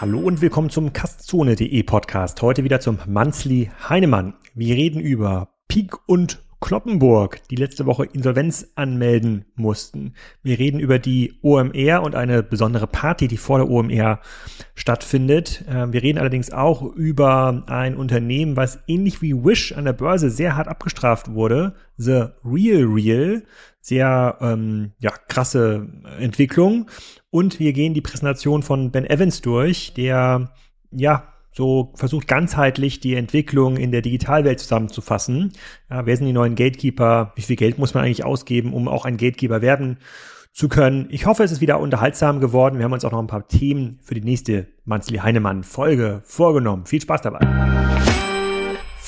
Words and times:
Hallo 0.00 0.18
und 0.20 0.40
willkommen 0.40 0.70
zum 0.70 0.94
Kastzone.de 0.94 1.82
Podcast. 1.82 2.40
Heute 2.40 2.64
wieder 2.64 2.80
zum 2.80 2.96
Manzli 3.06 3.70
Heinemann. 3.86 4.32
Wir 4.54 4.74
reden 4.74 4.98
über 4.98 5.50
Pik 5.68 6.08
und 6.08 6.42
Kloppenburg, 6.60 7.40
die 7.48 7.56
letzte 7.56 7.86
Woche 7.86 8.04
Insolvenz 8.04 8.72
anmelden 8.74 9.46
mussten. 9.54 10.14
Wir 10.42 10.58
reden 10.58 10.78
über 10.78 10.98
die 10.98 11.38
OMR 11.42 12.02
und 12.02 12.14
eine 12.14 12.42
besondere 12.42 12.86
Party, 12.86 13.28
die 13.28 13.38
vor 13.38 13.58
der 13.58 13.70
OMR 13.70 14.20
stattfindet. 14.74 15.64
Ähm, 15.68 15.92
wir 15.92 16.02
reden 16.02 16.18
allerdings 16.18 16.52
auch 16.52 16.82
über 16.82 17.64
ein 17.66 17.96
Unternehmen, 17.96 18.56
was 18.56 18.78
ähnlich 18.86 19.22
wie 19.22 19.34
Wish 19.34 19.72
an 19.72 19.86
der 19.86 19.94
Börse 19.94 20.30
sehr 20.30 20.56
hart 20.56 20.68
abgestraft 20.68 21.32
wurde. 21.32 21.74
The 21.96 22.26
Real 22.44 22.84
Real. 22.84 23.42
Sehr 23.80 24.36
ähm, 24.42 24.92
ja, 24.98 25.10
krasse 25.28 25.88
Entwicklung. 26.18 26.90
Und 27.30 27.58
wir 27.58 27.72
gehen 27.72 27.94
die 27.94 28.02
Präsentation 28.02 28.62
von 28.62 28.90
Ben 28.90 29.08
Evans 29.08 29.40
durch, 29.40 29.94
der 29.94 30.52
ja 30.90 31.32
so 31.52 31.92
versucht 31.94 32.28
ganzheitlich 32.28 33.00
die 33.00 33.14
Entwicklung 33.14 33.76
in 33.76 33.90
der 33.90 34.02
Digitalwelt 34.02 34.60
zusammenzufassen. 34.60 35.52
Ja, 35.90 36.06
wer 36.06 36.16
sind 36.16 36.26
die 36.26 36.32
neuen 36.32 36.54
Gatekeeper? 36.54 37.32
Wie 37.34 37.42
viel 37.42 37.56
Geld 37.56 37.78
muss 37.78 37.94
man 37.94 38.04
eigentlich 38.04 38.24
ausgeben, 38.24 38.72
um 38.72 38.88
auch 38.88 39.04
ein 39.04 39.16
Gatekeeper 39.16 39.60
werden 39.62 39.98
zu 40.52 40.68
können? 40.68 41.08
Ich 41.10 41.26
hoffe, 41.26 41.42
es 41.42 41.52
ist 41.52 41.60
wieder 41.60 41.80
unterhaltsam 41.80 42.40
geworden. 42.40 42.78
Wir 42.78 42.84
haben 42.84 42.92
uns 42.92 43.04
auch 43.04 43.12
noch 43.12 43.20
ein 43.20 43.26
paar 43.26 43.48
Themen 43.48 43.98
für 44.02 44.14
die 44.14 44.22
nächste 44.22 44.68
Manzli 44.84 45.18
Heinemann 45.18 45.64
Folge 45.64 46.22
vorgenommen. 46.24 46.86
Viel 46.86 47.00
Spaß 47.00 47.22
dabei. 47.22 48.19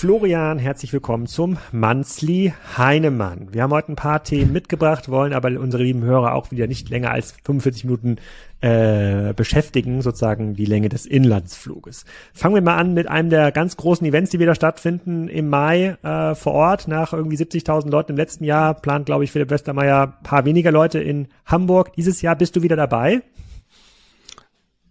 Florian, 0.02 0.59
herzlich 0.59 0.92
willkommen 0.92 1.29
zum 1.29 1.59
Manzli 1.70 2.52
Heinemann. 2.77 3.55
Wir 3.55 3.62
haben 3.62 3.70
heute 3.70 3.92
ein 3.92 3.95
paar 3.95 4.25
Themen 4.25 4.52
mitgebracht, 4.52 5.09
wollen 5.09 5.33
aber 5.33 5.48
unsere 5.61 5.84
lieben 5.84 6.02
Hörer 6.02 6.34
auch 6.34 6.51
wieder 6.51 6.66
nicht 6.66 6.88
länger 6.88 7.12
als 7.12 7.37
45 7.45 7.84
Minuten 7.84 8.17
äh, 8.62 9.33
beschäftigen, 9.33 10.03
sozusagen 10.03 10.55
die 10.55 10.64
Länge 10.64 10.89
des 10.89 11.06
Inlandsfluges. 11.06 12.05
Fangen 12.34 12.56
wir 12.56 12.62
mal 12.62 12.78
an 12.78 12.94
mit 12.94 13.06
einem 13.06 13.31
der 13.31 13.53
ganz 13.53 13.77
großen 13.77 14.05
Events, 14.05 14.33
die 14.33 14.41
wieder 14.41 14.56
stattfinden 14.56 15.28
im 15.28 15.48
Mai 15.48 15.97
äh, 16.03 16.34
vor 16.34 16.55
Ort. 16.55 16.89
Nach 16.89 17.12
irgendwie 17.12 17.37
70.000 17.37 17.89
Leuten 17.89 18.11
im 18.11 18.19
letzten 18.19 18.42
Jahr 18.42 18.75
plant, 18.75 19.06
glaube 19.06 19.22
ich, 19.22 19.31
Philipp 19.31 19.50
Westermeier 19.50 20.19
paar 20.25 20.44
weniger 20.44 20.72
Leute 20.72 20.98
in 20.98 21.28
Hamburg. 21.47 21.92
Dieses 21.92 22.22
Jahr 22.22 22.34
bist 22.34 22.56
du 22.56 22.62
wieder 22.62 22.75
dabei. 22.75 23.22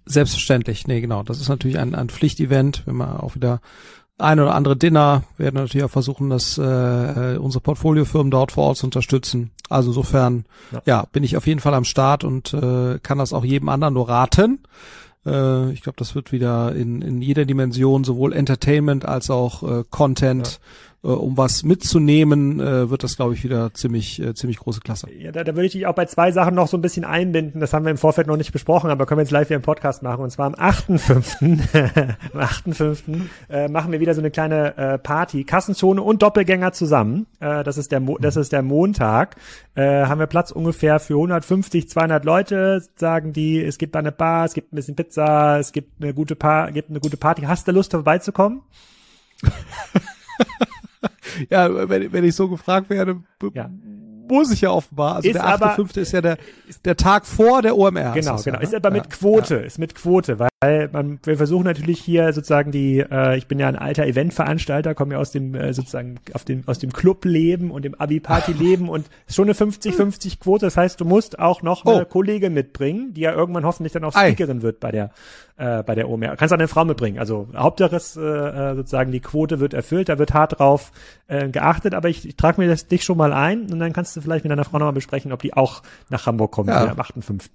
Selbstverständlich, 0.06 0.88
nee, 0.88 1.02
genau. 1.02 1.24
Das 1.24 1.42
ist 1.42 1.50
natürlich 1.50 1.78
ein, 1.78 1.96
ein 1.96 2.10
Pflichtevent, 2.10 2.84
wenn 2.86 2.96
man 2.96 3.18
auch 3.18 3.36
wieder 3.36 3.62
ein 4.18 4.40
oder 4.40 4.56
andere 4.56 4.78
Dinner. 4.78 5.24
Wir 5.38 5.46
werden 5.46 5.56
natürlich 5.56 5.86
auch 5.86 5.92
versuchen, 5.92 6.30
dass 6.30 6.58
äh, 6.58 6.64
äh, 6.64 7.38
unsere 7.38 7.62
Portfoliofirmen 7.62 8.32
dort 8.32 8.52
vor 8.52 8.66
Ort 8.66 8.78
zu 8.78 8.86
unterstützen. 8.86 9.52
Also 9.70 9.90
insofern, 9.90 10.46
ja. 10.72 10.82
ja, 10.86 11.06
bin 11.12 11.24
ich 11.24 11.38
auf 11.38 11.48
jeden 11.48 11.60
Fall 11.60 11.74
am 11.74 11.86
Start 11.86 12.24
und 12.24 12.54
äh, 12.54 13.00
kann 13.02 13.18
das 13.18 13.34
auch 13.34 13.46
jedem 13.46 13.70
anderen 13.70 13.94
nur 13.94 14.10
raten. 14.10 14.60
Äh, 15.26 15.72
ich 15.72 15.82
glaube, 15.82 15.98
das 15.98 16.16
wird 16.16 16.32
wieder 16.32 16.76
in, 16.76 17.02
in 17.02 17.22
jeder 17.22 17.46
Dimension 17.46 18.04
sowohl 18.04 18.34
Entertainment 18.34 19.06
als 19.06 19.30
auch 19.30 19.64
äh, 19.64 19.84
Content 19.90 20.60
äh, 21.04 21.08
um 21.08 21.38
was 21.38 21.64
mitzunehmen, 21.64 22.60
äh, 22.60 22.90
wird 22.90 23.04
das, 23.04 23.16
glaube 23.16 23.34
ich, 23.34 23.44
wieder 23.44 23.74
ziemlich, 23.74 24.22
äh, 24.22 24.34
ziemlich 24.36 24.60
große 24.60 24.82
Klasse. 24.82 25.12
Ja, 25.12 25.32
da, 25.32 25.44
da 25.44 25.56
würde 25.56 25.66
ich 25.66 25.72
dich 25.72 25.88
auch 25.88 25.96
bei 25.96 26.06
zwei 26.06 26.32
Sachen 26.32 26.54
noch 26.54 26.68
so 26.68 26.78
ein 26.78 26.82
bisschen 26.82 27.06
einbinden. 27.06 27.60
Das 27.60 27.74
haben 27.74 27.86
wir 27.86 27.92
im 27.92 27.98
Vorfeld 27.98 28.28
noch 28.28 28.38
nicht 28.38 28.52
besprochen, 28.52 28.90
aber 28.92 29.06
können 29.06 29.18
wir 29.18 29.24
jetzt 29.24 29.32
live 29.32 29.48
hier 29.48 29.58
im 29.58 29.64
Podcast 29.64 30.04
machen. 30.04 30.24
Und 30.24 30.30
zwar 30.30 30.46
am 30.48 30.54
8.5. 30.54 32.16
am 32.34 32.40
8.5. 32.40 33.22
Äh, 33.50 33.68
machen 33.68 33.92
wir 33.92 34.00
wieder 34.00 34.14
so 34.14 34.22
eine 34.22 34.32
kleine 34.32 34.78
äh, 34.78 34.98
Party. 35.00 35.44
Kassenzone 35.44 36.02
und 36.02 36.22
Doppelgänger 36.22 36.72
zusammen. 36.74 37.26
Äh, 37.40 37.64
das 37.64 37.78
ist 37.78 37.92
der, 37.92 38.00
Mo 38.00 38.18
das 38.20 38.36
ist 38.36 38.52
der 38.52 38.62
Montag. 38.62 39.36
Äh, 39.74 40.06
haben 40.06 40.20
wir 40.20 40.28
Platz 40.28 40.52
ungefähr 40.52 41.00
für 41.00 41.16
150, 41.16 41.90
200 41.90 42.26
Leute, 42.26 42.84
sagen 42.96 43.34
die, 43.34 43.64
es 43.64 43.78
gibt 43.78 43.96
da 43.96 44.00
eine 44.00 44.12
Bar, 44.12 44.46
es 44.46 44.54
gibt 44.54 44.72
ein 44.72 44.76
bisschen 44.76 44.96
Pizza, 44.96 45.58
es 45.60 45.72
gibt 45.72 46.02
eine 46.02 46.14
gute, 46.14 46.36
pa 46.36 46.70
gibt 46.70 46.90
eine 46.90 47.00
gute 47.00 47.18
Party. 47.18 47.44
Hast 47.44 47.68
du 47.68 47.72
Lust 47.72 47.92
vorbeizukommen? 47.92 48.62
ja, 51.50 51.90
wenn, 51.90 52.12
wenn 52.12 52.24
ich 52.24 52.36
so 52.36 52.48
gefragt 52.50 52.90
werde, 52.90 53.22
ja 53.54 53.70
muss 54.32 54.52
ich 54.52 54.62
ja 54.62 54.72
offenbar. 54.72 55.16
Also 55.16 55.28
ist 55.28 55.36
der 55.36 55.46
8.5. 55.46 56.00
ist 56.00 56.14
ja 56.14 56.22
der, 56.22 56.38
der 56.86 56.96
Tag 56.96 57.26
vor 57.26 57.62
der 57.62 57.78
OMR. 57.78 58.14
Genau, 58.14 58.38
genau. 58.38 58.42
Ja, 58.44 58.52
ne? 58.54 58.64
Ist 58.64 58.74
aber 58.74 58.90
mit 58.90 59.10
Quote, 59.10 59.56
ja. 59.56 59.62
ist 59.62 59.78
mit 59.78 59.94
Quote, 59.94 60.40
weil 60.40 60.51
man, 60.64 61.20
wir 61.24 61.38
versuchen 61.38 61.64
natürlich 61.64 62.00
hier 62.00 62.32
sozusagen 62.34 62.72
die, 62.72 63.00
äh, 63.00 63.36
ich 63.36 63.48
bin 63.48 63.58
ja 63.58 63.68
ein 63.68 63.76
alter 63.76 64.06
Eventveranstalter, 64.06 64.94
komme 64.94 65.16
ja 65.16 65.20
aus 65.20 65.32
dem, 65.32 65.56
äh, 65.56 65.74
sozusagen, 65.74 66.20
auf 66.34 66.46
dem, 66.46 66.68
aus 66.68 66.78
dem 66.78 66.94
Clubleben 66.94 67.72
und 67.72 67.84
dem 67.84 67.96
Abi-Party-Leben 67.96 68.88
und 68.90 69.10
ist 69.26 69.36
schon 69.36 69.46
eine 69.46 69.54
50-50 69.54 70.40
Quote. 70.40 70.68
Das 70.68 70.78
heißt, 70.78 71.02
du 71.02 71.06
musst 71.06 71.40
auch 71.40 71.64
noch 71.64 71.84
eine 71.84 72.04
oh. 72.04 72.06
Kollegin 72.06 72.54
mitbringen, 72.54 73.16
die 73.16 73.22
ja 73.22 73.34
irgendwann 73.34 73.66
hoffentlich 73.66 73.92
dann 73.94 74.04
auch 74.04 74.12
Speakerin 74.12 74.60
Ei. 74.60 74.62
wird 74.62 74.80
bei 74.80 74.92
der, 74.92 75.10
äh, 75.58 75.82
bei 75.82 75.96
der 75.96 76.08
OMR. 76.08 76.36
Kannst 76.36 76.54
auch 76.54 76.60
eine 76.60 76.68
Frau 76.68 76.86
mitbringen. 76.86 77.18
Also 77.18 77.48
Hauptsache 77.56 77.96
ist, 77.96 78.16
äh, 78.18 78.22
äh, 78.22 78.76
sozusagen 78.76 79.12
die 79.12 79.20
Quote 79.20 79.60
wird 79.60 79.74
erfüllt, 79.74 80.10
da 80.10 80.20
wird 80.20 80.36
hart 80.36 80.60
drauf 80.60 80.92
äh, 81.28 81.50
geachtet, 81.50 81.96
aber 81.96 82.08
ich, 82.08 82.28
ich 82.28 82.36
trage 82.36 82.62
mir 82.62 82.68
das 82.68 82.88
dich 82.88 83.04
schon 83.04 83.18
mal 83.18 83.34
ein 83.34 83.72
und 83.72 83.80
dann 83.80 83.94
kannst 83.94 84.16
du 84.16 84.22
vielleicht 84.22 84.46
mit 84.46 84.52
deiner 84.52 84.66
Frau 84.66 84.78
nochmal 84.78 84.94
besprechen, 84.94 85.32
ob 85.32 85.42
die 85.42 85.56
auch 85.56 85.82
nach 86.10 86.28
Hamburg 86.28 86.52
kommt 86.52 86.70
ja. 86.70 86.92
am 86.92 87.00
8.5. 87.00 87.50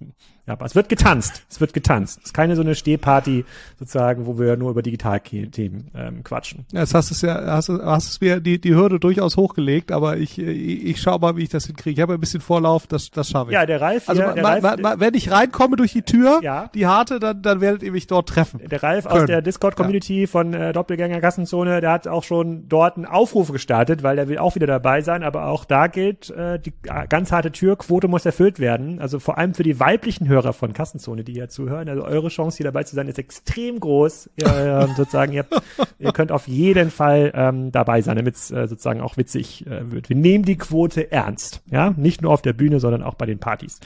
Ja, 0.47 0.53
aber 0.53 0.65
es 0.65 0.75
wird 0.75 0.87
getanzt. 0.87 1.43
Es 1.49 1.59
wird 1.59 1.73
getanzt. 1.73 2.19
Es 2.19 2.27
ist 2.27 2.33
keine 2.33 2.55
so 2.55 2.61
eine 2.61 2.73
Stehparty 2.73 3.43
sozusagen, 3.77 4.25
wo 4.25 4.39
wir 4.39 4.55
nur 4.55 4.71
über 4.71 4.81
Digitalthemen 4.81 5.91
ähm, 5.93 6.23
quatschen. 6.23 6.65
Ja, 6.71 6.79
jetzt 6.79 6.93
hast 6.93 7.09
du 7.09 7.15
es 7.15 7.21
ja, 7.21 7.47
hast, 7.47 7.67
du 7.67 7.83
hast 7.83 8.07
es 8.07 8.21
mir 8.21 8.39
die, 8.39 8.59
die 8.61 8.73
Hürde 8.73 8.97
durchaus 8.97 9.35
hochgelegt, 9.35 9.91
aber 9.91 10.15
ich, 10.15 10.39
ich, 10.39 10.85
ich 10.85 11.01
schau 11.01 11.19
mal, 11.19 11.35
wie 11.35 11.43
ich 11.43 11.49
das 11.49 11.65
hinkriege. 11.65 11.95
Ich 11.95 12.01
habe 12.01 12.13
ein 12.13 12.21
bisschen 12.21 12.39
Vorlauf, 12.39 12.87
das, 12.87 13.11
das 13.11 13.29
schaffe 13.29 13.51
ich. 13.51 13.55
Ja, 13.55 13.65
der 13.65 13.81
Ralf. 13.81 14.07
Also 14.07 14.23
hier, 14.23 14.31
der 14.31 14.43
ma, 14.43 14.49
Ralf, 14.51 14.63
ma, 14.63 14.75
ma, 14.77 14.99
wenn 14.99 15.15
ich 15.15 15.31
reinkomme 15.31 15.75
durch 15.75 15.91
die 15.91 16.03
Tür, 16.03 16.39
ja. 16.41 16.69
die 16.73 16.87
harte, 16.87 17.19
dann, 17.19 17.41
dann 17.41 17.59
werdet 17.59 17.83
ihr 17.83 17.91
mich 17.91 18.07
dort 18.07 18.29
treffen. 18.29 18.61
Der 18.65 18.81
Ralf 18.81 19.05
können. 19.05 19.23
aus 19.23 19.27
der 19.27 19.41
Discord-Community 19.41 20.21
ja. 20.21 20.27
von 20.27 20.53
äh, 20.53 20.71
Doppelgänger 20.71 21.19
Gassenzone, 21.19 21.81
der 21.81 21.91
hat 21.91 22.07
auch 22.07 22.23
schon 22.23 22.69
dort 22.69 22.95
einen 22.95 23.05
Aufruf 23.05 23.51
gestartet, 23.51 24.01
weil 24.01 24.15
der 24.15 24.29
will 24.29 24.37
auch 24.37 24.55
wieder 24.55 24.67
dabei 24.67 25.01
sein, 25.01 25.23
aber 25.23 25.47
auch 25.47 25.65
da 25.65 25.87
gilt, 25.87 26.29
äh, 26.29 26.57
die 26.57 26.71
ganz 27.09 27.33
harte 27.33 27.51
Türquote 27.51 28.07
muss 28.07 28.25
erfüllt 28.25 28.59
werden. 28.61 29.01
Also 29.01 29.19
vor 29.19 29.37
allem 29.37 29.53
für 29.53 29.63
die 29.63 29.77
weiblichen 29.81 30.29
Hörer 30.29 30.36
von 30.41 30.73
Kassenzone 30.73 31.23
die 31.23 31.33
ja 31.33 31.47
zuhören. 31.47 31.89
Also 31.89 32.03
eure 32.03 32.29
Chance, 32.29 32.57
hier 32.57 32.65
dabei 32.65 32.83
zu 32.83 32.95
sein, 32.95 33.07
ist 33.07 33.19
extrem 33.19 33.79
groß. 33.79 34.29
Ähm, 34.43 34.89
sozusagen, 34.95 35.33
ihr, 35.33 35.45
ihr 35.99 36.11
könnt 36.11 36.31
auf 36.31 36.47
jeden 36.47 36.91
Fall 36.91 37.31
ähm, 37.35 37.71
dabei 37.71 38.01
sein, 38.01 38.15
damit 38.15 38.35
es 38.35 38.51
äh, 38.51 38.67
sozusagen 38.67 39.01
auch 39.01 39.17
witzig 39.17 39.65
äh, 39.67 39.91
wird. 39.91 40.09
Wir 40.09 40.15
nehmen 40.15 40.45
die 40.45 40.57
Quote 40.57 41.11
ernst. 41.11 41.61
Ja, 41.69 41.93
nicht 41.97 42.21
nur 42.21 42.31
auf 42.31 42.41
der 42.41 42.53
Bühne, 42.53 42.79
sondern 42.79 43.03
auch 43.03 43.15
bei 43.15 43.25
den 43.25 43.39
Partys. 43.39 43.79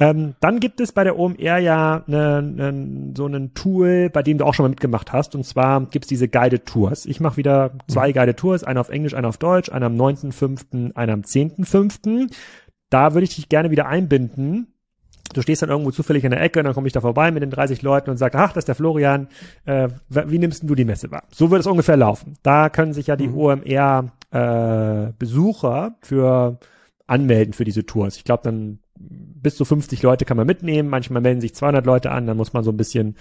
Ähm, 0.00 0.34
dann 0.40 0.58
gibt 0.58 0.80
es 0.80 0.92
bei 0.92 1.04
der 1.04 1.18
OMR 1.18 1.58
ja 1.58 2.02
ne, 2.06 2.42
ne, 2.42 3.12
so 3.16 3.26
ein 3.26 3.54
Tool, 3.54 4.10
bei 4.10 4.22
dem 4.22 4.38
du 4.38 4.44
auch 4.44 4.54
schon 4.54 4.64
mal 4.64 4.70
mitgemacht 4.70 5.12
hast. 5.12 5.34
Und 5.34 5.44
zwar 5.44 5.86
gibt's 5.86 6.08
diese 6.08 6.28
Guided 6.28 6.66
Tours. 6.66 7.06
Ich 7.06 7.20
mache 7.20 7.36
wieder 7.36 7.72
zwei 7.88 8.08
mhm. 8.08 8.14
Guided 8.14 8.36
Tours, 8.36 8.64
einer 8.64 8.80
auf 8.80 8.88
Englisch, 8.88 9.14
einer 9.14 9.28
auf 9.28 9.38
Deutsch, 9.38 9.70
einer 9.70 9.86
am 9.86 9.94
9.5., 9.94 10.94
einer 10.94 11.12
am 11.12 11.20
10.5. 11.20 12.32
Da 12.90 13.14
würde 13.14 13.24
ich 13.24 13.36
dich 13.36 13.48
gerne 13.48 13.70
wieder 13.70 13.86
einbinden 13.86 14.71
du 15.32 15.42
stehst 15.42 15.62
dann 15.62 15.70
irgendwo 15.70 15.90
zufällig 15.90 16.24
in 16.24 16.30
der 16.30 16.40
Ecke 16.40 16.60
und 16.60 16.64
dann 16.64 16.74
komme 16.74 16.86
ich 16.86 16.92
da 16.92 17.00
vorbei 17.00 17.30
mit 17.30 17.42
den 17.42 17.50
30 17.50 17.82
Leuten 17.82 18.10
und 18.10 18.16
sage, 18.16 18.38
ach, 18.38 18.52
das 18.52 18.62
ist 18.62 18.68
der 18.68 18.74
Florian, 18.74 19.28
äh, 19.64 19.88
wie 20.08 20.38
nimmst 20.38 20.62
du 20.68 20.74
die 20.74 20.84
Messe 20.84 21.10
wahr? 21.10 21.24
So 21.30 21.50
wird 21.50 21.60
es 21.60 21.66
ungefähr 21.66 21.96
laufen. 21.96 22.34
Da 22.42 22.68
können 22.68 22.92
sich 22.92 23.06
ja 23.06 23.16
die 23.16 23.28
mhm. 23.28 23.36
OMR 23.36 24.12
äh, 24.30 25.12
für 26.00 26.58
anmelden 27.06 27.52
für 27.52 27.64
diese 27.64 27.84
Tours. 27.84 28.16
Ich 28.16 28.24
glaube, 28.24 28.42
dann 28.44 28.78
bis 28.94 29.56
zu 29.56 29.64
50 29.64 30.02
Leute 30.02 30.24
kann 30.24 30.36
man 30.36 30.46
mitnehmen. 30.46 30.88
Manchmal 30.88 31.22
melden 31.22 31.40
sich 31.40 31.54
200 31.54 31.84
Leute 31.84 32.10
an. 32.10 32.26
Dann 32.26 32.36
muss 32.36 32.52
man 32.52 32.64
so 32.64 32.70
ein 32.70 32.76
bisschen, 32.76 33.16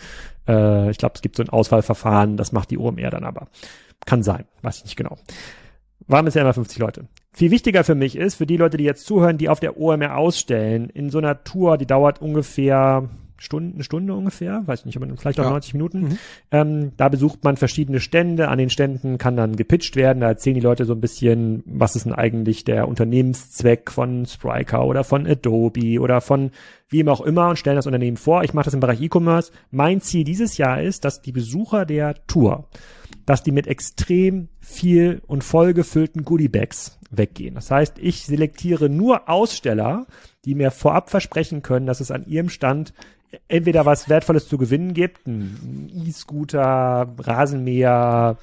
äh, 0.47 0.89
ich 0.91 0.97
glaube, 0.97 1.13
es 1.15 1.21
gibt 1.21 1.35
so 1.35 1.43
ein 1.43 1.49
Auswahlverfahren. 1.49 2.37
Das 2.37 2.51
macht 2.51 2.71
die 2.71 2.77
OMR 2.77 3.09
dann 3.09 3.23
aber. 3.23 3.47
Kann 4.05 4.23
sein, 4.23 4.45
weiß 4.61 4.77
ich 4.77 4.83
nicht 4.85 4.95
genau. 4.95 5.17
Waren 6.07 6.25
bisher 6.25 6.41
immer 6.41 6.53
50 6.53 6.79
Leute. 6.79 7.07
Viel 7.33 7.51
wichtiger 7.51 7.83
für 7.83 7.95
mich 7.95 8.17
ist, 8.17 8.35
für 8.35 8.45
die 8.45 8.57
Leute, 8.57 8.77
die 8.77 8.83
jetzt 8.83 9.05
zuhören, 9.05 9.37
die 9.37 9.49
auf 9.49 9.59
der 9.59 9.79
OMR 9.79 10.17
ausstellen, 10.17 10.89
in 10.89 11.09
so 11.09 11.17
einer 11.17 11.43
Tour, 11.43 11.77
die 11.77 11.85
dauert 11.85 12.21
ungefähr 12.21 13.09
Stunde, 13.41 13.73
eine 13.73 13.83
Stunde 13.83 14.13
ungefähr, 14.13 14.61
weiß 14.67 14.85
nicht, 14.85 14.99
vielleicht 15.17 15.39
auch 15.39 15.45
ja. 15.45 15.49
90 15.49 15.73
Minuten. 15.73 16.01
Mhm. 16.01 16.17
Ähm, 16.51 16.91
da 16.97 17.09
besucht 17.09 17.43
man 17.43 17.57
verschiedene 17.57 17.99
Stände. 17.99 18.49
An 18.49 18.59
den 18.59 18.69
Ständen 18.69 19.17
kann 19.17 19.35
dann 19.35 19.55
gepitcht 19.55 19.95
werden. 19.95 20.19
Da 20.19 20.27
erzählen 20.27 20.53
die 20.53 20.61
Leute 20.61 20.85
so 20.85 20.93
ein 20.93 21.01
bisschen, 21.01 21.63
was 21.65 21.95
ist 21.95 22.05
denn 22.05 22.13
eigentlich 22.13 22.65
der 22.65 22.87
Unternehmenszweck 22.87 23.89
von 23.89 24.27
Spriker 24.27 24.85
oder 24.85 25.03
von 25.03 25.25
Adobe 25.25 25.99
oder 25.99 26.21
von 26.21 26.51
wem 26.89 27.09
auch 27.09 27.21
immer 27.21 27.49
und 27.49 27.57
stellen 27.57 27.77
das 27.77 27.87
Unternehmen 27.87 28.17
vor. 28.17 28.43
Ich 28.43 28.53
mache 28.53 28.65
das 28.65 28.75
im 28.75 28.79
Bereich 28.79 29.01
E-Commerce. 29.01 29.51
Mein 29.71 30.01
Ziel 30.01 30.23
dieses 30.23 30.57
Jahr 30.57 30.79
ist, 30.79 31.03
dass 31.03 31.23
die 31.23 31.31
Besucher 31.31 31.87
der 31.87 32.15
Tour, 32.27 32.67
dass 33.31 33.43
die 33.43 33.53
mit 33.53 33.65
extrem 33.65 34.49
viel 34.59 35.21
und 35.25 35.45
vollgefüllten 35.45 36.25
Goodiebags 36.25 36.99
weggehen. 37.11 37.55
Das 37.55 37.71
heißt, 37.71 37.93
ich 37.97 38.25
selektiere 38.25 38.89
nur 38.89 39.29
Aussteller, 39.29 40.05
die 40.43 40.53
mir 40.53 40.69
vorab 40.69 41.09
versprechen 41.09 41.61
können, 41.61 41.85
dass 41.85 42.01
es 42.01 42.11
an 42.11 42.25
ihrem 42.25 42.49
Stand 42.49 42.93
entweder 43.47 43.85
was 43.85 44.09
Wertvolles 44.09 44.49
zu 44.49 44.57
gewinnen 44.57 44.93
gibt, 44.93 45.27
ein 45.27 45.89
E-Scooter, 46.05 47.07
Rasenmäher, 47.19 48.35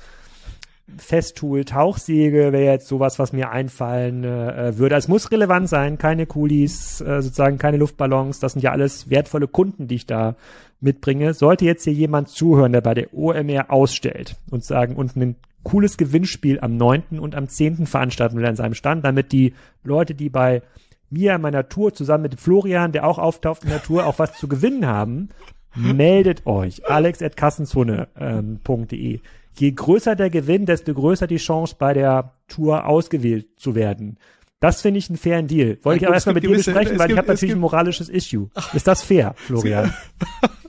Festool, 0.97 1.67
Tauchsäge 1.67 2.55
wäre 2.55 2.73
jetzt 2.73 2.89
sowas, 2.89 3.19
was 3.19 3.35
mir 3.35 3.51
einfallen 3.51 4.25
äh, 4.25 4.79
würde. 4.79 4.97
Es 4.97 5.07
muss 5.07 5.31
relevant 5.31 5.69
sein, 5.69 5.99
keine 5.99 6.25
Coolies, 6.25 7.03
äh, 7.03 7.21
sozusagen 7.21 7.59
keine 7.59 7.77
Luftballons. 7.77 8.41
Das 8.41 8.55
sind 8.55 8.63
ja 8.63 8.73
alles 8.73 9.11
wertvolle 9.11 9.49
Kunden, 9.49 9.87
die 9.87 9.97
ich 9.97 10.07
da 10.07 10.35
mitbringe. 10.81 11.35
Sollte 11.35 11.65
jetzt 11.65 11.85
hier 11.85 11.93
jemand 11.93 12.29
zuhören, 12.29 12.73
der 12.73 12.81
bei 12.81 12.95
der 12.95 13.15
OMR 13.15 13.71
ausstellt 13.71 14.37
und 14.51 14.65
sagen 14.65 14.97
und 14.97 15.17
ein 15.17 15.37
cooles 15.63 15.97
Gewinnspiel 15.97 16.61
am 16.61 16.77
9. 16.77 17.19
und 17.19 17.35
am 17.35 17.49
10. 17.49 17.87
veranstalten 17.87 18.37
will 18.37 18.47
an 18.47 18.57
seinem 18.57 18.75
Stand, 18.75 19.05
damit 19.05 19.33
die 19.33 19.55
Leute, 19.85 20.15
die 20.15 20.31
bei 20.31 20.63
mir 21.11 21.35
in 21.35 21.41
meiner 21.41 21.69
Tour 21.69 21.95
zusammen 21.95 22.23
mit 22.23 22.41
Florian, 22.41 22.93
der 22.93 23.07
auch 23.07 23.19
auftaucht 23.19 23.65
in 23.65 23.71
der 23.71 23.83
Tour, 23.83 24.07
auch 24.07 24.19
was 24.19 24.39
zu 24.39 24.49
gewinnen 24.49 24.87
haben, 24.87 25.31
meldet 25.75 26.47
euch. 26.47 26.89
alex.kassenzone.de. 26.89 29.15
Ähm, 29.15 29.21
Je 29.59 29.73
größer 29.73 30.15
der 30.15 30.31
Gewinn, 30.31 30.67
desto 30.67 30.95
größer 30.95 31.27
die 31.27 31.39
Chance, 31.39 31.75
bei 31.77 31.93
der 31.93 32.35
Tour 32.47 32.87
ausgewählt 32.87 33.49
zu 33.57 33.75
werden. 33.75 34.19
Das 34.61 34.83
finde 34.83 34.99
ich 34.99 35.09
einen 35.09 35.19
fairen 35.19 35.49
Deal. 35.49 35.79
Wollte 35.83 36.03
ich 36.03 36.07
aber 36.07 36.15
erstmal 36.15 36.35
mit 36.35 36.45
dir 36.45 36.51
besprechen, 36.51 36.99
weil 36.99 37.09
gibt, 37.09 37.13
ich 37.13 37.19
habe 37.19 37.29
natürlich 37.29 37.55
ein 37.55 37.61
moralisches 37.61 38.09
Issue. 38.09 38.51
Ist 38.73 38.87
das 38.87 39.03
fair, 39.03 39.35
Florian? 39.37 39.93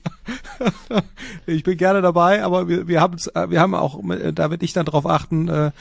ich 1.46 1.64
bin 1.64 1.78
gerne 1.78 2.02
dabei, 2.02 2.44
aber 2.44 2.68
wir, 2.68 2.88
wir 2.88 3.02
haben 3.02 3.18
äh, 3.34 3.50
wir 3.50 3.60
haben 3.62 3.76
auch, 3.76 4.00
da 4.34 4.50
werde 4.50 4.66
ich 4.66 4.74
dann 4.74 4.86
darauf 4.86 5.06
achten, 5.06 5.48
äh, 5.48 5.72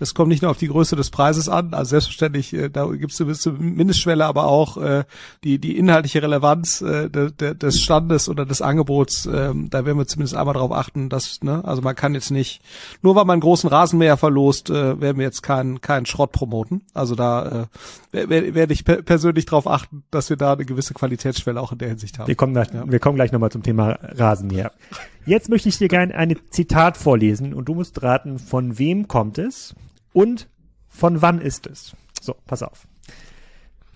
es 0.00 0.14
kommt 0.14 0.28
nicht 0.28 0.42
nur 0.42 0.50
auf 0.50 0.58
die 0.58 0.68
Größe 0.68 0.96
des 0.96 1.10
Preises 1.10 1.48
an, 1.48 1.74
also 1.74 1.90
selbstverständlich, 1.90 2.52
äh, 2.54 2.68
da 2.68 2.86
gibt 2.86 3.12
es 3.12 3.20
eine 3.20 3.26
gewisse 3.26 3.52
Mindestschwelle, 3.52 4.24
aber 4.24 4.46
auch 4.46 4.76
äh, 4.76 5.04
die, 5.44 5.58
die 5.58 5.76
inhaltliche 5.76 6.22
Relevanz 6.22 6.80
äh, 6.80 7.10
de, 7.10 7.30
de, 7.30 7.54
des 7.54 7.80
Standes 7.80 8.28
oder 8.28 8.46
des 8.46 8.62
Angebots, 8.62 9.26
äh, 9.26 9.52
da 9.54 9.84
werden 9.84 9.98
wir 9.98 10.06
zumindest 10.06 10.36
einmal 10.36 10.54
darauf 10.54 10.72
achten, 10.72 11.08
dass, 11.08 11.42
ne, 11.42 11.64
also 11.64 11.82
man 11.82 11.94
kann 11.94 12.14
jetzt 12.14 12.30
nicht, 12.30 12.62
nur 13.02 13.14
weil 13.14 13.24
man 13.24 13.34
einen 13.34 13.40
großen 13.40 13.68
Rasenmäher 13.68 14.16
verlost, 14.16 14.70
äh, 14.70 15.00
werden 15.00 15.18
wir 15.18 15.24
jetzt 15.24 15.42
keinen 15.42 15.80
keinen 15.80 16.06
Schrott 16.06 16.32
promoten. 16.32 16.82
Also 16.94 17.14
da 17.14 17.68
äh, 18.12 18.28
werde 18.28 18.54
werd 18.54 18.70
ich 18.70 18.84
per 18.84 19.02
persönlich 19.02 19.46
darauf 19.46 19.66
achten, 19.66 20.04
dass 20.10 20.30
wir 20.30 20.36
da 20.36 20.52
eine 20.52 20.64
gewisse 20.64 20.94
Qualitätsschwelle 20.94 21.60
auch 21.60 21.72
in 21.72 21.78
der 21.78 21.88
Hinsicht 21.88 22.18
haben. 22.18 22.28
Wir 22.28 22.34
kommen 22.34 22.52
gleich, 22.52 22.68
ja. 22.72 22.84
wir 22.86 22.98
kommen 22.98 23.16
gleich 23.16 23.32
nochmal 23.32 23.50
zum 23.50 23.62
Thema 23.62 23.98
Rasenmäher. 24.02 24.72
Jetzt 25.26 25.48
möchte 25.48 25.68
ich 25.68 25.78
dir 25.78 25.88
gerne 25.88 26.14
ein 26.14 26.36
Zitat 26.50 26.96
vorlesen 26.96 27.52
und 27.52 27.68
du 27.68 27.74
musst 27.74 28.02
raten, 28.02 28.38
von 28.38 28.78
wem 28.78 29.08
kommt 29.08 29.38
es 29.38 29.74
und 30.12 30.48
von 30.88 31.22
wann 31.22 31.40
ist 31.40 31.66
es. 31.66 31.94
So, 32.20 32.34
pass 32.46 32.62
auf. 32.62 32.86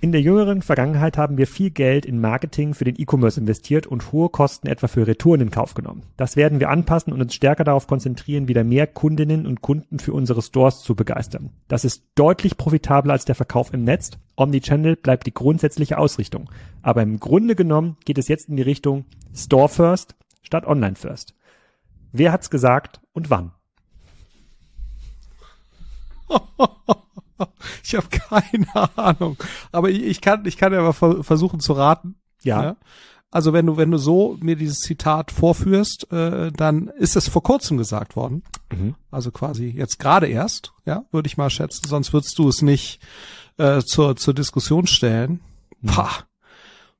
In 0.03 0.11
der 0.11 0.20
jüngeren 0.20 0.62
Vergangenheit 0.62 1.17
haben 1.17 1.38
wir 1.38 1.47
viel 1.47 1.70
Geld 1.70 2.05
in 2.06 2.20
Marketing 2.20 2.75
für 2.75 2.82
den 2.82 2.99
E-Commerce 2.99 3.38
investiert 3.38 3.87
und 3.87 4.11
hohe 4.11 4.31
Kosten 4.31 4.67
etwa 4.67 4.88
für 4.88 5.06
Retouren 5.06 5.41
in 5.41 5.53
Kauf 5.53 5.75
genommen. 5.75 6.03
Das 6.17 6.35
werden 6.35 6.59
wir 6.59 6.70
anpassen 6.70 7.12
und 7.12 7.20
uns 7.20 7.37
stärker 7.37 7.62
darauf 7.62 7.87
konzentrieren, 7.87 8.49
wieder 8.49 8.64
mehr 8.64 8.88
Kundinnen 8.88 9.47
und 9.47 9.62
Kunden 9.62 10.00
für 10.00 10.12
unsere 10.12 10.43
Stores 10.43 10.81
zu 10.81 10.97
begeistern. 10.97 11.50
Das 11.69 11.85
ist 11.85 12.03
deutlich 12.17 12.56
profitabler 12.56 13.12
als 13.12 13.26
der 13.26 13.37
Verkauf 13.37 13.73
im 13.73 13.85
Netz. 13.85 14.11
Omnichannel 14.35 14.97
bleibt 14.97 15.25
die 15.29 15.35
grundsätzliche 15.35 15.99
Ausrichtung. 15.99 16.50
Aber 16.82 17.00
im 17.00 17.20
Grunde 17.20 17.55
genommen 17.55 17.97
geht 18.05 18.19
es 18.19 18.26
jetzt 18.26 18.49
in 18.49 18.56
die 18.56 18.62
Richtung 18.62 19.05
Store 19.32 19.69
First 19.69 20.17
statt 20.43 20.67
Online 20.67 20.97
First. 20.97 21.37
Wer 22.11 22.32
hat's 22.32 22.50
gesagt 22.50 23.00
und 23.12 23.31
wann? 23.31 23.53
ich 27.82 27.94
habe 27.94 28.06
keine 28.08 28.96
Ahnung. 28.96 29.37
Aber 29.70 29.90
ich, 29.90 30.02
ich, 30.02 30.20
kann, 30.20 30.44
ich 30.46 30.56
kann 30.56 30.73
ja 30.73 30.82
mal 30.82 31.23
versuchen 31.23 31.61
zu 31.61 31.73
raten. 31.73 32.17
Ja. 32.43 32.62
ja. 32.62 32.76
Also 33.31 33.55
wenn 33.55 33.64
du, 33.64 33.79
wenn 33.79 33.90
du 33.90 33.96
so 33.96 34.37
mir 34.40 34.56
dieses 34.56 34.81
Zitat 34.81 35.31
vorführst, 35.31 36.12
äh, 36.12 36.52
dann 36.52 36.88
ist 36.88 37.17
es 37.17 37.29
vor 37.29 37.43
kurzem 37.43 37.79
gesagt 37.79 38.14
worden. 38.14 38.43
Mhm. 38.70 38.94
Also 39.11 39.31
quasi 39.31 39.69
jetzt 39.69 39.99
gerade 39.99 40.26
erst, 40.26 40.75
ja, 40.84 41.06
würde 41.12 41.29
ich 41.29 41.38
mal 41.38 41.49
schätzen. 41.49 41.88
Sonst 41.88 42.12
würdest 42.12 42.38
du 42.38 42.49
es 42.49 42.61
nicht 42.61 43.00
äh, 43.56 43.81
zur, 43.81 44.17
zur 44.17 44.34
Diskussion 44.34 44.87
stellen. 44.87 45.40
Mhm. 45.81 45.88
Pah, 45.88 46.11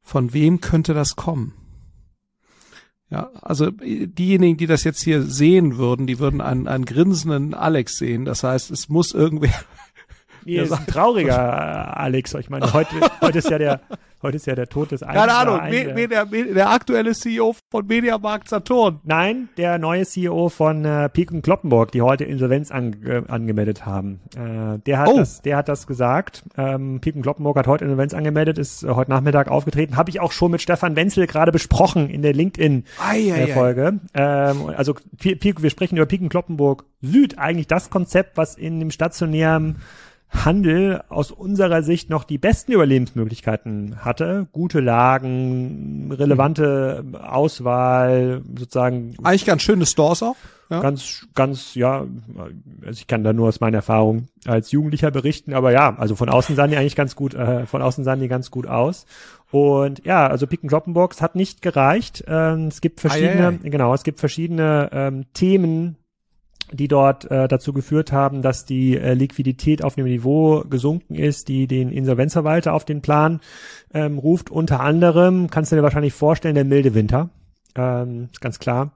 von 0.00 0.32
wem 0.32 0.62
könnte 0.62 0.94
das 0.94 1.17
kommen? 1.17 1.52
Ja, 3.12 3.31
also 3.43 3.70
diejenigen, 3.70 4.56
die 4.56 4.67
das 4.67 4.85
jetzt 4.85 5.03
hier 5.03 5.20
sehen 5.20 5.76
würden, 5.76 6.06
die 6.06 6.19
würden 6.19 6.41
einen, 6.41 6.67
einen 6.67 6.87
grinsenden 6.87 7.53
Alex 7.53 7.99
sehen. 7.99 8.25
Das 8.25 8.43
heißt, 8.43 8.70
es 8.70 8.88
muss 8.88 9.12
irgendwer 9.12 9.53
Nee, 10.44 10.59
ist 10.59 10.73
ein 10.73 10.87
trauriger 10.87 11.97
Alex. 11.97 12.35
Ich 12.35 12.50
meine, 12.50 12.73
heute, 12.73 12.97
heute 13.21 13.39
ist 13.39 13.50
ja 13.50 13.59
der, 13.59 13.81
heute 14.23 14.37
ist 14.37 14.47
ja 14.47 14.55
der 14.55 14.69
Tod 14.69 14.91
des 14.91 15.00
Keine 15.00 15.33
Ahnung, 15.33 15.61
wer, 15.69 16.09
der, 16.09 16.27
der 16.27 16.71
aktuelle 16.71 17.12
CEO 17.12 17.55
von 17.71 17.87
Mediamarkt 17.87 18.49
Saturn. 18.49 19.00
Nein, 19.05 19.49
der 19.56 19.79
neue 19.79 20.05
CEO 20.05 20.49
von 20.49 20.85
äh, 20.85 21.09
Piken 21.09 21.43
Kloppenburg, 21.43 21.93
die 21.93 22.03
heute 22.03 22.25
Insolvenz 22.25 22.71
ange, 22.71 23.25
angemeldet 23.29 23.87
haben. 23.87 24.21
Äh, 24.37 24.79
der 24.81 24.99
hat 24.99 25.09
oh. 25.09 25.19
das, 25.19 25.43
der 25.43 25.56
hat 25.56 25.69
das 25.69 25.87
gesagt. 25.87 26.44
Ähm, 26.56 27.00
Piken 27.00 27.23
Kloppenburg 27.23 27.56
hat 27.56 27.67
heute 27.67 27.85
Insolvenz 27.85 28.15
angemeldet, 28.15 28.59
ist 28.59 28.83
äh, 28.83 28.89
heute 28.89 29.11
Nachmittag 29.11 29.49
aufgetreten. 29.49 29.97
Habe 29.97 30.11
ich 30.11 30.21
auch 30.21 30.33
schon 30.33 30.50
mit 30.50 30.62
Stefan 30.62 30.97
Wenzel 30.97 31.27
gerade 31.27 31.53
besprochen 31.53 32.09
in 32.09 32.23
der 32.23 32.33
LinkedIn-Folge. 32.33 34.00
Äh, 34.12 34.50
ähm, 34.50 34.73
also 34.77 34.94
wir 35.21 35.71
sprechen 35.71 35.97
über 35.97 36.06
Piken 36.06 36.29
Kloppenburg 36.29 36.85
Süd, 37.03 37.39
eigentlich 37.39 37.67
das 37.67 37.91
Konzept, 37.91 38.37
was 38.37 38.55
in 38.55 38.79
dem 38.79 38.91
stationären 38.91 39.77
Handel 40.32 41.02
aus 41.08 41.31
unserer 41.31 41.82
Sicht 41.82 42.11
noch 42.11 42.25
die 42.25 42.38
besten 42.38 42.73
Überlebensmöglichkeiten 42.73 44.05
hatte. 44.05 44.46
Gute 44.52 44.81
Lagen, 44.81 46.11
relevante 46.11 47.05
Auswahl, 47.23 48.43
sozusagen. 48.58 49.14
Eigentlich 49.23 49.44
ganz 49.44 49.62
schöne 49.62 49.87
Stores 49.87 50.23
auch. 50.23 50.37
Ja. 50.70 50.81
Ganz, 50.81 51.26
ganz, 51.34 51.75
ja, 51.75 52.06
also 52.81 52.99
ich 52.99 53.06
kann 53.06 53.25
da 53.25 53.34
nur 53.34 53.49
aus 53.49 53.61
meiner 53.61 53.79
Erfahrung 53.79 54.29
als 54.46 54.73
Jugendlicher 54.73 55.11
berichten, 55.11 55.52
aber 55.52 55.70
ja, 55.70 55.94
also 55.99 56.17
von 56.17 56.31
außen 56.31 56.56
sahen 56.56 56.70
die 56.70 56.79
eigentlich 56.79 56.96
ganz 56.96 57.14
gut, 57.14 57.34
äh, 57.34 57.67
von 57.67 57.82
außen 57.82 58.05
sahen 58.05 58.20
die 58.20 58.29
ganz 58.29 58.50
gut 58.50 58.67
aus. 58.67 59.05
Und 59.50 60.02
ja, 60.06 60.26
also 60.26 60.46
Pick 60.46 60.67
Kloppenbox 60.67 61.20
hat 61.20 61.34
nicht 61.34 61.61
gereicht. 61.61 62.25
Ähm, 62.26 62.69
es 62.69 62.81
gibt 62.81 63.00
verschiedene, 63.00 63.49
ei, 63.49 63.50
ei, 63.50 63.58
ei. 63.64 63.69
genau, 63.69 63.93
es 63.93 64.02
gibt 64.02 64.19
verschiedene 64.19 64.88
ähm, 64.93 65.26
Themen, 65.34 65.96
die 66.73 66.89
dort 66.89 67.31
äh, 67.31 67.49
dazu 67.49 67.73
geführt 67.73 68.13
haben, 68.13 68.43
dass 68.43 68.65
die 68.65 68.97
äh, 68.97 69.15
Liquidität 69.15 69.85
auf 69.85 69.95
dem 69.95 70.07
Niveau 70.07 70.65
gesunken 70.69 71.15
ist, 71.15 71.49
die 71.49 71.67
den 71.67 71.91
Insolvenzverwalter 71.91 72.73
auf 72.73 72.85
den 72.85 73.03
Plan 73.03 73.41
ähm, 73.93 74.19
ruft. 74.19 74.51
Unter 74.51 74.81
anderem 74.81 75.51
kannst 75.51 75.73
du 75.73 75.77
dir 75.77 75.83
wahrscheinlich 75.83 76.15
vorstellen, 76.15 76.55
der 76.55 76.65
milde 76.65 76.95
Winter. 76.95 77.31
Ähm, 77.75 78.29
ist 78.33 78.41
ganz 78.41 78.59
klar. 78.59 78.93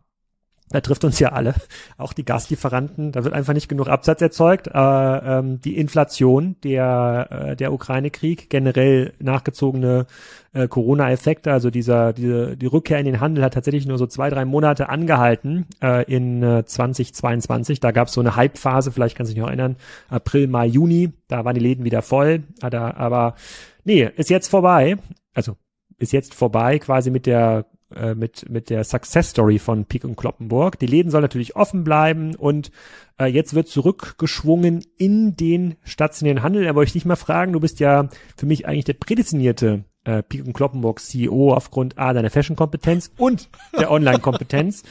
Da 0.70 0.80
trifft 0.80 1.04
uns 1.04 1.20
ja 1.20 1.28
alle, 1.28 1.54
auch 1.96 2.12
die 2.12 2.24
Gaslieferanten. 2.24 3.12
Da 3.12 3.22
wird 3.22 3.34
einfach 3.34 3.54
nicht 3.54 3.68
genug 3.68 3.86
Absatz 3.86 4.20
erzeugt. 4.20 4.66
Äh, 4.66 4.72
ähm, 4.74 5.60
die 5.60 5.76
Inflation, 5.76 6.56
der 6.64 7.28
äh, 7.30 7.56
der 7.56 7.72
Ukraine-Krieg, 7.72 8.50
generell 8.50 9.12
nachgezogene 9.20 10.06
äh, 10.52 10.66
Corona-Effekte, 10.66 11.52
also 11.52 11.70
dieser 11.70 12.12
diese 12.12 12.56
die 12.56 12.66
Rückkehr 12.66 12.98
in 12.98 13.04
den 13.04 13.20
Handel 13.20 13.44
hat 13.44 13.54
tatsächlich 13.54 13.86
nur 13.86 13.96
so 13.96 14.08
zwei 14.08 14.28
drei 14.28 14.44
Monate 14.44 14.88
angehalten 14.88 15.66
äh, 15.80 16.04
in 16.12 16.42
äh, 16.42 16.64
2022. 16.64 17.78
Da 17.78 17.92
gab 17.92 18.08
es 18.08 18.14
so 18.14 18.20
eine 18.20 18.34
Hype-Phase, 18.34 18.90
vielleicht 18.90 19.16
kannst 19.16 19.30
du 19.30 19.34
dich 19.34 19.42
noch 19.42 19.48
erinnern, 19.48 19.76
April, 20.08 20.48
Mai, 20.48 20.66
Juni. 20.66 21.12
Da 21.28 21.44
waren 21.44 21.54
die 21.54 21.60
Läden 21.60 21.84
wieder 21.84 22.02
voll. 22.02 22.42
Aber, 22.60 22.96
aber 22.96 23.36
nee, 23.84 24.10
ist 24.16 24.30
jetzt 24.30 24.48
vorbei. 24.48 24.96
Also 25.32 25.56
ist 25.98 26.12
jetzt 26.12 26.34
vorbei 26.34 26.78
quasi 26.80 27.10
mit 27.10 27.26
der 27.26 27.66
äh, 27.94 28.14
mit, 28.14 28.50
mit 28.50 28.68
der 28.68 28.82
Success 28.84 29.30
Story 29.30 29.58
von 29.58 29.84
Pik 29.84 30.04
und 30.04 30.16
Kloppenburg. 30.16 30.78
Die 30.78 30.86
Läden 30.86 31.10
sollen 31.10 31.22
natürlich 31.22 31.54
offen 31.54 31.84
bleiben 31.84 32.34
und 32.34 32.72
äh, 33.18 33.26
jetzt 33.26 33.54
wird 33.54 33.68
zurückgeschwungen 33.68 34.84
in 34.96 35.36
den 35.36 35.76
stationären 35.84 36.42
Handel. 36.42 36.74
Wollte 36.74 36.88
ich 36.88 36.92
dich 36.94 37.04
mal 37.04 37.16
fragen, 37.16 37.52
du 37.52 37.60
bist 37.60 37.78
ja 37.78 38.08
für 38.36 38.46
mich 38.46 38.66
eigentlich 38.66 38.86
der 38.86 38.94
prädestinierte 38.94 39.84
äh, 40.02 40.22
Pik 40.22 40.46
und 40.46 40.52
Kloppenburg 40.52 41.00
CEO 41.00 41.52
aufgrund 41.52 41.98
A, 41.98 42.12
deiner 42.12 42.30
Fashion-Kompetenz 42.30 43.12
und 43.18 43.48
der 43.78 43.90
Online-Kompetenz. 43.90 44.82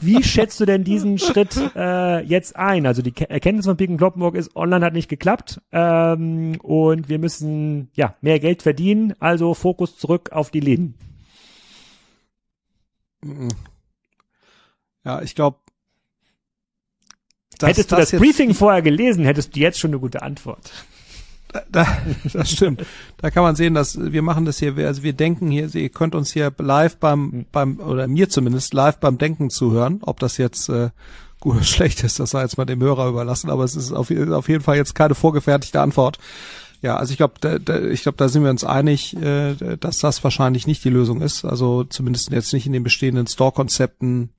Wie 0.00 0.22
schätzt 0.24 0.58
du 0.60 0.64
denn 0.64 0.82
diesen 0.82 1.18
Schritt 1.18 1.56
äh, 1.76 2.24
jetzt 2.24 2.56
ein? 2.56 2.86
Also 2.86 3.02
die 3.02 3.14
Erkenntnis 3.16 3.66
von 3.66 3.76
Pik 3.76 3.90
und 3.90 3.98
Kloppenburg 3.98 4.34
ist, 4.34 4.56
online 4.56 4.84
hat 4.84 4.94
nicht 4.94 5.08
geklappt 5.08 5.60
ähm, 5.72 6.58
und 6.62 7.08
wir 7.08 7.18
müssen 7.18 7.90
ja 7.94 8.16
mehr 8.20 8.40
Geld 8.40 8.62
verdienen, 8.62 9.14
also 9.20 9.54
Fokus 9.54 9.96
zurück 9.96 10.30
auf 10.32 10.50
die 10.50 10.60
Läden. 10.60 10.94
Ja, 15.04 15.22
ich 15.22 15.34
glaube. 15.34 15.58
Hättest 17.60 17.92
du 17.92 17.96
das 17.96 18.10
Briefing 18.10 18.52
vorher 18.52 18.82
gelesen, 18.82 19.24
hättest 19.24 19.54
du 19.54 19.60
jetzt 19.60 19.78
schon 19.78 19.90
eine 19.92 20.00
gute 20.00 20.22
Antwort. 20.22 20.72
Da, 21.70 21.86
das 22.32 22.50
stimmt. 22.50 22.84
Da 23.18 23.30
kann 23.30 23.44
man 23.44 23.54
sehen, 23.54 23.74
dass 23.74 23.96
wir 23.98 24.22
machen 24.22 24.44
das 24.44 24.58
hier, 24.58 24.76
also 24.78 25.04
wir 25.04 25.12
denken 25.12 25.50
hier, 25.50 25.72
ihr 25.72 25.88
könnt 25.88 26.16
uns 26.16 26.32
hier 26.32 26.52
live 26.58 26.96
beim, 26.96 27.46
beim, 27.52 27.78
oder 27.78 28.08
mir 28.08 28.28
zumindest 28.28 28.74
live 28.74 28.98
beim 28.98 29.18
Denken 29.18 29.50
zuhören. 29.50 30.00
Ob 30.02 30.18
das 30.18 30.36
jetzt 30.36 30.68
äh, 30.68 30.90
gut 31.38 31.56
oder 31.56 31.64
schlecht 31.64 32.02
ist, 32.02 32.18
das 32.18 32.30
sei 32.30 32.42
jetzt 32.42 32.58
mal 32.58 32.64
dem 32.64 32.82
Hörer 32.82 33.08
überlassen, 33.08 33.50
aber 33.50 33.62
es 33.62 33.76
ist 33.76 33.92
auf, 33.92 34.10
auf 34.10 34.48
jeden 34.48 34.62
Fall 34.62 34.76
jetzt 34.76 34.94
keine 34.94 35.14
vorgefertigte 35.14 35.80
Antwort. 35.80 36.18
Ja, 36.84 36.98
also 36.98 37.12
ich 37.12 37.16
glaube, 37.16 37.36
da, 37.40 37.58
da, 37.58 37.80
ich 37.80 38.02
glaube, 38.02 38.18
da 38.18 38.28
sind 38.28 38.42
wir 38.42 38.50
uns 38.50 38.62
einig, 38.62 39.16
äh, 39.16 39.54
dass 39.78 40.00
das 40.00 40.22
wahrscheinlich 40.22 40.66
nicht 40.66 40.84
die 40.84 40.90
Lösung 40.90 41.22
ist. 41.22 41.46
Also 41.46 41.84
zumindest 41.84 42.30
jetzt 42.30 42.52
nicht 42.52 42.66
in 42.66 42.74
den 42.74 42.82
bestehenden 42.82 43.26
Store-Konzepten 43.26 44.34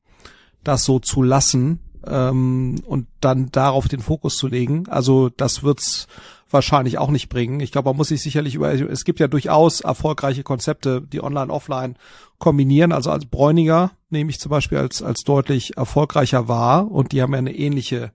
das 0.64 0.84
so 0.84 1.00
zu 1.00 1.24
lassen. 1.24 1.80
ähm, 2.08 2.76
und 2.86 3.08
dann 3.20 3.52
darauf 3.52 3.88
den 3.88 4.00
Fokus 4.00 4.38
zu 4.38 4.48
legen. 4.48 4.88
Also 4.90 5.30
das 5.30 5.64
wird's 5.64 6.08
wahrscheinlich 6.52 7.00
auch 7.00 7.10
nicht 7.10 7.30
bringen. 7.30 7.60
Ich 7.62 7.72
glaube, 7.72 7.90
man 7.90 7.98
muss 7.98 8.10
sich 8.10 8.22
sicherlich 8.22 8.54
über, 8.54 8.72
es 8.72 9.04
gibt 9.06 9.20
ja 9.20 9.28
durchaus 9.28 9.82
erfolgreiche 9.82 10.44
Konzepte, 10.44 11.02
die 11.02 11.24
online, 11.24 11.52
offline 11.52 11.96
kombinieren. 12.38 12.92
Also 12.92 13.10
als 13.10 13.26
Bräuniger 13.26 13.90
nehme 14.12 14.30
ich 14.30 14.40
zum 14.40 14.52
Beispiel 14.52 14.78
als, 14.78 15.02
als 15.02 15.24
deutlich 15.24 15.78
erfolgreicher 15.78 16.48
wahr 16.48 16.92
und 16.92 17.12
die 17.12 17.24
haben 17.24 17.34
ja 17.34 17.40
eine 17.40 17.56
ähnliche 17.56 18.12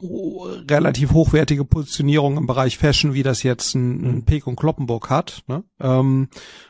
relativ 0.00 1.12
hochwertige 1.12 1.64
Positionierung 1.64 2.36
im 2.36 2.46
Bereich 2.46 2.78
Fashion, 2.78 3.14
wie 3.14 3.22
das 3.22 3.42
jetzt 3.42 3.74
ein, 3.74 4.04
ein 4.04 4.14
mhm. 4.16 4.24
Peek 4.24 4.46
und 4.46 4.56
Kloppenburg 4.56 5.10
hat. 5.10 5.42
Ne? 5.46 5.64
Ähm, 5.80 6.28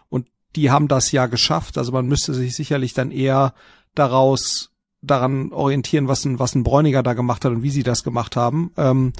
und 0.08 0.28
die 0.54 0.70
haben 0.70 0.88
das 0.88 1.12
ja 1.12 1.26
geschafft. 1.26 1.76
Also 1.78 1.92
man 1.92 2.06
müsste 2.06 2.34
sich 2.34 2.54
sicherlich 2.54 2.94
dann 2.94 3.10
eher 3.10 3.54
daraus 3.94 4.70
daran 5.02 5.52
orientieren, 5.52 6.08
was 6.08 6.24
ein, 6.24 6.38
was 6.38 6.54
ein 6.54 6.64
Bräuniger 6.64 7.02
da 7.02 7.14
gemacht 7.14 7.44
hat 7.44 7.52
und 7.52 7.62
wie 7.62 7.70
sie 7.70 7.82
das 7.82 8.02
gemacht 8.02 8.36
haben. 8.36 8.72
Ähm, 8.76 9.12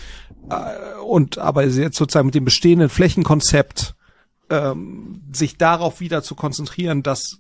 äh, 0.51 1.01
und 1.01 1.39
aber 1.39 1.65
jetzt 1.65 1.97
sozusagen 1.97 2.27
mit 2.27 2.35
dem 2.35 2.45
bestehenden 2.45 2.89
Flächenkonzept 2.89 3.95
ähm, 4.51 5.23
sich 5.33 5.59
darauf 5.59 6.01
wieder 6.01 6.23
zu 6.23 6.35
konzentrieren, 6.35 7.03
das 7.03 7.39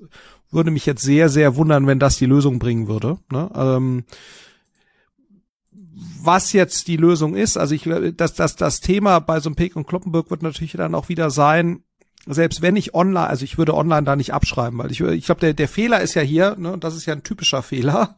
würde 0.50 0.70
mich 0.70 0.86
jetzt 0.86 1.02
sehr, 1.02 1.28
sehr 1.28 1.56
wundern, 1.56 1.86
wenn 1.86 1.98
das 1.98 2.16
die 2.16 2.26
Lösung 2.26 2.58
bringen 2.58 2.88
würde. 2.88 3.18
Ne? 3.30 3.50
Ähm, 3.54 4.04
was 6.22 6.52
jetzt 6.52 6.88
die 6.88 6.96
Lösung 6.96 7.34
ist, 7.34 7.56
also 7.56 7.74
ich, 7.74 7.88
das, 8.16 8.34
das, 8.34 8.56
das 8.56 8.80
Thema 8.80 9.18
bei 9.18 9.40
so 9.40 9.48
einem 9.48 9.56
Peek 9.56 9.76
und 9.76 9.86
Kloppenburg 9.86 10.30
wird 10.30 10.42
natürlich 10.42 10.72
dann 10.72 10.94
auch 10.94 11.08
wieder 11.08 11.30
sein, 11.30 11.82
selbst 12.26 12.60
wenn 12.60 12.76
ich 12.76 12.94
online, 12.94 13.26
also 13.26 13.44
ich 13.44 13.56
würde 13.56 13.74
online 13.74 14.02
da 14.02 14.16
nicht 14.16 14.34
abschreiben, 14.34 14.78
weil 14.78 14.90
ich, 14.90 15.00
ich 15.00 15.24
glaube, 15.24 15.40
der, 15.40 15.54
der 15.54 15.68
Fehler 15.68 16.00
ist 16.00 16.14
ja 16.14 16.22
hier, 16.22 16.56
ne, 16.58 16.72
und 16.72 16.84
das 16.84 16.96
ist 16.96 17.06
ja 17.06 17.14
ein 17.14 17.22
typischer 17.22 17.62
Fehler, 17.62 18.16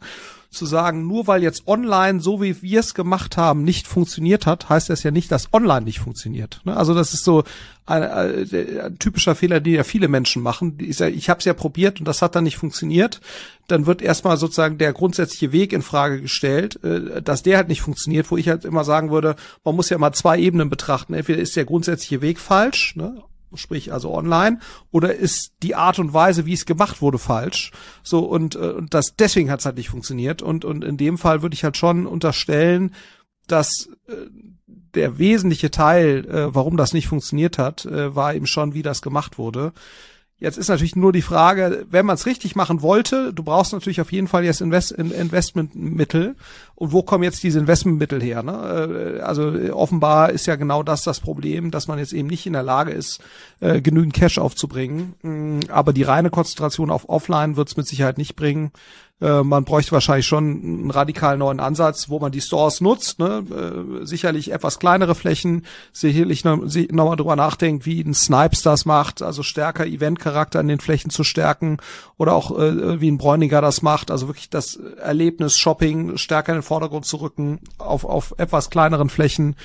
zu 0.50 0.64
sagen, 0.64 1.06
nur 1.06 1.26
weil 1.26 1.42
jetzt 1.42 1.66
online, 1.66 2.20
so 2.20 2.40
wie 2.40 2.62
wir 2.62 2.80
es 2.80 2.94
gemacht 2.94 3.36
haben, 3.36 3.64
nicht 3.64 3.86
funktioniert 3.86 4.46
hat, 4.46 4.68
heißt 4.68 4.88
das 4.88 5.02
ja 5.02 5.10
nicht, 5.10 5.30
dass 5.30 5.52
online 5.52 5.82
nicht 5.82 6.00
funktioniert. 6.00 6.62
Ne? 6.64 6.74
Also 6.74 6.94
das 6.94 7.12
ist 7.12 7.24
so 7.24 7.44
ein, 7.84 8.02
ein, 8.02 8.98
typischer 8.98 9.34
Fehler, 9.34 9.60
den 9.60 9.74
ja 9.74 9.84
viele 9.84 10.08
Menschen 10.08 10.42
machen. 10.42 10.78
Ich, 10.80 11.00
ich 11.00 11.28
habe 11.28 11.38
es 11.38 11.44
ja 11.44 11.52
probiert 11.52 12.00
und 12.00 12.06
das 12.08 12.22
hat 12.22 12.34
dann 12.34 12.44
nicht 12.44 12.56
funktioniert. 12.56 13.20
Dann 13.66 13.84
wird 13.84 14.00
erstmal 14.00 14.38
sozusagen 14.38 14.78
der 14.78 14.94
grundsätzliche 14.94 15.52
Weg 15.52 15.74
in 15.74 15.82
Frage 15.82 16.22
gestellt, 16.22 16.82
äh, 16.82 17.20
dass 17.20 17.42
der 17.42 17.58
halt 17.58 17.68
nicht 17.68 17.82
funktioniert, 17.82 18.30
wo 18.30 18.38
ich 18.38 18.48
halt 18.48 18.64
immer 18.64 18.84
sagen 18.84 19.10
würde, 19.10 19.36
man 19.64 19.76
muss 19.76 19.90
ja 19.90 19.98
mal 19.98 20.12
zwei 20.12 20.38
Ebenen 20.38 20.70
betrachten. 20.70 21.12
Entweder 21.12 21.40
ist 21.40 21.56
der 21.56 21.66
grundsätzliche 21.66 22.22
Weg 22.22 22.38
falsch, 22.40 22.96
ne? 22.96 23.22
Sprich 23.54 23.92
also 23.92 24.14
online, 24.14 24.58
oder 24.90 25.14
ist 25.14 25.52
die 25.62 25.74
Art 25.74 25.98
und 25.98 26.12
Weise, 26.12 26.46
wie 26.46 26.52
es 26.52 26.66
gemacht 26.66 27.00
wurde, 27.02 27.18
falsch? 27.18 27.72
So 28.02 28.20
und, 28.20 28.54
äh, 28.54 28.70
und 28.70 28.94
das 28.94 29.14
deswegen 29.16 29.50
hat 29.50 29.60
es 29.60 29.66
halt 29.66 29.76
nicht 29.76 29.90
funktioniert. 29.90 30.42
Und 30.42 30.64
und 30.64 30.84
in 30.84 30.96
dem 30.96 31.18
Fall 31.18 31.42
würde 31.42 31.54
ich 31.54 31.64
halt 31.64 31.76
schon 31.76 32.06
unterstellen, 32.06 32.94
dass 33.46 33.88
äh, 34.08 34.14
der 34.66 35.18
wesentliche 35.18 35.70
Teil, 35.70 36.26
äh, 36.26 36.54
warum 36.54 36.76
das 36.76 36.92
nicht 36.92 37.08
funktioniert 37.08 37.58
hat, 37.58 37.84
äh, 37.84 38.14
war 38.14 38.34
eben 38.34 38.46
schon, 38.46 38.74
wie 38.74 38.82
das 38.82 39.02
gemacht 39.02 39.38
wurde. 39.38 39.72
Jetzt 40.40 40.56
ist 40.56 40.68
natürlich 40.68 40.94
nur 40.94 41.12
die 41.12 41.22
Frage, 41.22 41.84
wenn 41.90 42.06
man 42.06 42.14
es 42.14 42.24
richtig 42.24 42.54
machen 42.54 42.80
wollte, 42.80 43.32
du 43.32 43.42
brauchst 43.42 43.72
natürlich 43.72 44.00
auf 44.00 44.12
jeden 44.12 44.28
Fall 44.28 44.44
jetzt 44.44 44.60
Invest 44.60 44.92
Investmentmittel. 44.92 46.36
Und 46.76 46.92
wo 46.92 47.02
kommen 47.02 47.24
jetzt 47.24 47.42
diese 47.42 47.58
Investmentmittel 47.58 48.22
her? 48.22 48.44
Ne? 48.44 49.18
Äh, 49.18 49.20
also 49.20 49.52
offenbar 49.72 50.30
ist 50.30 50.46
ja 50.46 50.54
genau 50.54 50.84
das 50.84 51.02
das 51.02 51.18
Problem, 51.18 51.72
dass 51.72 51.88
man 51.88 51.98
jetzt 51.98 52.12
eben 52.12 52.28
nicht 52.28 52.46
in 52.46 52.52
der 52.52 52.62
Lage 52.62 52.92
ist, 52.92 53.20
äh, 53.58 53.80
genügend 53.80 54.14
Cash 54.14 54.38
aufzubringen. 54.38 55.14
Mm, 55.22 55.60
aber 55.70 55.92
die 55.92 56.04
reine 56.04 56.30
Konzentration 56.30 56.90
auf 56.90 57.08
Offline 57.08 57.56
wird 57.56 57.70
es 57.70 57.76
mit 57.76 57.88
Sicherheit 57.88 58.16
nicht 58.16 58.36
bringen. 58.36 58.70
Äh, 59.20 59.42
man 59.42 59.64
bräuchte 59.64 59.92
wahrscheinlich 59.92 60.26
schon 60.26 60.62
einen 60.62 60.90
radikal 60.90 61.36
neuen 61.38 61.60
Ansatz, 61.60 62.08
wo 62.08 62.20
man 62.20 62.30
die 62.30 62.40
Stores 62.40 62.80
nutzt. 62.80 63.18
Ne? 63.18 63.44
Äh, 63.50 64.06
sicherlich 64.06 64.52
etwas 64.52 64.78
kleinere 64.78 65.14
Flächen, 65.14 65.66
sicherlich 65.92 66.44
noch, 66.44 66.58
noch 66.58 67.04
mal 67.04 67.16
drüber 67.16 67.36
nachdenkt, 67.36 67.84
wie 67.84 68.00
ein 68.00 68.14
Snipes 68.14 68.62
das 68.62 68.84
macht, 68.84 69.22
also 69.22 69.42
stärker 69.42 69.86
Eventcharakter 69.86 70.60
in 70.60 70.68
den 70.68 70.80
Flächen 70.80 71.10
zu 71.10 71.24
stärken 71.24 71.78
oder 72.16 72.34
auch 72.34 72.56
äh, 72.56 73.00
wie 73.00 73.10
ein 73.10 73.18
Bräuniger 73.18 73.60
das 73.60 73.82
macht, 73.82 74.10
also 74.10 74.28
wirklich 74.28 74.50
das 74.50 74.76
Erlebnis 74.76 75.58
Shopping 75.58 76.16
stärker 76.16 76.52
in 76.52 76.58
den 76.58 76.62
Vordergrund 76.62 77.04
zu 77.04 77.16
rücken 77.16 77.60
auf, 77.78 78.04
auf 78.04 78.34
etwas 78.38 78.70
kleineren 78.70 79.08
Flächen. 79.08 79.56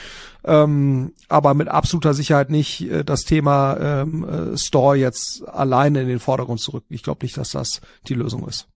Ähm, 0.45 1.13
aber 1.29 1.53
mit 1.53 1.69
absoluter 1.69 2.13
Sicherheit 2.13 2.49
nicht 2.49 2.81
äh, 2.81 3.05
das 3.05 3.21
Thema 3.21 3.77
ähm, 3.79 4.53
äh, 4.53 4.57
Store 4.57 4.97
jetzt 4.97 5.47
alleine 5.47 6.01
in 6.01 6.07
den 6.07 6.19
Vordergrund 6.19 6.59
zu 6.59 6.71
rücken. 6.71 6.93
Ich 6.93 7.03
glaube 7.03 7.23
nicht, 7.23 7.37
dass 7.37 7.51
das 7.51 7.79
die 8.07 8.15
Lösung 8.15 8.45
ist. 8.47 8.67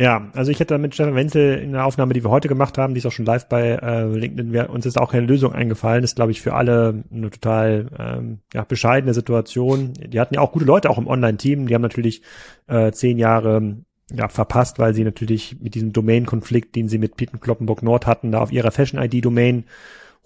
Ja, 0.00 0.30
also 0.32 0.52
ich 0.52 0.60
hätte 0.60 0.78
mit 0.78 0.94
Stefan 0.94 1.16
Wenzel 1.16 1.58
in 1.58 1.72
der 1.72 1.84
Aufnahme, 1.84 2.14
die 2.14 2.22
wir 2.22 2.30
heute 2.30 2.46
gemacht 2.46 2.78
haben, 2.78 2.94
die 2.94 2.98
ist 2.98 3.06
auch 3.06 3.12
schon 3.12 3.24
live 3.24 3.48
bei 3.48 3.70
äh, 3.82 4.06
LinkedIn, 4.06 4.52
wir, 4.52 4.70
uns 4.70 4.86
ist 4.86 4.96
auch 4.96 5.10
keine 5.10 5.26
Lösung 5.26 5.52
eingefallen. 5.52 6.04
Ist, 6.04 6.14
glaube 6.14 6.30
ich, 6.30 6.40
für 6.40 6.54
alle 6.54 7.02
eine 7.12 7.30
total 7.30 7.88
ähm, 7.98 8.38
ja, 8.54 8.62
bescheidene 8.62 9.12
Situation. 9.12 9.94
Die 9.94 10.20
hatten 10.20 10.34
ja 10.34 10.40
auch 10.40 10.52
gute 10.52 10.66
Leute 10.66 10.88
auch 10.88 10.98
im 10.98 11.08
Online-Team. 11.08 11.66
Die 11.66 11.74
haben 11.74 11.82
natürlich 11.82 12.22
äh, 12.68 12.92
zehn 12.92 13.18
Jahre 13.18 13.78
ja, 14.12 14.28
verpasst, 14.28 14.78
weil 14.78 14.94
sie 14.94 15.02
natürlich 15.02 15.56
mit 15.60 15.74
diesem 15.74 15.92
Domain-Konflikt, 15.92 16.76
den 16.76 16.88
sie 16.88 16.98
mit 16.98 17.16
Pieten 17.16 17.40
Kloppenburg 17.40 17.82
Nord 17.82 18.06
hatten, 18.06 18.30
da 18.30 18.38
auf 18.38 18.52
ihrer 18.52 18.70
Fashion-ID-Domain 18.70 19.64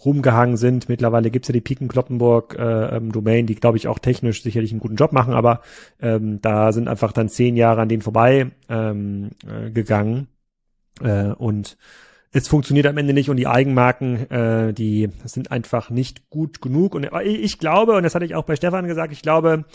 rumgehangen 0.04 0.56
sind. 0.56 0.88
Mittlerweile 0.88 1.30
gibt's 1.30 1.48
ja 1.48 1.52
die 1.52 1.60
Piken 1.60 1.88
Kloppenburg 1.88 2.56
äh, 2.58 2.96
ähm, 2.96 3.12
Domain, 3.12 3.46
die 3.46 3.54
glaube 3.54 3.76
ich 3.76 3.88
auch 3.88 3.98
technisch 3.98 4.42
sicherlich 4.42 4.72
einen 4.72 4.80
guten 4.80 4.96
Job 4.96 5.12
machen, 5.12 5.34
aber 5.34 5.60
ähm, 6.00 6.40
da 6.40 6.72
sind 6.72 6.88
einfach 6.88 7.12
dann 7.12 7.28
zehn 7.28 7.56
Jahre 7.56 7.82
an 7.82 7.88
denen 7.88 8.02
vorbei 8.02 8.50
ähm, 8.68 9.30
äh, 9.46 9.70
gegangen 9.70 10.28
äh, 11.00 11.32
und 11.32 11.76
es 12.34 12.48
funktioniert 12.48 12.86
am 12.86 12.96
Ende 12.96 13.12
nicht 13.12 13.28
und 13.28 13.36
die 13.36 13.46
Eigenmarken, 13.46 14.30
äh, 14.30 14.72
die 14.72 15.10
sind 15.24 15.52
einfach 15.52 15.90
nicht 15.90 16.30
gut 16.30 16.62
genug. 16.62 16.94
Und 16.94 17.06
ich 17.24 17.58
glaube, 17.58 17.92
und 17.92 18.04
das 18.04 18.14
hatte 18.14 18.24
ich 18.24 18.34
auch 18.34 18.44
bei 18.44 18.56
Stefan 18.56 18.86
gesagt, 18.86 19.12
ich 19.12 19.20
glaube, 19.20 19.66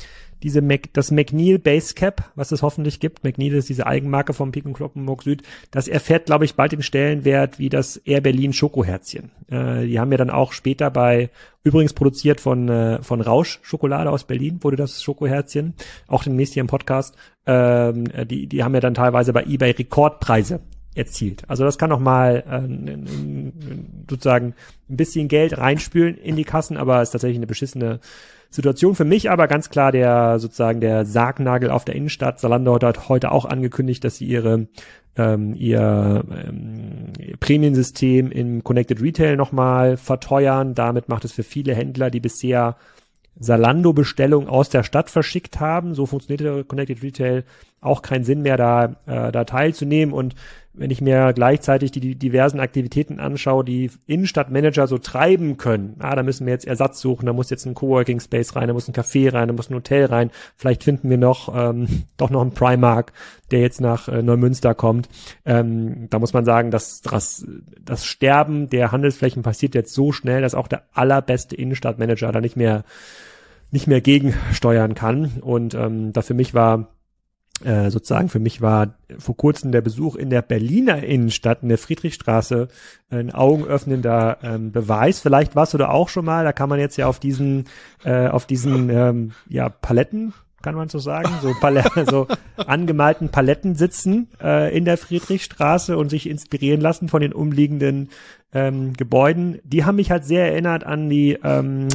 diese 0.44 0.62
Mac, 0.62 0.94
das 0.94 1.12
McNeil 1.12 1.60
Base 1.60 1.94
Cap, 1.94 2.32
was 2.36 2.52
es 2.52 2.62
hoffentlich 2.62 3.00
gibt, 3.00 3.24
McNeil 3.24 3.54
ist 3.54 3.70
diese 3.70 3.88
Eigenmarke 3.88 4.34
vom 4.34 4.52
Piken 4.52 4.74
Kloppenburg 4.74 5.24
Süd, 5.24 5.44
das 5.72 5.88
erfährt, 5.88 6.28
glaube 6.28 6.46
ich, 6.46 6.56
bald 6.56 6.72
den 6.72 6.84
Stellenwert 6.84 7.60
wie 7.60 7.70
das 7.70 7.98
Air 7.98 8.22
Berlin 8.22 8.54
Schokoherzchen. 8.54 9.32
Äh, 9.50 9.88
die 9.88 10.00
haben 10.00 10.12
ja 10.12 10.18
dann 10.18 10.30
auch 10.30 10.52
später 10.52 10.92
bei, 10.92 11.30
übrigens 11.64 11.94
produziert 11.94 12.40
von, 12.40 12.70
äh, 12.70 13.02
von 13.02 13.22
Rausch 13.22 13.60
Schokolade 13.64 14.12
aus 14.12 14.26
Berlin, 14.26 14.60
wurde 14.62 14.78
das 14.78 15.02
Schokoherzchen, 15.02 15.74
auch 16.08 16.24
demnächst 16.24 16.54
hier 16.54 16.62
im 16.62 16.68
Podcast, 16.68 17.16
ähm, 17.46 18.06
die, 18.28 18.48
die 18.48 18.64
haben 18.64 18.74
ja 18.74 18.82
dann 18.82 18.94
teilweise 18.94 19.34
bei 19.34 19.44
eBay 19.44 19.72
Rekordpreise 19.72 20.60
erzielt. 20.98 21.44
Also 21.48 21.64
das 21.64 21.78
kann 21.78 21.90
noch 21.90 22.00
mal 22.00 22.44
äh, 22.50 24.10
sozusagen 24.10 24.56
ein 24.90 24.98
bisschen 24.98 25.28
Geld 25.28 25.58
reinspülen 25.58 26.18
in 26.18 26.36
die 26.36 26.44
Kassen, 26.44 26.76
aber 26.76 27.02
ist 27.02 27.12
tatsächlich 27.12 27.38
eine 27.38 27.48
beschissene 27.48 28.00
Situation. 28.50 28.96
Für 28.96 29.06
mich 29.06 29.30
aber 29.30 29.48
ganz 29.48 29.70
klar 29.70 29.92
der 29.92 30.40
sozusagen 30.40 30.82
der 30.82 31.06
Sargnagel 31.06 31.70
auf 31.70 31.86
der 31.86 31.96
Innenstadt. 31.96 32.40
Salando 32.40 32.80
hat 32.82 33.10
heute 33.10 33.32
auch 33.32 33.46
angekündigt, 33.46 34.04
dass 34.04 34.18
sie 34.18 34.26
ihre 34.26 34.68
ähm, 35.18 35.54
ihr 35.56 36.24
ähm, 36.30 37.14
Prämiensystem 37.40 38.32
im 38.32 38.64
Connected 38.64 39.02
Retail 39.02 39.36
nochmal 39.36 39.98
verteuern. 39.98 40.76
Damit 40.76 41.10
macht 41.10 41.26
es 41.26 41.32
für 41.32 41.44
viele 41.44 41.74
Händler, 41.74 42.10
die 42.10 42.20
bisher 42.20 42.78
Salando-Bestellung 43.40 44.48
aus 44.48 44.70
der 44.70 44.84
Stadt 44.84 45.10
verschickt 45.10 45.60
haben. 45.60 45.94
So 45.94 46.06
funktioniert 46.06 46.42
der 46.42 46.64
Connected 46.64 47.04
Retail 47.04 47.44
auch 47.82 48.02
keinen 48.02 48.24
Sinn 48.24 48.42
mehr, 48.42 48.58
da, 48.58 48.96
äh, 49.06 49.32
da 49.32 49.44
teilzunehmen. 49.44 50.14
Und 50.14 50.36
wenn 50.78 50.92
ich 50.92 51.02
mir 51.02 51.34
gleichzeitig 51.34 51.92
die, 51.92 52.00
die 52.00 52.16
diversen 52.16 52.60
Aktivitäten 52.60 53.20
anschaue, 53.20 53.66
die 53.66 53.90
Innenstadtmanager 54.06 54.88
so 54.88 54.98
treiben 54.98 55.58
können, 55.58 55.96
ah, 56.00 56.16
da 56.16 56.24
müssen 56.24 56.46
wir 56.46 56.54
jetzt 56.54 56.68
Ersatz 56.68 57.02
suchen, 57.02 57.26
da 57.26 57.34
muss 57.34 57.50
jetzt 57.50 57.66
ein 57.66 57.74
Coworking 57.74 58.20
Space 58.20 58.56
rein, 58.56 58.68
da 58.68 58.74
muss 58.74 58.88
ein 58.88 58.94
Café 58.94 59.34
rein, 59.34 59.48
da 59.48 59.54
muss 59.54 59.70
ein 59.70 59.76
Hotel 59.76 60.06
rein, 60.06 60.32
vielleicht 60.56 60.84
finden 60.84 61.10
wir 61.10 61.18
noch 61.18 61.54
ähm, 61.56 61.88
doch 62.18 62.30
noch 62.30 62.42
einen 62.42 62.54
Primark, 62.54 63.12
der 63.52 63.62
jetzt 63.62 63.82
nach 63.82 64.08
äh, 64.08 64.22
Neumünster 64.22 64.76
kommt. 64.76 65.10
Ähm, 65.46 66.08
da 66.10 66.20
muss 66.20 66.34
man 66.34 66.46
sagen, 66.46 66.72
dass 66.72 67.02
das, 67.02 67.46
das 67.82 68.06
Sterben 68.06 68.70
der 68.70 68.92
Handelsflächen 68.92 69.44
passiert 69.44 69.76
jetzt 69.76 69.94
so 69.94 70.12
schnell, 70.12 70.42
dass 70.42 70.56
auch 70.56 70.68
der 70.68 70.84
allerbeste 70.94 71.56
Innenstadtmanager 71.56 72.32
da 72.32 72.42
nicht 72.42 72.56
mehr 72.56 72.84
nicht 73.70 73.88
mehr 73.88 74.00
gegensteuern 74.00 74.94
kann. 74.94 75.42
Und 75.42 75.74
ähm, 75.74 76.14
da 76.14 76.22
für 76.22 76.34
mich 76.34 76.54
war 76.54 76.88
äh, 77.64 77.90
sozusagen 77.90 78.30
für 78.30 78.40
mich 78.40 78.62
war 78.62 78.94
vor 79.18 79.36
kurzem 79.36 79.72
der 79.72 79.82
Besuch 79.82 80.16
in 80.16 80.30
der 80.30 80.42
Berliner 80.42 81.04
Innenstadt 81.04 81.64
in 81.64 81.70
der 81.70 81.80
Friedrichstraße 81.80 82.68
ein 83.10 83.34
augenöffnender 83.34 84.38
ähm, 84.44 84.72
Beweis. 84.72 85.20
Vielleicht 85.20 85.56
warst 85.56 85.74
du 85.74 85.78
da 85.78 85.90
auch 85.90 86.10
schon 86.10 86.26
mal. 86.26 86.44
Da 86.44 86.54
kann 86.54 86.70
man 86.70 86.80
jetzt 86.80 86.98
ja 86.98 87.08
auf 87.08 87.20
diesen 87.20 87.66
äh, 88.04 88.28
auf 88.28 88.46
diesen 88.46 88.90
ähm, 88.90 89.32
ja 89.50 89.70
Paletten 89.70 90.34
kann 90.64 90.76
man 90.76 90.90
so 90.90 91.00
sagen, 91.00 91.30
so, 91.42 91.54
so 92.10 92.28
angemalten 92.58 93.30
Paletten 93.30 93.76
sitzen 93.76 94.28
äh, 94.42 94.76
in 94.76 94.86
der 94.86 94.98
Friedrichstraße 94.98 95.98
und 95.98 96.10
sich 96.10 96.28
inspirieren 96.28 96.82
lassen 96.82 97.10
von 97.10 97.22
den 97.22 97.32
umliegenden 97.32 98.10
ähm, 98.54 98.94
Gebäuden. 98.94 99.60
Die 99.64 99.86
haben 99.86 99.98
mich 99.98 100.12
halt 100.12 100.26
sehr 100.26 100.52
erinnert 100.52 100.84
an 100.84 101.10
die 101.10 101.38
ähm, 101.44 101.88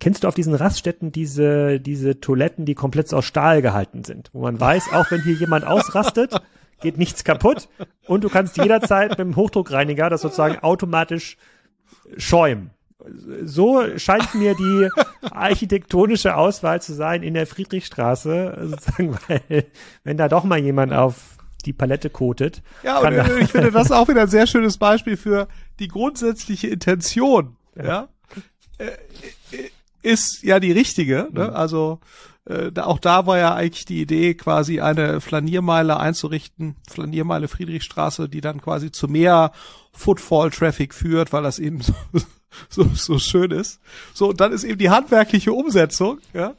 Kennst 0.00 0.22
du 0.22 0.28
auf 0.28 0.34
diesen 0.34 0.54
Raststätten 0.54 1.10
diese, 1.10 1.80
diese 1.80 2.20
Toiletten, 2.20 2.64
die 2.64 2.74
komplett 2.74 3.12
aus 3.12 3.24
Stahl 3.24 3.62
gehalten 3.62 4.04
sind? 4.04 4.30
Wo 4.32 4.42
man 4.42 4.60
weiß, 4.60 4.92
auch 4.92 5.10
wenn 5.10 5.22
hier 5.22 5.34
jemand 5.34 5.66
ausrastet, 5.66 6.40
geht 6.80 6.98
nichts 6.98 7.24
kaputt 7.24 7.68
und 8.06 8.22
du 8.22 8.28
kannst 8.28 8.56
jederzeit 8.56 9.10
mit 9.10 9.18
dem 9.18 9.36
Hochdruckreiniger 9.36 10.08
das 10.08 10.22
sozusagen 10.22 10.58
automatisch 10.60 11.36
schäumen. 12.16 12.70
So 13.42 13.96
scheint 13.96 14.34
mir 14.34 14.54
die 14.54 14.88
architektonische 15.30 16.36
Auswahl 16.36 16.82
zu 16.82 16.94
sein 16.94 17.22
in 17.22 17.34
der 17.34 17.46
Friedrichstraße, 17.46 18.58
sozusagen, 18.70 19.18
weil 19.28 19.66
wenn 20.04 20.16
da 20.16 20.28
doch 20.28 20.44
mal 20.44 20.58
jemand 20.58 20.92
auf 20.92 21.38
die 21.64 21.72
Palette 21.72 22.10
kotet. 22.10 22.62
Ja, 22.82 22.98
und 22.98 23.40
ich 23.40 23.50
finde 23.50 23.72
das 23.72 23.90
auch 23.90 24.08
wieder 24.08 24.22
ein 24.22 24.28
sehr 24.28 24.46
schönes 24.46 24.78
Beispiel 24.78 25.16
für 25.16 25.48
die 25.80 25.88
grundsätzliche 25.88 26.68
Intention, 26.68 27.56
ja, 27.76 27.84
ja 27.84 28.08
äh, 28.78 28.90
ist 30.08 30.42
ja 30.42 30.60
die 30.60 30.72
richtige, 30.72 31.28
ne? 31.32 31.48
Mhm. 31.48 31.54
also 31.54 32.00
äh, 32.48 32.72
auch 32.80 32.98
da 32.98 33.26
war 33.26 33.38
ja 33.38 33.54
eigentlich 33.54 33.84
die 33.84 34.00
Idee, 34.00 34.34
quasi 34.34 34.80
eine 34.80 35.20
Flaniermeile 35.20 35.98
einzurichten, 35.98 36.76
Flaniermeile 36.88 37.46
Friedrichstraße, 37.46 38.28
die 38.28 38.40
dann 38.40 38.60
quasi 38.60 38.90
zu 38.90 39.06
mehr 39.06 39.52
Footfall-Traffic 39.92 40.94
führt, 40.94 41.32
weil 41.32 41.42
das 41.42 41.58
eben 41.58 41.82
so, 41.82 41.94
so, 42.68 42.84
so 42.94 43.18
schön 43.18 43.50
ist. 43.50 43.80
So, 44.14 44.30
und 44.30 44.40
dann 44.40 44.52
ist 44.52 44.64
eben 44.64 44.78
die 44.78 44.90
handwerkliche 44.90 45.52
Umsetzung, 45.52 46.18
ja. 46.32 46.54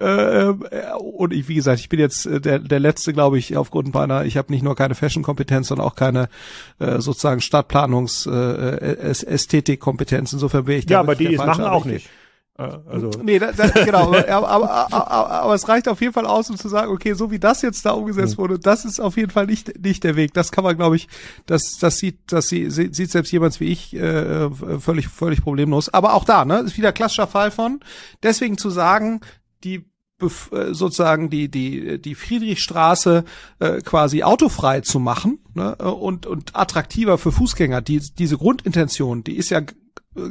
Äh, 0.00 0.48
äh, 0.48 0.54
und 0.98 1.32
ich, 1.32 1.46
wie 1.46 1.54
gesagt, 1.54 1.78
ich 1.78 1.88
bin 1.88 2.00
jetzt 2.00 2.26
äh, 2.26 2.40
der, 2.40 2.58
der 2.58 2.80
letzte, 2.80 3.12
glaube 3.12 3.38
ich, 3.38 3.56
aufgrund 3.56 3.94
meiner, 3.94 4.24
ich 4.24 4.36
habe 4.36 4.52
nicht 4.52 4.64
nur 4.64 4.74
keine 4.74 4.96
Fashion-Kompetenz, 4.96 5.68
sondern 5.68 5.86
auch 5.86 5.94
keine 5.94 6.28
äh, 6.80 7.00
sozusagen 7.00 7.40
Stadtplanungs-Ästhetik-Kompetenz. 7.40 10.32
Äh, 10.32 10.36
Insofern 10.36 10.66
wäre 10.66 10.80
ich 10.80 10.90
Ja, 10.90 10.98
aber 10.98 11.14
die 11.14 11.34
ist 11.34 11.38
machen 11.38 11.64
auch 11.64 11.84
nicht. 11.84 12.10
Also. 12.56 13.10
Nee, 13.22 13.38
da, 13.40 13.50
da, 13.50 13.68
genau, 13.68 14.14
aber, 14.14 14.28
aber, 14.28 14.70
aber, 14.92 15.30
aber, 15.30 15.54
es 15.54 15.68
reicht 15.68 15.88
auf 15.88 16.00
jeden 16.00 16.12
Fall 16.12 16.26
aus, 16.26 16.50
um 16.50 16.56
zu 16.56 16.68
sagen, 16.68 16.92
okay, 16.92 17.14
so 17.14 17.30
wie 17.30 17.40
das 17.40 17.62
jetzt 17.62 17.84
da 17.84 17.90
umgesetzt 17.92 18.38
wurde, 18.38 18.58
das 18.58 18.84
ist 18.84 19.00
auf 19.00 19.16
jeden 19.16 19.30
Fall 19.30 19.46
nicht 19.46 19.82
nicht 19.82 20.04
der 20.04 20.14
Weg. 20.14 20.34
Das 20.34 20.52
kann 20.52 20.62
man, 20.62 20.76
glaube 20.76 20.94
ich, 20.94 21.08
das 21.46 21.78
das 21.80 21.98
sieht 21.98 22.18
das 22.28 22.48
sieht, 22.48 22.72
sieht 22.72 23.10
selbst 23.10 23.32
jemand 23.32 23.58
wie 23.58 23.72
ich 23.72 23.94
äh, 23.94 24.50
völlig 24.78 25.08
völlig 25.08 25.42
problemlos. 25.42 25.92
Aber 25.92 26.14
auch 26.14 26.24
da, 26.24 26.44
ne, 26.44 26.58
ist 26.60 26.76
wieder 26.76 26.92
klassischer 26.92 27.26
Fall 27.26 27.50
von. 27.50 27.80
Deswegen 28.22 28.56
zu 28.56 28.70
sagen, 28.70 29.20
die 29.64 29.86
äh, 30.20 30.72
sozusagen 30.74 31.30
die 31.30 31.50
die 31.50 32.00
die 32.00 32.14
Friedrichstraße 32.14 33.24
äh, 33.58 33.80
quasi 33.80 34.22
autofrei 34.22 34.80
zu 34.80 35.00
machen 35.00 35.40
ne, 35.54 35.74
und 35.74 36.26
und 36.26 36.54
attraktiver 36.54 37.18
für 37.18 37.32
Fußgänger. 37.32 37.80
Die 37.80 37.98
diese 37.98 38.38
Grundintention, 38.38 39.24
die 39.24 39.36
ist 39.36 39.50
ja 39.50 39.62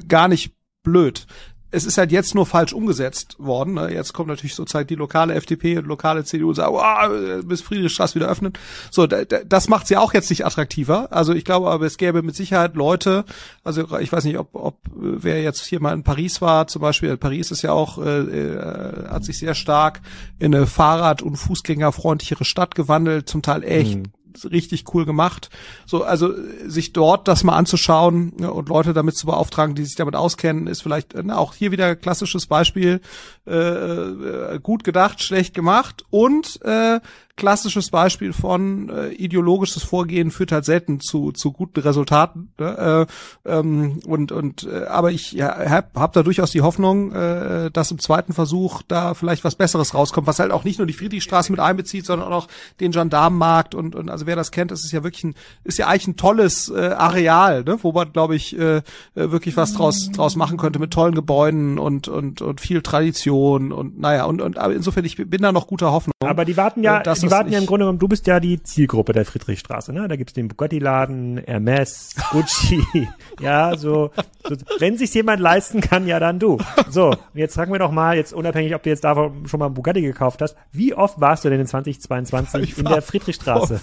gar 0.08 0.30
nicht 0.30 0.54
blöd 0.84 1.26
es 1.74 1.86
ist 1.86 1.98
halt 1.98 2.12
jetzt 2.12 2.36
nur 2.36 2.46
falsch 2.46 2.72
umgesetzt 2.72 3.36
worden. 3.40 3.74
Ne? 3.74 3.92
Jetzt 3.92 4.14
kommt 4.14 4.30
natürlich 4.30 4.54
sozusagen 4.54 4.88
die 4.88 4.96
lokale 4.96 5.34
FDP 5.34 5.80
und 5.80 5.88
lokale 5.88 6.24
CDU 6.24 6.50
und 6.50 6.56
sagen, 6.56 6.76
oh, 6.76 7.42
bis 7.44 7.62
Friedrichstraße 7.62 8.14
wieder 8.14 8.30
öffnen. 8.30 8.54
So, 8.92 9.08
das 9.08 9.70
macht 9.70 9.88
sie 9.88 9.98
auch 9.98 10.14
jetzt 10.14 10.30
nicht 10.30 10.46
attraktiver. 10.46 11.12
Also 11.12 11.34
ich 11.34 11.44
glaube 11.46 11.72
aber, 11.72 11.86
es 11.88 11.98
gäbe 11.98 12.22
mit 12.22 12.36
Sicherheit 12.36 12.76
Leute, 12.76 13.26
also 13.64 13.98
ich 13.98 14.12
weiß 14.12 14.24
nicht, 14.26 14.38
ob, 14.38 14.50
ob 14.54 14.78
wer 14.94 15.42
jetzt 15.42 15.66
hier 15.66 15.82
mal 15.82 15.94
in 15.94 16.04
Paris 16.04 16.42
war, 16.42 16.68
zum 16.68 16.84
Beispiel, 16.84 17.18
Paris 17.18 17.50
ist 17.50 17.64
ja 17.64 17.72
auch, 17.72 17.98
äh, 17.98 18.20
äh 18.20 19.10
hat 19.10 19.26
sich 19.26 19.40
sehr 19.40 19.56
stark 19.56 20.02
in 20.38 20.54
eine 20.54 20.68
Fahrrad- 20.68 21.24
und 21.24 21.38
Fußgängerfreundlichere 21.38 22.46
Stadt 22.46 22.76
gewandelt, 22.76 23.28
zum 23.28 23.42
Teil 23.42 23.64
echt 23.64 23.98
mhm 23.98 24.14
richtig 24.52 24.94
cool 24.94 25.06
gemacht. 25.06 25.50
So, 25.86 26.04
also 26.04 26.34
sich 26.66 26.94
dort 26.94 27.28
das 27.28 27.44
mal 27.44 27.56
anzuschauen 27.56 28.34
ja, 28.40 28.50
und 28.50 28.70
Leute 28.70 28.94
damit 28.94 29.16
zu 29.16 29.28
beauftragen, 29.28 29.76
die 29.76 29.86
sich 29.86 29.96
damit 29.96 30.16
auskennen, 30.16 30.68
ist 30.68 30.82
vielleicht 30.82 31.14
na, 31.24 31.38
auch 31.38 31.54
hier 31.54 31.72
wieder 31.72 31.96
klassisches 31.96 32.48
Beispiel. 32.48 33.02
Äh, 33.46 33.54
äh, 33.54 34.60
gut 34.62 34.84
gedacht, 34.84 35.22
schlecht 35.22 35.54
gemacht 35.54 36.06
und 36.10 36.60
äh, 36.64 37.00
klassisches 37.36 37.90
Beispiel 37.90 38.32
von 38.32 38.90
äh, 38.90 39.10
ideologisches 39.10 39.82
Vorgehen 39.84 40.30
führt 40.30 40.52
halt 40.52 40.66
selten 40.66 41.00
zu 41.00 41.32
zu 41.32 41.52
guten 41.52 41.80
Resultaten. 41.80 42.54
Ne? 42.60 43.08
Äh, 43.46 43.52
ähm, 43.52 44.00
und 44.06 44.32
und 44.32 44.68
äh, 44.72 44.86
aber 44.86 45.12
ich 45.12 45.32
ja, 45.32 45.70
hab, 45.70 45.98
hab 45.98 46.14
da 46.14 46.22
durchaus 46.22 46.52
die 46.52 46.62
Hoffnung, 46.62 47.12
äh, 47.12 47.72
dass 47.72 47.90
im 47.90 47.98
zweiten 47.98 48.34
Versuch 48.34 48.84
da 48.88 49.16
vielleicht 49.16 49.44
was 49.44 49.56
Besseres 49.56 49.96
rauskommt, 49.96 50.28
was 50.28 50.38
halt 50.38 50.52
auch 50.52 50.64
nicht 50.64 50.78
nur 50.78 50.86
die 50.86 50.94
Friedrichstraße 50.94 51.52
mit 51.52 51.60
einbezieht, 51.60 52.06
sondern 52.06 52.28
auch 52.28 52.44
noch 52.44 52.48
den 52.80 52.92
Gendarmenmarkt 52.92 53.74
und 53.74 53.96
und 53.96 54.10
also 54.12 54.28
wer 54.28 54.36
das 54.36 54.52
kennt, 54.52 54.70
das 54.70 54.84
ist 54.84 54.92
ja 54.92 55.04
wirklich 55.04 55.24
ein 55.24 55.36
ist 55.64 55.80
ja 55.80 55.88
eigentlich 55.88 56.10
ein 56.10 56.18
tolles 56.18 56.70
äh, 56.70 56.90
Areal, 56.90 57.64
ne? 57.64 57.80
wo 57.82 57.94
man 57.94 58.14
glaube 58.14 58.36
ich 58.36 58.58
äh, 58.58 58.78
äh, 58.78 58.82
wirklich 59.16 59.58
was 59.58 59.74
draus 59.74 60.12
draus 60.12 60.36
machen 60.36 60.58
könnte 60.58 60.78
mit 60.78 60.92
tollen 60.92 61.16
Gebäuden 61.16 61.80
und 61.80 62.08
und 62.08 62.44
und 62.44 62.62
viel 62.62 62.84
Tradition 62.84 63.72
und 63.72 64.00
naja 64.00 64.26
und 64.26 64.40
und 64.40 64.60
aber 64.60 64.76
insofern 64.76 65.04
ich 65.04 65.18
bin 65.18 65.42
da 65.42 65.52
noch 65.52 65.66
guter 65.66 65.92
Hoffnung. 65.92 66.14
Aber 66.24 66.46
die 66.46 66.58
warten 66.58 66.84
ja, 66.84 67.00
äh, 67.00 67.04
die 67.24 67.32
warten 67.32 67.52
ja 67.52 67.60
im 67.60 67.66
Grunde 67.66 67.86
genommen, 67.86 68.00
du 68.00 68.08
bist 68.08 68.28
ja 68.28 68.40
die 68.40 68.62
Zielgruppe 68.62 69.14
der 69.14 69.26
Friedrichstraße, 69.26 69.94
ne? 69.94 70.08
Da 70.08 70.16
gibt's 70.16 70.34
den 70.34 70.48
Bugatti-Laden, 70.48 71.42
Hermes, 71.46 72.16
Gucci, 72.32 72.86
ja, 73.40 73.76
so, 73.78 74.12
so, 74.48 74.56
wenn 74.80 74.98
sich's 74.98 75.14
jemand 75.14 75.40
leisten 75.40 75.82
kann, 75.82 76.08
ja 76.08 76.20
dann 76.20 76.40
du. 76.40 76.58
So, 76.90 77.16
jetzt 77.34 77.54
sagen 77.54 77.72
wir 77.72 77.80
doch 77.80 77.92
mal, 77.92 78.16
jetzt 78.16 78.34
unabhängig, 78.34 78.76
ob 78.76 78.84
du 78.84 78.90
jetzt 78.90 79.04
da 79.04 79.16
schon 79.16 79.60
mal 79.60 79.68
einen 79.68 79.74
Bugatti 79.74 80.02
gekauft 80.02 80.42
hast, 80.42 80.56
wie 80.72 80.94
oft 80.94 81.20
warst 81.20 81.46
du 81.46 81.50
denn 81.50 81.60
in 81.60 81.68
2022 81.68 82.72
ich 82.72 82.78
in 82.78 82.86
der 82.86 83.02
Friedrichstraße? 83.02 83.80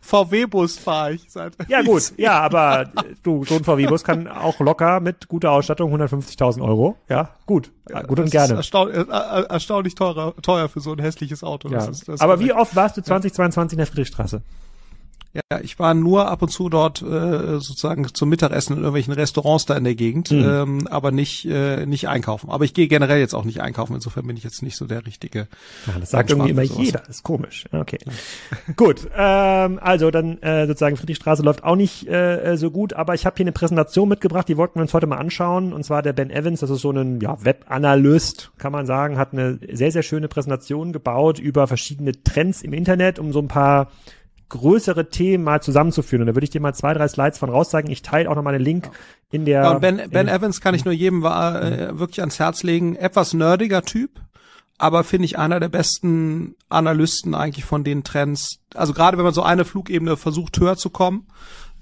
VW-Bus 0.00 0.78
fahre 0.78 1.14
ich 1.14 1.30
seit. 1.30 1.54
Ja 1.68 1.82
gut, 1.82 2.12
ja, 2.18 2.40
aber 2.40 2.90
du, 3.22 3.44
so 3.44 3.56
ein 3.56 3.64
VW-Bus 3.64 4.04
kann 4.04 4.28
auch 4.28 4.60
locker 4.60 5.00
mit 5.00 5.28
guter 5.28 5.50
Ausstattung 5.50 5.94
150.000 5.94 6.62
Euro, 6.62 6.96
ja, 7.08 7.30
gut, 7.46 7.72
ja, 7.88 8.02
gut 8.02 8.20
und 8.20 8.30
gerne. 8.30 8.54
Erstaun 8.54 8.90
äh, 8.90 9.00
äh, 9.00 9.46
erstaunlich 9.48 9.94
teuer, 9.94 10.34
teuer 10.42 10.68
für 10.68 10.80
so 10.80 10.92
ein 10.92 10.98
hässliches 10.98 11.42
Auto. 11.42 11.68
Ja. 11.68 11.78
Das 11.78 11.88
ist, 11.88 12.08
das 12.08 12.20
aber 12.20 12.40
wie 12.40 12.52
oft 12.52 12.74
warst 12.84 12.98
du 12.98 13.02
2022 13.02 13.76
in 13.76 13.78
der 13.78 13.86
Friedrichstraße? 13.86 14.42
Ja, 15.34 15.58
ich 15.60 15.80
war 15.80 15.94
nur 15.94 16.28
ab 16.28 16.42
und 16.42 16.48
zu 16.48 16.68
dort 16.68 17.02
äh, 17.02 17.58
sozusagen 17.58 18.06
zum 18.14 18.28
Mittagessen 18.28 18.74
in 18.74 18.78
irgendwelchen 18.78 19.14
Restaurants 19.14 19.66
da 19.66 19.76
in 19.76 19.82
der 19.82 19.96
Gegend, 19.96 20.30
mhm. 20.30 20.44
ähm, 20.44 20.86
aber 20.86 21.10
nicht 21.10 21.44
äh, 21.46 21.86
nicht 21.86 22.08
einkaufen. 22.08 22.50
Aber 22.50 22.64
ich 22.64 22.72
gehe 22.72 22.86
generell 22.86 23.18
jetzt 23.18 23.34
auch 23.34 23.44
nicht 23.44 23.60
einkaufen. 23.60 23.94
Insofern 23.94 24.28
bin 24.28 24.36
ich 24.36 24.44
jetzt 24.44 24.62
nicht 24.62 24.76
so 24.76 24.86
der 24.86 25.04
richtige. 25.06 25.48
Ja, 25.88 25.98
das 25.98 26.10
sagt 26.10 26.30
irgendwie 26.30 26.50
immer 26.50 26.62
jeder. 26.62 27.00
Das 27.00 27.16
ist 27.16 27.22
komisch. 27.24 27.64
Okay, 27.72 27.98
gut. 28.76 29.08
Ähm, 29.16 29.80
also 29.82 30.12
dann 30.12 30.40
äh, 30.40 30.68
sozusagen 30.68 30.96
Friedrichstraße 30.96 31.42
läuft 31.42 31.64
auch 31.64 31.74
nicht 31.74 32.06
äh, 32.06 32.56
so 32.56 32.70
gut, 32.70 32.92
aber 32.92 33.14
ich 33.14 33.26
habe 33.26 33.34
hier 33.36 33.44
eine 33.44 33.52
Präsentation 33.52 34.08
mitgebracht, 34.08 34.48
die 34.48 34.56
wollten 34.56 34.76
wir 34.76 34.82
uns 34.82 34.94
heute 34.94 35.08
mal 35.08 35.18
anschauen. 35.18 35.72
Und 35.72 35.82
zwar 35.82 36.02
der 36.02 36.12
Ben 36.12 36.30
Evans, 36.30 36.60
das 36.60 36.70
ist 36.70 36.82
so 36.82 36.92
ein 36.92 37.20
ja, 37.20 37.44
Webanalyst, 37.44 38.52
kann 38.58 38.70
man 38.70 38.86
sagen, 38.86 39.18
hat 39.18 39.32
eine 39.32 39.58
sehr 39.72 39.90
sehr 39.90 40.04
schöne 40.04 40.28
Präsentation 40.28 40.92
gebaut 40.92 41.40
über 41.40 41.66
verschiedene 41.66 42.12
Trends 42.22 42.62
im 42.62 42.72
Internet, 42.72 43.18
um 43.18 43.32
so 43.32 43.40
ein 43.40 43.48
paar 43.48 43.88
größere 44.48 45.08
Themen 45.10 45.44
mal 45.44 45.62
zusammenzuführen. 45.62 46.22
Und 46.22 46.26
da 46.28 46.34
würde 46.34 46.44
ich 46.44 46.50
dir 46.50 46.60
mal 46.60 46.74
zwei, 46.74 46.94
drei 46.94 47.08
Slides 47.08 47.38
von 47.38 47.50
rauszeigen. 47.50 47.90
Ich 47.90 48.02
teile 48.02 48.30
auch 48.30 48.34
noch 48.34 48.42
mal 48.42 48.54
einen 48.54 48.64
Link 48.64 48.90
in 49.30 49.44
der. 49.44 49.62
Ja, 49.62 49.70
und 49.72 49.80
Ben, 49.80 50.00
ben 50.10 50.28
Evans 50.28 50.60
kann 50.60 50.74
ich 50.74 50.84
nur 50.84 50.94
jedem 50.94 51.24
äh, 51.24 51.98
wirklich 51.98 52.20
ans 52.20 52.38
Herz 52.38 52.62
legen. 52.62 52.96
Etwas 52.96 53.34
nerdiger 53.34 53.82
Typ, 53.82 54.20
aber 54.78 55.04
finde 55.04 55.26
ich 55.26 55.38
einer 55.38 55.60
der 55.60 55.68
besten 55.68 56.54
Analysten 56.68 57.34
eigentlich 57.34 57.64
von 57.64 57.84
den 57.84 58.04
Trends. 58.04 58.60
Also 58.74 58.92
gerade 58.92 59.16
wenn 59.16 59.24
man 59.24 59.34
so 59.34 59.42
eine 59.42 59.64
Flugebene 59.64 60.16
versucht 60.16 60.58
höher 60.58 60.76
zu 60.76 60.90
kommen, 60.90 61.26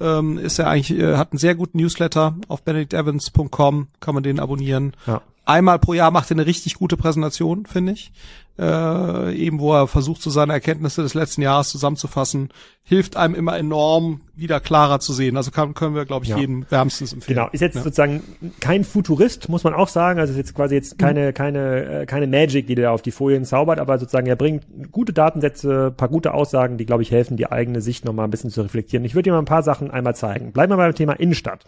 ähm, 0.01 0.39
ist 0.39 0.59
er 0.59 0.69
eigentlich, 0.69 0.99
äh, 0.99 1.17
hat 1.17 1.33
einen 1.33 1.39
sehr 1.39 1.55
guten 1.55 1.79
Newsletter 1.79 2.37
auf 2.49 2.63
benedictevans.com, 2.63 3.89
kann 4.01 4.15
man 4.15 4.23
den 4.23 4.41
abonnieren. 4.41 4.95
Ja 5.07 5.23
einmal 5.45 5.79
pro 5.79 5.95
Jahr 5.95 6.11
macht 6.11 6.31
er 6.31 6.37
eine 6.37 6.47
richtig 6.47 6.75
gute 6.75 6.97
Präsentation, 6.97 7.67
finde 7.67 7.93
ich. 7.93 8.13
Äh, 8.59 9.35
eben 9.35 9.61
wo 9.61 9.73
er 9.73 9.87
versucht, 9.87 10.21
so 10.21 10.31
seine 10.31 10.53
Erkenntnisse 10.53 11.03
des 11.03 11.15
letzten 11.15 11.43
Jahres 11.43 11.71
zusammenzufassen, 11.71 12.51
hilft 12.85 13.17
einem 13.17 13.35
immer 13.35 13.57
enorm, 13.57 14.23
wieder 14.35 14.59
klarer 14.59 14.99
zu 14.99 15.13
sehen. 15.13 15.37
Also 15.37 15.51
kann, 15.51 15.73
können 15.75 15.95
wir, 15.95 16.05
glaube 16.05 16.25
ich, 16.25 16.31
ja. 16.31 16.39
jedem 16.39 16.67
wärmstens 16.69 17.13
empfehlen. 17.13 17.37
Genau, 17.37 17.49
ist 17.53 17.61
jetzt 17.61 17.77
ja. 17.77 17.83
sozusagen 17.83 18.23
kein 18.61 18.83
Futurist, 18.85 19.49
muss 19.49 19.63
man 19.63 19.73
auch 19.73 19.89
sagen. 19.89 20.19
Also 20.19 20.33
ist 20.33 20.39
jetzt 20.39 20.55
quasi 20.55 20.75
jetzt 20.75 20.99
keine, 20.99 21.29
mhm. 21.29 21.35
keine, 21.35 21.85
äh, 21.85 22.07
keine 22.07 22.27
Magic, 22.27 22.67
die 22.67 22.75
der 22.75 22.93
auf 22.93 23.03
die 23.03 23.13
Folien 23.13 23.45
zaubert, 23.45 23.79
aber 23.79 23.99
sozusagen 23.99 24.27
er 24.27 24.37
bringt 24.37 24.65
gute 24.91 25.13
Datensätze, 25.13 25.93
paar 25.97 26.09
gute 26.09 26.35
Aussagen, 26.35 26.77
die, 26.77 26.87
glaube 26.87 27.03
ich, 27.03 27.11
helfen, 27.11 27.37
die 27.37 27.51
eigene 27.51 27.81
Sicht 27.81 28.05
nochmal 28.05 28.27
ein 28.27 28.31
bisschen 28.31 28.51
zu 28.51 28.63
reflektieren. 28.63 29.05
Ich 29.05 29.15
würde 29.15 29.25
dir 29.25 29.33
mal 29.33 29.39
ein 29.39 29.45
paar 29.45 29.63
Sachen 29.63 29.91
einmal 29.91 30.17
zeigen. 30.17 30.53
Bleiben 30.53 30.73
wir 30.73 30.77
beim 30.77 30.95
Thema 30.95 31.13
Innenstadt. 31.13 31.65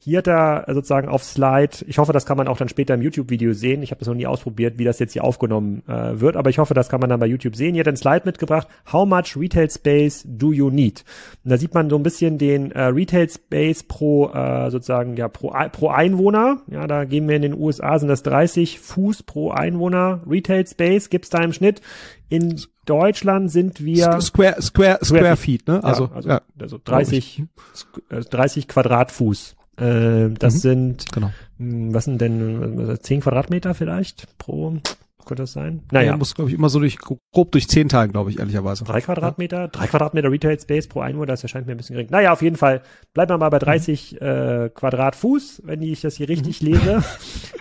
Hier 0.00 0.18
hat 0.18 0.28
er 0.28 0.64
sozusagen 0.68 1.08
auf 1.08 1.24
Slide, 1.24 1.84
ich 1.86 1.98
hoffe, 1.98 2.12
das 2.12 2.24
kann 2.24 2.36
man 2.36 2.46
auch 2.46 2.56
dann 2.56 2.68
später 2.68 2.94
im 2.94 3.02
YouTube-Video 3.02 3.52
sehen. 3.52 3.82
Ich 3.82 3.90
habe 3.90 3.98
das 3.98 4.06
noch 4.06 4.14
nie 4.14 4.28
ausprobiert, 4.28 4.78
wie 4.78 4.84
das 4.84 5.00
jetzt 5.00 5.12
hier 5.12 5.24
aufgenommen 5.24 5.82
äh, 5.88 6.20
wird, 6.20 6.36
aber 6.36 6.50
ich 6.50 6.58
hoffe, 6.58 6.72
das 6.72 6.88
kann 6.88 7.00
man 7.00 7.10
dann 7.10 7.18
bei 7.18 7.26
YouTube 7.26 7.56
sehen. 7.56 7.74
Hier 7.74 7.80
hat 7.80 7.88
er 7.88 7.94
ein 7.94 7.96
Slide 7.96 8.22
mitgebracht. 8.24 8.68
How 8.92 9.06
much 9.08 9.36
Retail 9.36 9.68
Space 9.68 10.24
do 10.48 10.52
you 10.52 10.70
need? 10.70 11.04
Und 11.44 11.50
da 11.50 11.58
sieht 11.58 11.74
man 11.74 11.90
so 11.90 11.96
ein 11.96 12.02
bisschen 12.02 12.38
den 12.38 12.72
äh, 12.72 12.84
Retail 12.84 13.28
Space 13.28 13.82
pro 13.82 14.30
äh, 14.30 14.70
sozusagen 14.70 15.16
ja 15.16 15.28
pro 15.28 15.52
pro 15.72 15.88
Einwohner. 15.88 16.62
Ja, 16.70 16.86
da 16.86 17.04
gehen 17.04 17.28
wir 17.28 17.36
in 17.36 17.42
den 17.42 17.54
USA 17.54 17.98
sind 17.98 18.08
das 18.08 18.22
30 18.22 18.80
Fuß 18.80 19.22
pro 19.24 19.50
Einwohner 19.50 20.20
Retail 20.28 20.66
Space 20.66 21.10
gibt's 21.10 21.30
da 21.30 21.42
im 21.42 21.52
Schnitt. 21.52 21.80
In 22.28 22.60
Deutschland 22.84 23.50
sind 23.50 23.84
wir 23.84 24.20
Square 24.20 24.62
Square 24.62 24.98
Square 25.02 25.36
Feet, 25.36 25.68
ne? 25.68 25.82
Also 25.84 26.04
ja, 26.04 26.12
also, 26.14 26.28
ja, 26.28 26.40
also 26.58 26.78
30 26.82 27.44
30 28.08 28.68
Quadratfuß 28.68 29.56
äh, 29.78 30.30
das 30.30 30.54
mhm, 30.54 30.58
sind, 30.58 31.12
genau. 31.12 31.30
Mh, 31.58 31.72
hm, 31.72 31.94
was 31.94 32.04
sind 32.04 32.20
denn, 32.20 32.98
10 33.00 33.20
Quadratmeter 33.20 33.74
vielleicht 33.74 34.26
pro? 34.38 34.76
Könnte 35.28 35.44
das 35.44 35.52
sein? 35.52 35.82
Naja. 35.92 36.16
muss, 36.16 36.34
glaube 36.34 36.50
ich, 36.50 36.56
immer 36.56 36.68
so 36.68 36.80
durch, 36.80 36.98
grob 36.98 37.52
durch 37.52 37.68
zehn 37.68 37.88
teilen, 37.88 38.10
glaube 38.10 38.30
ich, 38.30 38.38
ehrlicherweise. 38.38 38.84
Drei 38.84 39.00
Quadratmeter? 39.00 39.60
Ja. 39.60 39.68
Drei 39.68 39.86
Quadratmeter 39.86 40.30
Retail 40.30 40.58
Space 40.60 40.88
pro 40.88 41.00
Einwohner, 41.00 41.26
das 41.26 41.42
erscheint 41.42 41.66
mir 41.66 41.72
ein 41.72 41.76
bisschen 41.76 41.94
gering. 41.94 42.08
Naja, 42.10 42.32
auf 42.32 42.42
jeden 42.42 42.56
Fall, 42.56 42.82
bleiben 43.14 43.30
wir 43.30 43.38
mal 43.38 43.50
bei 43.50 43.60
30 43.60 44.18
mhm. 44.20 44.26
äh, 44.26 44.68
Quadratfuß, 44.70 45.62
wenn 45.64 45.82
ich 45.82 46.00
das 46.00 46.16
hier 46.16 46.28
richtig 46.28 46.62
mhm. 46.62 46.68
lese. 46.68 47.04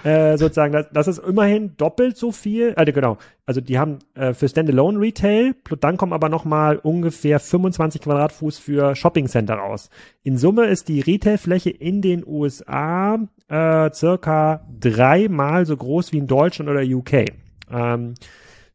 äh, 0.04 0.38
sozusagen, 0.38 0.74
das, 0.74 0.88
das 0.92 1.08
ist 1.08 1.20
immerhin 1.20 1.78
doppelt 1.78 2.18
so 2.18 2.32
viel, 2.32 2.74
also 2.76 2.92
genau, 2.92 3.18
also 3.46 3.62
die 3.62 3.80
haben 3.80 4.00
äh, 4.16 4.34
für 4.34 4.50
Standalone 4.50 5.00
Retail, 5.00 5.56
dann 5.80 5.98
kommen 5.98 6.14
aber 6.14 6.30
nochmal 6.30 6.78
ungefähr 6.78 7.40
25 7.40 8.02
Quadratfuß 8.02 8.58
für 8.58 8.96
Shopping 8.96 9.28
Center 9.28 9.56
raus. 9.56 9.90
In 10.24 10.38
Summe 10.38 10.66
ist 10.66 10.88
die 10.88 11.02
Retailfläche 11.02 11.70
in 11.70 12.02
den 12.02 12.26
USA 12.28 13.20
äh, 13.48 13.90
circa 13.94 14.68
dreimal 14.80 15.66
so 15.66 15.78
groß 15.78 16.12
wie 16.12 16.18
in 16.18 16.28
Deutschland 16.28 16.70
oder 16.70 16.82
UK. 16.82 17.26
Ähm, 17.70 18.16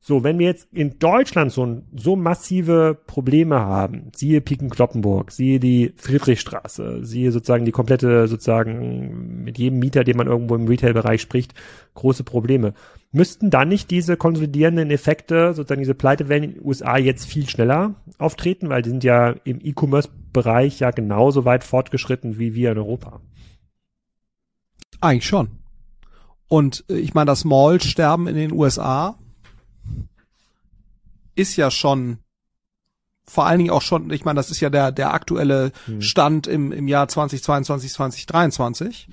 so, 0.04 0.24
wenn 0.24 0.40
wir 0.40 0.46
jetzt 0.46 0.66
in 0.72 0.98
Deutschland 0.98 1.52
so, 1.52 1.80
so 1.94 2.16
massive 2.16 2.98
Probleme 3.06 3.60
haben, 3.60 4.10
siehe 4.16 4.40
Piken-Kloppenburg, 4.40 5.30
siehe 5.30 5.60
die 5.60 5.94
Friedrichstraße, 5.96 7.04
siehe 7.04 7.30
sozusagen 7.30 7.64
die 7.64 7.70
komplette, 7.70 8.26
sozusagen 8.26 9.44
mit 9.44 9.58
jedem 9.58 9.78
Mieter, 9.78 10.02
den 10.02 10.16
man 10.16 10.26
irgendwo 10.26 10.56
im 10.56 10.66
Retail-Bereich 10.66 11.22
spricht, 11.22 11.54
große 11.94 12.24
Probleme. 12.24 12.74
Müssten 13.12 13.50
dann 13.50 13.68
nicht 13.68 13.92
diese 13.92 14.16
konsolidierenden 14.16 14.90
Effekte, 14.90 15.54
sozusagen 15.54 15.82
diese 15.82 15.94
Pleitewellen 15.94 16.42
in 16.42 16.54
den 16.54 16.66
USA 16.66 16.96
jetzt 16.96 17.26
viel 17.26 17.48
schneller 17.48 17.94
auftreten, 18.18 18.70
weil 18.70 18.82
die 18.82 18.90
sind 18.90 19.04
ja 19.04 19.36
im 19.44 19.60
E-Commerce-Bereich 19.62 20.80
ja 20.80 20.90
genauso 20.90 21.44
weit 21.44 21.62
fortgeschritten 21.62 22.40
wie 22.40 22.56
wir 22.56 22.72
in 22.72 22.78
Europa? 22.78 23.20
Eigentlich 25.00 25.28
schon. 25.28 25.61
Und 26.52 26.84
äh, 26.90 26.98
ich 26.98 27.14
meine, 27.14 27.30
das 27.30 27.46
Mall-Sterben 27.46 28.26
in 28.26 28.34
den 28.34 28.52
USA 28.52 29.18
ist 31.34 31.56
ja 31.56 31.70
schon 31.70 32.18
vor 33.24 33.46
allen 33.46 33.56
Dingen 33.56 33.70
auch 33.70 33.80
schon, 33.80 34.10
ich 34.10 34.26
meine, 34.26 34.36
das 34.36 34.50
ist 34.50 34.60
ja 34.60 34.68
der, 34.68 34.92
der 34.92 35.14
aktuelle 35.14 35.72
hm. 35.86 36.02
Stand 36.02 36.46
im, 36.46 36.70
im 36.70 36.88
Jahr 36.88 37.08
2022, 37.08 37.90
2023. 37.92 39.08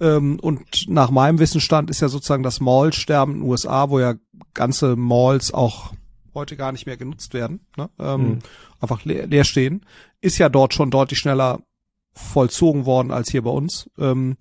Ähm, 0.00 0.38
und 0.38 0.86
nach 0.90 1.08
meinem 1.08 1.38
Wissensstand 1.38 1.88
ist 1.88 2.02
ja 2.02 2.08
sozusagen 2.08 2.42
das 2.42 2.60
Mall-Sterben 2.60 3.36
in 3.36 3.40
den 3.40 3.48
USA, 3.48 3.88
wo 3.88 3.98
ja 3.98 4.16
ganze 4.52 4.96
Malls 4.96 5.54
auch 5.54 5.94
heute 6.34 6.58
gar 6.58 6.72
nicht 6.72 6.84
mehr 6.84 6.98
genutzt 6.98 7.32
werden, 7.32 7.60
ne? 7.78 7.88
ähm, 7.98 8.20
hm. 8.20 8.38
einfach 8.82 9.02
leer, 9.06 9.26
leer 9.26 9.44
stehen, 9.44 9.86
ist 10.20 10.36
ja 10.36 10.50
dort 10.50 10.74
schon 10.74 10.90
deutlich 10.90 11.20
schneller 11.20 11.60
vollzogen 12.12 12.84
worden 12.84 13.12
als 13.12 13.30
hier 13.30 13.40
bei 13.40 13.50
uns. 13.50 13.88
Ähm, 13.96 14.36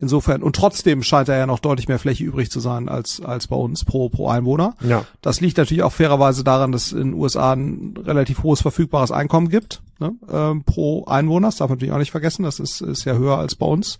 Insofern, 0.00 0.42
und 0.42 0.56
trotzdem 0.56 1.02
scheint 1.02 1.28
er 1.28 1.36
ja 1.36 1.46
noch 1.46 1.58
deutlich 1.58 1.86
mehr 1.86 1.98
Fläche 1.98 2.24
übrig 2.24 2.50
zu 2.50 2.58
sein 2.58 2.88
als, 2.88 3.20
als 3.20 3.48
bei 3.48 3.56
uns 3.56 3.84
pro, 3.84 4.08
pro 4.08 4.28
Einwohner. 4.28 4.74
Ja. 4.80 5.04
Das 5.20 5.42
liegt 5.42 5.58
natürlich 5.58 5.82
auch 5.82 5.92
fairerweise 5.92 6.42
daran, 6.42 6.72
dass 6.72 6.92
in 6.92 7.10
den 7.10 7.14
USA 7.14 7.52
ein 7.52 7.94
relativ 7.98 8.42
hohes 8.42 8.62
verfügbares 8.62 9.10
Einkommen 9.10 9.50
gibt, 9.50 9.82
ne, 9.98 10.14
ähm, 10.32 10.64
pro 10.64 11.04
Einwohner. 11.04 11.48
Das 11.48 11.56
darf 11.56 11.68
man 11.68 11.76
natürlich 11.76 11.92
auch 11.92 11.98
nicht 11.98 12.12
vergessen. 12.12 12.44
Das 12.44 12.60
ist, 12.60 12.80
ist 12.80 13.04
ja 13.04 13.12
höher 13.14 13.36
als 13.36 13.56
bei 13.56 13.66
uns, 13.66 13.98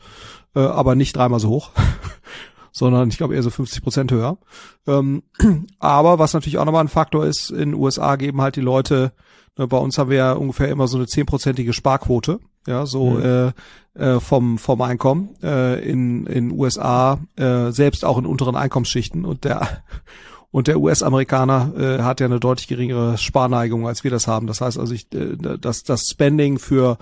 äh, 0.55 0.61
aber 0.61 0.95
nicht 0.95 1.15
dreimal 1.15 1.39
so 1.39 1.51
hoch. 1.51 1.71
sondern 2.73 3.09
ich 3.09 3.19
glaube 3.19 3.35
eher 3.35 3.43
so 3.43 3.51
50 3.51 3.83
Prozent 3.83 4.11
höher. 4.11 4.39
Ähm, 4.87 5.23
aber 5.79 6.19
was 6.19 6.33
natürlich 6.33 6.57
auch 6.57 6.65
nochmal 6.65 6.85
ein 6.85 6.89
Faktor 6.89 7.27
ist, 7.27 7.51
in 7.51 7.71
den 7.71 7.75
USA 7.75 8.17
geben 8.17 8.41
halt 8.41 8.57
die 8.57 8.63
Leute, 8.63 9.13
ne, 9.59 9.67
bei 9.67 9.77
uns 9.77 9.99
haben 9.99 10.09
wir 10.09 10.17
ja 10.17 10.33
ungefähr 10.33 10.69
immer 10.69 10.89
so 10.89 10.97
eine 10.97 11.07
zehnprozentige 11.07 11.75
Sparquote 11.75 12.41
ja, 12.67 12.87
so 12.87 13.11
mhm. 13.11 13.23
äh, 13.23 13.53
äh, 13.95 14.21
vom 14.21 14.59
vom 14.59 14.81
Einkommen 14.83 15.31
äh, 15.43 15.83
in 15.89 16.27
in 16.27 16.53
USA 16.53 17.19
äh, 17.37 17.71
selbst 17.71 18.05
auch 18.05 18.19
in 18.19 18.27
unteren 18.27 18.57
Einkommensschichten 18.57 19.25
und 19.25 19.45
der 19.45 19.83
und 20.51 20.67
der 20.67 20.81
US-Amerikaner 20.81 21.73
äh, 21.77 22.03
hat 22.03 22.21
ja 22.21 22.27
eine 22.27 22.41
deutlich 22.41 22.69
geringere 22.69 23.19
Sparneigung 23.19 23.87
als 23.87 24.05
wir 24.05 24.11
das 24.11 24.27
haben. 24.27 24.47
Das 24.47 24.61
heißt 24.61 24.79
also, 24.79 24.95
ich, 24.95 25.13
äh, 25.15 25.37
das 25.61 25.85
das 25.85 26.09
Spending 26.09 26.59
für 26.59 26.99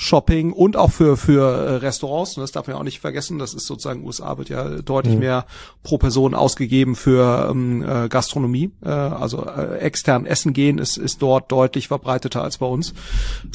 Shopping 0.00 0.52
und 0.52 0.76
auch 0.76 0.92
für 0.92 1.16
für 1.16 1.42
äh, 1.42 1.74
Restaurants. 1.78 2.36
Und 2.36 2.42
das 2.42 2.52
darf 2.52 2.68
man 2.68 2.76
ja 2.76 2.80
auch 2.80 2.84
nicht 2.84 3.00
vergessen. 3.00 3.40
Das 3.40 3.52
ist 3.52 3.66
sozusagen 3.66 4.06
USA 4.06 4.38
wird 4.38 4.48
ja 4.48 4.80
deutlich 4.80 5.14
mhm. 5.14 5.20
mehr 5.20 5.46
pro 5.82 5.98
Person 5.98 6.36
ausgegeben 6.36 6.94
für 6.94 7.48
ähm, 7.50 7.82
äh, 7.82 8.08
Gastronomie. 8.08 8.70
Äh, 8.84 8.90
also 8.90 9.44
äh, 9.44 9.78
extern 9.78 10.24
essen 10.24 10.52
gehen 10.52 10.78
ist 10.78 10.98
ist 10.98 11.20
dort 11.20 11.50
deutlich 11.50 11.88
verbreiteter 11.88 12.44
als 12.44 12.58
bei 12.58 12.66
uns. 12.66 12.94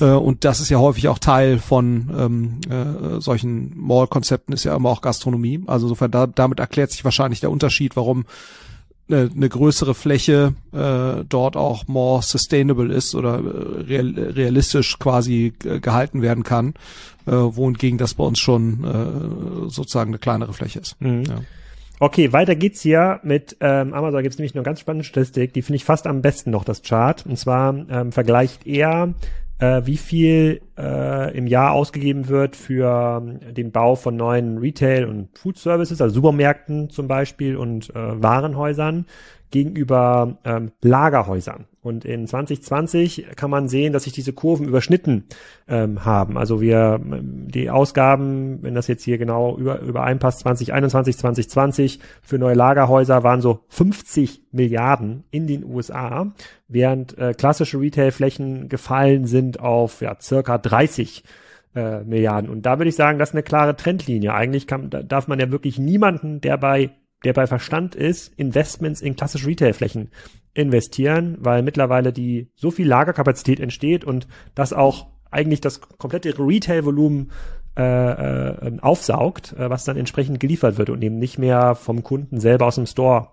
Äh, 0.01 0.08
und 0.12 0.43
das 0.43 0.60
ist 0.60 0.67
ja 0.67 0.79
häufig 0.79 1.08
auch 1.08 1.17
Teil 1.17 1.60
von 1.60 2.12
ähm, 2.13 2.60
äh, 2.69 3.21
solchen 3.21 3.71
Mall-Konzepten 3.77 4.51
ist 4.51 4.65
ja 4.65 4.75
immer 4.75 4.89
auch 4.89 4.99
Gastronomie. 4.99 5.63
Also 5.67 5.86
insofern 5.86 6.12
da, 6.12 6.27
damit 6.27 6.60
erklärt 6.60 6.91
sich 6.91 7.06
wahrscheinlich 7.06 7.39
der 7.39 7.51
Unterschied, 7.51 7.95
warum 7.95 8.25
eine, 9.13 9.30
eine 9.34 9.49
größere 9.49 9.93
Fläche 9.93 10.54
äh, 10.73 11.23
dort 11.28 11.56
auch 11.56 11.88
more 11.88 12.21
sustainable 12.21 12.93
ist 12.93 13.15
oder 13.15 13.36
äh, 13.36 13.82
real, 13.84 14.13
realistisch 14.17 14.97
quasi 14.99 15.54
gehalten 15.60 16.21
werden 16.21 16.43
kann, 16.43 16.73
äh, 17.26 17.32
wohingegen 17.32 17.97
das 17.97 18.13
bei 18.15 18.23
uns 18.23 18.39
schon 18.39 18.84
äh, 18.84 19.69
sozusagen 19.69 20.12
eine 20.12 20.19
kleinere 20.19 20.54
Fläche 20.54 20.80
ist. 20.80 20.99
Mhm. 21.02 21.23
Ja. 21.23 21.41
Okay, 21.99 22.34
weiter 22.34 22.56
geht's 22.56 22.82
hier 22.82 23.21
mit 23.23 23.56
ähm, 23.62 23.93
Amazon. 23.93 24.23
Gibt 24.23 24.34
es 24.34 24.39
nämlich 24.39 24.56
eine 24.56 24.63
ganz 24.63 24.80
spannende 24.80 25.06
Statistik, 25.06 25.54
die 25.54 25.62
finde 25.62 25.78
ich 25.78 25.86
fast 25.86 26.06
am 26.06 26.21
besten 26.21 26.52
noch 26.52 26.65
das 26.65 26.82
Chart. 26.82 27.26
Und 27.26 27.38
zwar 27.38 27.73
ähm, 27.89 28.12
vergleicht 28.12 28.67
er 28.67 29.13
äh, 29.63 29.86
wie 29.86 29.97
viel 29.97 30.62
äh, 30.78 31.38
im 31.38 31.47
Jahr 31.47 31.71
ausgegeben 31.71 32.28
wird 32.28 32.56
für 32.58 33.21
ähm, 33.21 33.54
den 33.54 33.71
Bau 33.71 33.95
von 33.95 34.15
neuen 34.15 34.58
Retail- 34.58 35.06
und 35.06 35.38
Food 35.38 35.58
Services, 35.58 36.02
also 36.02 36.15
Supermärkten 36.15 36.89
zum 36.89 37.08
Beispiel 37.08 37.56
und 37.56 37.89
äh, 37.91 38.21
Warenhäusern 38.21 39.06
gegenüber 39.54 40.39
ähm, 40.44 40.72
Lagerhäusern. 40.82 41.68
Und 41.84 42.06
in 42.06 42.26
2020 42.26 43.28
kann 43.36 43.52
man 43.52 43.68
sehen, 43.68 43.94
dass 43.94 44.06
sich 44.06 44.13
diese 44.13 44.34
Kurven 44.34 44.68
überschnitten 44.68 45.26
ähm, 45.68 46.04
haben. 46.04 46.38
Also 46.38 46.60
wir 46.60 47.00
die 47.04 47.70
Ausgaben, 47.70 48.63
wenn 48.63 48.74
das 48.74 48.88
jetzt 48.88 49.04
hier 49.04 49.18
genau 49.18 49.58
über, 49.58 49.80
übereinpasst, 49.80 50.39
2021, 50.39 51.18
2020 51.18 52.00
für 52.24 52.39
neue 52.39 52.56
Lagerhäuser 52.56 53.24
waren 53.24 53.42
so 53.42 53.66
50 53.68 54.42
Milliarden 54.52 55.24
in 55.30 55.46
den 55.46 55.63
USA, 55.63 56.34
während 56.68 57.18
äh, 57.20 57.34
klassische 57.34 57.80
Retailflächen 57.80 58.70
gefallen 58.70 59.28
sind 59.28 59.60
auf 59.60 60.02
ja, 60.02 60.18
circa 60.20 60.58
30 60.58 61.24
äh, 61.76 62.00
Milliarden. 62.04 62.50
Und 62.50 62.66
da 62.66 62.80
würde 62.80 62.89
ich 62.89 62.96
sagen, 62.96 63.20
das 63.20 63.30
ist 63.30 63.36
eine 63.36 63.44
klare 63.44 63.76
Trendlinie. 63.76 64.34
Eigentlich 64.34 64.66
kann, 64.66 64.89
da 64.89 65.04
darf 65.04 65.28
man 65.28 65.39
ja 65.39 65.52
wirklich 65.52 65.78
niemanden, 65.78 66.42
der 66.42 66.58
bei 66.58 66.92
der 67.24 67.34
bei 67.34 67.48
Verstand 67.48 67.96
ist, 67.96 68.34
Investments 68.36 69.02
in 69.02 69.16
klassische 69.16 69.48
Retailflächen 69.48 70.10
investieren, 70.54 71.38
weil 71.40 71.64
mittlerweile 71.64 72.14
die 72.14 72.50
so 72.56 72.72
viel 72.72 72.88
Lagerkapazität 72.88 73.60
entsteht 73.60 74.06
und 74.06 74.28
das 74.56 74.74
auch 74.74 75.08
eigentlich 75.32 75.62
das 75.62 75.82
komplette 75.82 76.38
Retail-Volumen 76.38 77.32
äh, 77.76 77.82
äh, 77.82 78.80
aufsaugt, 78.82 79.54
äh, 79.54 79.70
was 79.70 79.84
dann 79.84 79.98
entsprechend 79.98 80.40
geliefert 80.40 80.78
wird 80.78 80.92
und 80.92 81.02
eben 81.02 81.18
nicht 81.18 81.40
mehr 81.40 81.74
vom 81.74 82.04
Kunden 82.04 82.40
selber 82.40 82.68
aus 82.68 82.76
dem 82.76 82.86
Store 82.86 83.30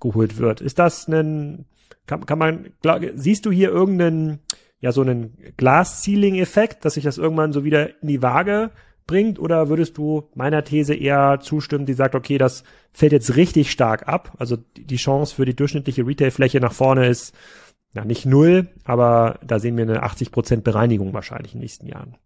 geholt 0.00 0.38
wird. 0.38 0.62
Ist 0.62 0.78
das 0.78 1.08
ein, 1.08 1.66
kann, 2.06 2.24
kann 2.24 2.38
man, 2.38 2.70
glaub, 2.80 3.02
siehst 3.14 3.44
du 3.44 3.50
hier 3.50 3.68
irgendeinen, 3.68 4.38
ja, 4.80 4.92
so 4.92 5.02
einen 5.02 5.36
Glass-Ceiling-Effekt, 5.58 6.86
dass 6.86 6.94
sich 6.94 7.04
das 7.04 7.18
irgendwann 7.18 7.52
so 7.52 7.64
wieder 7.64 8.00
in 8.00 8.08
die 8.08 8.22
Waage 8.22 8.70
bringt? 9.06 9.38
Oder 9.38 9.68
würdest 9.68 9.98
du 9.98 10.28
meiner 10.34 10.64
These 10.64 10.94
eher 10.94 11.40
zustimmen, 11.40 11.86
die 11.86 11.94
sagt, 11.94 12.14
okay, 12.14 12.38
das 12.38 12.64
fällt 12.92 13.12
jetzt 13.12 13.36
richtig 13.36 13.70
stark 13.70 14.08
ab? 14.08 14.32
Also 14.38 14.56
die 14.76 14.96
Chance 14.96 15.34
für 15.34 15.44
die 15.44 15.56
durchschnittliche 15.56 16.06
Retailfläche 16.06 16.60
nach 16.60 16.72
vorne 16.72 17.06
ist 17.08 17.34
ja 17.94 18.04
nicht 18.04 18.26
null, 18.26 18.68
aber 18.84 19.38
da 19.44 19.58
sehen 19.58 19.76
wir 19.76 19.84
eine 19.84 20.02
80 20.02 20.32
Prozent 20.32 20.64
Bereinigung 20.64 21.12
wahrscheinlich 21.12 21.52
in 21.52 21.58
den 21.58 21.64
nächsten 21.64 21.86
Jahren. 21.86 22.16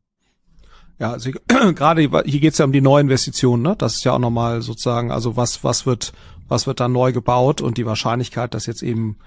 Ja, 0.99 1.13
also 1.13 1.31
gerade 1.49 2.03
hier 2.25 2.41
geht's 2.41 2.59
ja 2.59 2.65
um 2.65 2.73
die 2.73 2.81
Neuinvestitionen, 2.81 3.63
ne? 3.63 3.77
Das 3.77 3.95
ist 3.95 4.05
ja 4.05 4.13
auch 4.13 4.19
nochmal 4.19 4.63
sozusagen, 4.63 5.11
also 5.11 5.37
was, 5.37 5.63
was 5.65 5.87
wird, 5.87 6.13
was 6.49 6.67
wird 6.67 6.81
da 6.81 6.89
neu 6.89 7.13
gebaut 7.13 7.61
und 7.61 7.77
die 7.77 7.87
Wahrscheinlichkeit, 7.87 8.55
dass 8.55 8.67
jetzt 8.67 8.83
eben 8.83 9.19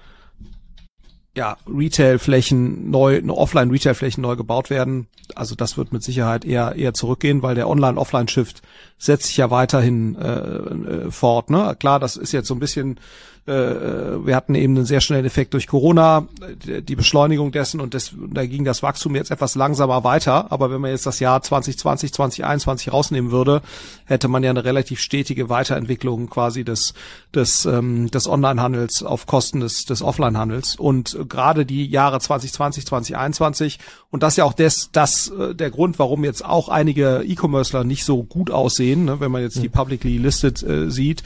ja, 1.36 1.56
Retail-Flächen 1.66 2.90
neu, 2.90 3.22
Offline-Retail-Flächen 3.28 4.22
neu 4.22 4.36
gebaut 4.36 4.70
werden. 4.70 5.06
Also 5.34 5.54
das 5.54 5.76
wird 5.76 5.92
mit 5.92 6.02
Sicherheit 6.02 6.44
eher 6.44 6.74
eher 6.74 6.92
zurückgehen, 6.92 7.42
weil 7.42 7.54
der 7.54 7.68
Online-Offline-Shift 7.68 8.62
setzt 9.00 9.26
sich 9.26 9.38
ja 9.38 9.50
weiterhin 9.50 10.14
äh, 10.14 10.28
äh, 10.28 11.10
fort. 11.10 11.50
Ne? 11.50 11.74
Klar, 11.80 11.98
das 11.98 12.16
ist 12.16 12.32
jetzt 12.32 12.46
so 12.46 12.54
ein 12.54 12.60
bisschen 12.60 13.00
äh, 13.46 13.52
äh, 13.52 14.26
wir 14.26 14.36
hatten 14.36 14.54
eben 14.54 14.76
einen 14.76 14.86
sehr 14.86 15.00
schnellen 15.00 15.24
Effekt 15.24 15.54
durch 15.54 15.66
Corona, 15.66 16.28
die 16.64 16.94
Beschleunigung 16.94 17.52
dessen 17.52 17.80
und 17.80 17.94
das, 17.94 18.12
da 18.32 18.44
ging 18.44 18.64
das 18.64 18.82
Wachstum 18.82 19.16
jetzt 19.16 19.30
etwas 19.30 19.54
langsamer 19.54 20.04
weiter. 20.04 20.52
Aber 20.52 20.70
wenn 20.70 20.80
man 20.80 20.90
jetzt 20.90 21.06
das 21.06 21.20
Jahr 21.20 21.40
2020, 21.42 22.12
2021 22.12 22.92
rausnehmen 22.92 23.30
würde, 23.30 23.62
hätte 24.04 24.28
man 24.28 24.44
ja 24.44 24.50
eine 24.50 24.64
relativ 24.64 25.00
stetige 25.00 25.48
Weiterentwicklung 25.48 26.28
quasi 26.28 26.64
des, 26.64 26.94
des, 27.34 27.64
ähm, 27.64 28.10
des 28.10 28.28
Online-Handels 28.28 29.02
auf 29.02 29.26
Kosten 29.26 29.60
des, 29.60 29.84
des 29.84 30.02
Offline-Handels. 30.02 30.76
Und 30.76 31.18
gerade 31.28 31.64
die 31.64 31.86
Jahre 31.86 32.20
2020, 32.20 32.86
2021 32.86 33.78
und 34.10 34.22
das 34.22 34.34
ist 34.34 34.36
ja 34.38 34.44
auch 34.44 34.52
des, 34.52 34.90
das, 34.92 35.28
äh, 35.28 35.54
der 35.54 35.70
Grund, 35.70 35.98
warum 35.98 36.24
jetzt 36.24 36.44
auch 36.44 36.68
einige 36.68 37.24
E-Commercer 37.24 37.84
nicht 37.84 38.04
so 38.04 38.24
gut 38.24 38.50
aussehen, 38.50 38.89
ne, 38.96 39.20
wenn 39.20 39.30
man 39.30 39.42
jetzt 39.42 39.62
die 39.62 39.68
publicly 39.68 40.18
listed 40.18 40.62
äh, 40.62 40.90
sieht, 40.90 41.22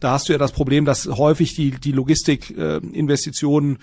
da 0.00 0.12
hast 0.12 0.28
du 0.28 0.32
ja 0.32 0.38
das 0.38 0.52
Problem, 0.52 0.84
dass 0.84 1.06
häufig 1.06 1.54
die, 1.54 1.70
die 1.72 1.92
Logistikinvestitionen 1.92 3.76
äh, 3.76 3.78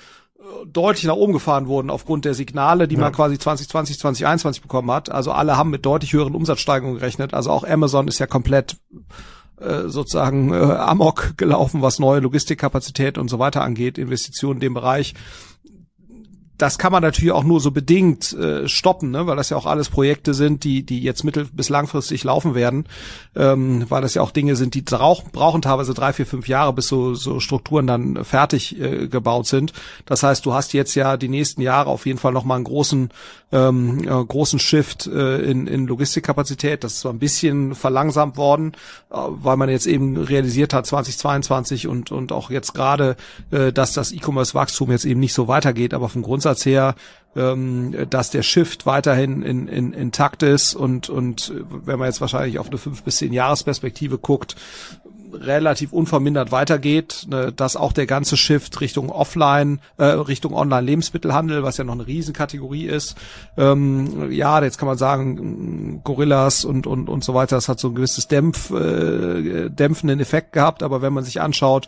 deutlich 0.67 1.05
nach 1.05 1.15
oben 1.15 1.33
gefahren 1.33 1.67
wurden 1.67 1.89
aufgrund 1.89 2.25
der 2.25 2.33
Signale, 2.33 2.87
die 2.87 2.95
ja. 2.95 3.01
man 3.01 3.13
quasi 3.13 3.37
2020, 3.37 3.99
2021 3.99 4.61
bekommen 4.61 4.91
hat. 4.91 5.09
Also 5.09 5.31
alle 5.31 5.57
haben 5.57 5.69
mit 5.69 5.85
deutlich 5.85 6.13
höheren 6.13 6.35
Umsatzsteigerungen 6.35 6.99
gerechnet. 6.99 7.33
Also 7.33 7.49
auch 7.49 7.63
Amazon 7.63 8.07
ist 8.07 8.19
ja 8.19 8.27
komplett 8.27 8.77
äh, 9.59 9.87
sozusagen 9.87 10.53
äh, 10.53 10.57
amok 10.57 11.37
gelaufen, 11.37 11.81
was 11.81 11.99
neue 11.99 12.19
Logistikkapazität 12.19 13.17
und 13.17 13.29
so 13.29 13.39
weiter 13.39 13.63
angeht, 13.63 13.97
Investitionen 13.97 14.57
in 14.57 14.61
dem 14.61 14.73
Bereich 14.73 15.13
das 16.57 16.77
kann 16.77 16.91
man 16.91 17.01
natürlich 17.01 17.31
auch 17.31 17.43
nur 17.43 17.59
so 17.59 17.71
bedingt 17.71 18.33
äh, 18.33 18.67
stoppen, 18.67 19.11
ne? 19.11 19.25
weil 19.25 19.35
das 19.35 19.49
ja 19.49 19.57
auch 19.57 19.65
alles 19.65 19.89
Projekte 19.89 20.33
sind, 20.33 20.63
die 20.63 20.83
die 20.83 21.01
jetzt 21.01 21.23
mittel- 21.23 21.49
bis 21.51 21.69
langfristig 21.69 22.23
laufen 22.23 22.53
werden, 22.53 22.85
ähm, 23.35 23.85
weil 23.89 24.01
das 24.01 24.13
ja 24.13 24.21
auch 24.21 24.31
Dinge 24.31 24.55
sind, 24.55 24.75
die 24.75 24.81
brauchen, 24.81 25.31
brauchen 25.31 25.61
teilweise 25.61 25.93
drei, 25.93 26.13
vier, 26.13 26.25
fünf 26.25 26.47
Jahre, 26.47 26.73
bis 26.73 26.87
so, 26.87 27.15
so 27.15 27.39
Strukturen 27.39 27.87
dann 27.87 28.23
fertig 28.23 28.79
äh, 28.79 29.07
gebaut 29.07 29.47
sind. 29.47 29.73
Das 30.05 30.21
heißt, 30.21 30.45
du 30.45 30.53
hast 30.53 30.73
jetzt 30.73 30.93
ja 30.95 31.17
die 31.17 31.29
nächsten 31.29 31.61
Jahre 31.61 31.89
auf 31.89 32.05
jeden 32.05 32.19
Fall 32.19 32.33
nochmal 32.33 32.57
einen 32.57 32.65
großen 32.65 33.09
ähm, 33.53 33.99
äh, 34.03 34.25
großen 34.25 34.59
Shift 34.59 35.07
äh, 35.07 35.37
in, 35.37 35.67
in 35.67 35.87
Logistikkapazität. 35.87 36.83
Das 36.83 36.95
ist 36.95 36.99
zwar 36.99 37.13
ein 37.13 37.19
bisschen 37.19 37.73
verlangsamt 37.73 38.35
worden, 38.35 38.73
äh, 39.09 39.15
weil 39.15 39.55
man 39.55 39.69
jetzt 39.69 39.87
eben 39.87 40.17
realisiert 40.17 40.73
hat 40.73 40.85
2022 40.85 41.87
und 41.87 42.11
und 42.11 42.33
auch 42.33 42.49
jetzt 42.49 42.73
gerade, 42.73 43.15
äh, 43.51 43.71
dass 43.71 43.93
das 43.93 44.11
E-Commerce-Wachstum 44.11 44.91
jetzt 44.91 45.05
eben 45.05 45.21
nicht 45.21 45.33
so 45.33 45.47
weitergeht, 45.47 45.93
aber 45.93 46.09
vom 46.09 46.21
Grund 46.21 46.33
Grundsatz 46.33 46.65
her, 46.65 46.95
ähm, 47.35 47.95
dass 48.09 48.31
der 48.31 48.41
Shift 48.41 48.87
weiterhin 48.87 49.43
in, 49.43 49.67
in, 49.67 49.93
intakt 49.93 50.41
ist 50.41 50.73
und, 50.73 51.09
und 51.09 51.53
wenn 51.85 51.99
man 51.99 52.07
jetzt 52.07 52.21
wahrscheinlich 52.21 52.57
auf 52.57 52.69
eine 52.69 52.79
fünf 52.79 53.03
bis 53.03 53.17
zehn 53.17 53.31
Jahresperspektive 53.31 54.17
guckt, 54.17 54.55
relativ 55.33 55.91
unvermindert 55.93 56.51
weitergeht, 56.51 57.25
ne, 57.29 57.51
dass 57.51 57.75
auch 57.75 57.93
der 57.93 58.05
ganze 58.05 58.37
Shift 58.37 58.81
Richtung 58.81 59.09
Offline, 59.09 59.79
äh, 59.97 60.05
Richtung 60.05 60.53
Online-Lebensmittelhandel, 60.53 61.63
was 61.63 61.77
ja 61.77 61.83
noch 61.83 61.93
eine 61.93 62.07
Riesenkategorie 62.07 62.85
ist, 62.85 63.15
ähm, 63.57 64.31
ja, 64.31 64.61
jetzt 64.63 64.77
kann 64.77 64.87
man 64.87 64.97
sagen, 64.97 66.01
Gorillas 66.03 66.65
und, 66.65 66.87
und, 66.87 67.09
und 67.09 67.23
so 67.23 67.33
weiter, 67.33 67.55
das 67.57 67.69
hat 67.69 67.79
so 67.79 67.89
ein 67.89 67.95
gewisses 67.95 68.27
Dämpf, 68.27 68.71
äh, 68.71 69.69
dämpfenden 69.69 70.19
Effekt 70.19 70.53
gehabt, 70.53 70.83
aber 70.83 71.01
wenn 71.01 71.13
man 71.13 71.23
sich 71.23 71.41
anschaut, 71.41 71.87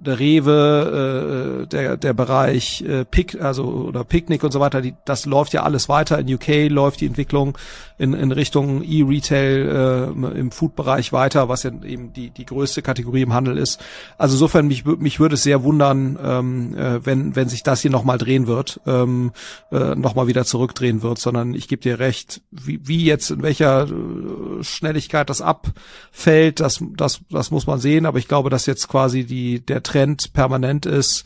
der 0.00 0.18
Rewe, 0.18 1.62
äh, 1.62 1.66
der 1.66 1.96
der 1.96 2.12
Bereich 2.12 2.82
äh, 2.82 3.04
Pick, 3.04 3.40
also 3.40 3.64
oder 3.64 4.02
Picknick 4.02 4.42
und 4.42 4.52
so 4.52 4.58
weiter, 4.58 4.80
die, 4.80 4.94
das 5.04 5.24
läuft 5.24 5.52
ja 5.52 5.62
alles 5.62 5.88
weiter. 5.88 6.18
In 6.18 6.34
UK 6.34 6.68
läuft 6.68 7.00
die 7.00 7.06
Entwicklung 7.06 7.56
in, 7.96 8.12
in 8.12 8.32
Richtung 8.32 8.82
E-Retail 8.82 10.12
äh, 10.34 10.38
im 10.38 10.50
Food-Bereich 10.50 11.12
weiter, 11.12 11.48
was 11.48 11.62
ja 11.62 11.70
eben 11.84 12.12
die 12.12 12.30
die 12.30 12.44
größte 12.44 12.82
Kategorie 12.82 13.22
im 13.22 13.32
Handel 13.32 13.56
ist. 13.56 13.80
Also 14.18 14.34
insofern 14.34 14.66
mich 14.66 14.84
mich 14.84 15.20
würde 15.20 15.34
es 15.34 15.44
sehr 15.44 15.62
wundern, 15.62 16.18
ähm, 16.20 16.76
äh, 16.76 17.06
wenn 17.06 17.36
wenn 17.36 17.48
sich 17.48 17.62
das 17.62 17.80
hier 17.80 17.92
nochmal 17.92 18.18
drehen 18.18 18.48
wird, 18.48 18.80
ähm, 18.86 19.30
äh, 19.70 19.94
nochmal 19.94 20.26
wieder 20.26 20.44
zurückdrehen 20.44 21.02
wird, 21.02 21.20
sondern 21.20 21.54
ich 21.54 21.68
gebe 21.68 21.82
dir 21.82 22.00
recht, 22.00 22.42
wie, 22.50 22.80
wie 22.86 23.04
jetzt 23.04 23.30
in 23.30 23.42
welcher 23.42 23.84
äh, 23.84 24.64
Schnelligkeit 24.64 25.30
das 25.30 25.40
abfällt, 25.40 26.58
das 26.58 26.82
das 26.96 27.20
das 27.30 27.52
muss 27.52 27.68
man 27.68 27.78
sehen. 27.78 28.06
Aber 28.06 28.18
ich 28.18 28.26
glaube, 28.26 28.50
dass 28.50 28.66
jetzt 28.66 28.88
quasi 28.88 29.24
die 29.24 29.64
der 29.64 29.83
Trend 29.84 30.32
permanent 30.32 30.86
ist. 30.86 31.24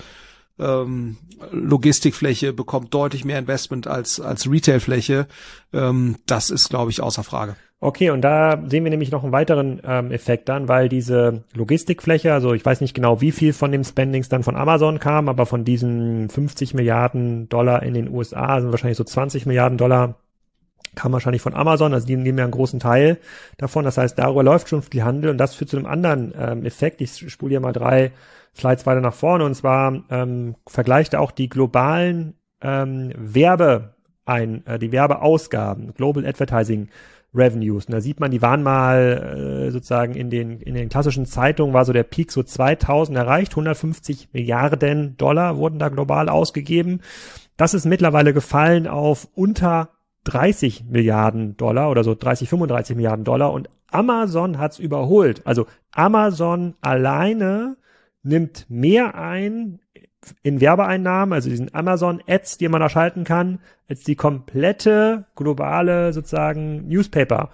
Ähm, 0.59 1.17
Logistikfläche 1.51 2.53
bekommt 2.53 2.93
deutlich 2.93 3.25
mehr 3.25 3.39
Investment 3.39 3.87
als, 3.87 4.21
als 4.21 4.51
Retailfläche. 4.51 5.27
Ähm, 5.73 6.17
das 6.27 6.51
ist, 6.51 6.69
glaube 6.69 6.91
ich, 6.91 7.01
außer 7.01 7.23
Frage. 7.23 7.57
Okay, 7.81 8.11
und 8.11 8.23
da 8.23 8.61
sehen 8.67 8.83
wir 8.83 8.91
nämlich 8.91 9.13
noch 9.13 9.23
einen 9.23 9.31
weiteren 9.31 9.81
ähm, 9.85 10.11
Effekt 10.11 10.49
dann, 10.49 10.67
weil 10.67 10.89
diese 10.89 11.45
Logistikfläche, 11.55 12.33
also 12.33 12.53
ich 12.53 12.65
weiß 12.65 12.81
nicht 12.81 12.93
genau, 12.93 13.21
wie 13.21 13.31
viel 13.31 13.53
von 13.53 13.71
dem 13.71 13.85
Spendings 13.85 14.29
dann 14.29 14.43
von 14.43 14.57
Amazon 14.57 14.99
kam, 14.99 15.29
aber 15.29 15.47
von 15.47 15.65
diesen 15.65 16.29
50 16.29 16.75
Milliarden 16.75 17.49
Dollar 17.49 17.85
in 17.85 17.95
den 17.95 18.09
USA 18.09 18.61
sind 18.61 18.73
wahrscheinlich 18.73 18.99
so 18.99 19.05
20 19.05 19.47
Milliarden 19.47 19.79
Dollar 19.79 20.17
kam 20.97 21.13
wahrscheinlich 21.13 21.43
von 21.43 21.55
Amazon, 21.55 21.95
also 21.95 22.07
die 22.07 22.17
nehmen 22.17 22.39
ja 22.39 22.45
einen 22.45 22.53
großen 22.53 22.81
Teil 22.81 23.19
davon. 23.57 23.85
Das 23.85 23.97
heißt, 23.97 24.19
darüber 24.19 24.43
läuft 24.43 24.69
schon 24.69 24.83
viel 24.83 25.05
Handel 25.05 25.31
und 25.31 25.39
das 25.39 25.55
führt 25.55 25.71
zu 25.71 25.77
einem 25.77 25.87
anderen 25.87 26.35
ähm, 26.37 26.65
Effekt. 26.65 27.01
Ich 27.01 27.31
spule 27.31 27.51
hier 27.51 27.61
mal 27.61 27.73
drei 27.73 28.11
Slides 28.57 28.87
weiter 28.87 29.01
nach 29.01 29.15
vorne 29.15 29.45
und 29.45 29.55
zwar 29.55 30.03
ähm, 30.11 30.57
vergleicht 30.67 31.15
er 31.15 31.21
auch 31.21 31.31
die 31.31 31.49
globalen 31.49 32.35
ähm, 32.61 33.13
Werbe 33.17 33.95
ein, 34.25 34.67
äh, 34.67 34.79
die 34.79 34.93
Werbeausgaben, 34.93 35.95
Global 35.95 36.27
Advertising 36.27 36.89
Revenues. 37.35 37.87
Und 37.87 37.93
da 37.93 38.01
sieht 38.01 38.21
man, 38.21 38.31
die 38.31 38.43
waren 38.43 38.63
mal 38.63 39.67
äh, 39.67 39.71
sozusagen 39.71 40.15
in 40.15 40.31
den 40.31 40.61
in 40.61 40.75
den 40.75 40.89
klassischen 40.89 41.27
Zeitungen 41.27 41.75
war 41.75 41.85
so 41.85 41.93
der 41.93 42.03
Peak 42.03 42.33
so 42.33 42.43
2000 42.43 43.17
erreicht, 43.17 43.53
150 43.53 44.31
Milliarden 44.33 45.17
Dollar 45.17 45.57
wurden 45.57 45.79
da 45.79 45.89
global 45.89 46.29
ausgegeben. 46.29 47.01
Das 47.57 47.75
ist 47.75 47.87
mittlerweile 47.87 48.33
gefallen 48.33 48.87
auf 48.87 49.29
unter 49.35 49.91
30 50.25 50.85
Milliarden 50.85 51.57
Dollar 51.57 51.91
oder 51.91 52.05
so 52.05 52.15
30, 52.15 52.49
35 52.49 52.97
Milliarden 52.97 53.25
Dollar 53.25 53.53
und 53.53 53.69
Amazon 53.91 54.59
hat's 54.59 54.79
überholt. 54.79 55.47
Also 55.47 55.67
Amazon 55.93 56.75
alleine 56.81 57.77
nimmt 58.23 58.67
mehr 58.69 59.15
ein 59.15 59.81
in 60.43 60.61
Werbeeinnahmen, 60.61 61.33
also 61.33 61.49
diesen 61.49 61.75
Amazon 61.75 62.23
Ads, 62.27 62.59
die 62.59 62.69
man 62.69 62.81
da 62.81 62.89
schalten 62.89 63.25
kann, 63.25 63.61
als 63.89 64.03
die 64.03 64.17
komplette 64.17 65.27
globale 65.37 66.13
sozusagen 66.13 66.89
Newspaper 66.89 67.51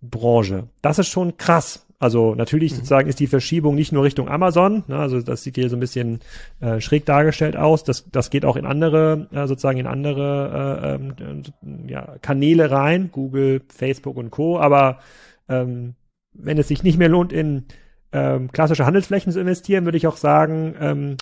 Branche. 0.00 0.68
Das 0.80 0.98
ist 0.98 1.08
schon 1.08 1.36
krass. 1.36 1.86
Also 2.00 2.36
natürlich 2.36 2.72
mhm. 2.72 2.76
sozusagen 2.76 3.08
ist 3.08 3.18
die 3.18 3.26
Verschiebung 3.26 3.74
nicht 3.74 3.92
nur 3.92 4.04
Richtung 4.04 4.28
Amazon, 4.28 4.84
ne, 4.86 4.96
also 4.98 5.20
das 5.20 5.42
sieht 5.42 5.56
hier 5.56 5.68
so 5.68 5.76
ein 5.76 5.80
bisschen 5.80 6.20
äh, 6.60 6.80
schräg 6.80 7.04
dargestellt 7.04 7.56
aus. 7.56 7.82
Das, 7.82 8.08
das 8.10 8.30
geht 8.30 8.44
auch 8.44 8.54
in 8.56 8.66
andere, 8.66 9.26
äh, 9.32 9.46
sozusagen 9.48 9.78
in 9.78 9.88
andere 9.88 10.80
äh, 10.82 10.94
ähm, 10.94 11.42
äh, 11.88 11.90
ja, 11.90 12.14
Kanäle 12.22 12.70
rein, 12.70 13.10
Google, 13.10 13.62
Facebook 13.68 14.16
und 14.16 14.30
Co. 14.30 14.60
Aber 14.60 15.00
ähm, 15.48 15.94
wenn 16.32 16.58
es 16.58 16.68
sich 16.68 16.84
nicht 16.84 16.98
mehr 16.98 17.08
lohnt, 17.08 17.32
in 17.32 17.64
ähm, 18.12 18.50
klassische 18.52 18.86
Handelsflächen 18.86 19.32
zu 19.32 19.40
investieren, 19.40 19.84
würde 19.84 19.98
ich 19.98 20.06
auch 20.06 20.16
sagen, 20.16 20.74
ähm, 20.80 21.16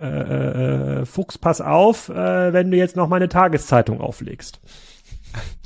äh, 0.00 0.06
äh, 0.06 1.00
äh 1.00 1.06
Fuchs, 1.06 1.38
pass 1.38 1.60
auf, 1.60 2.08
äh, 2.08 2.52
wenn 2.52 2.70
du 2.70 2.76
jetzt 2.76 2.96
noch 2.96 3.08
mal 3.08 3.16
eine 3.16 3.28
Tageszeitung 3.28 4.00
auflegst. 4.00 4.60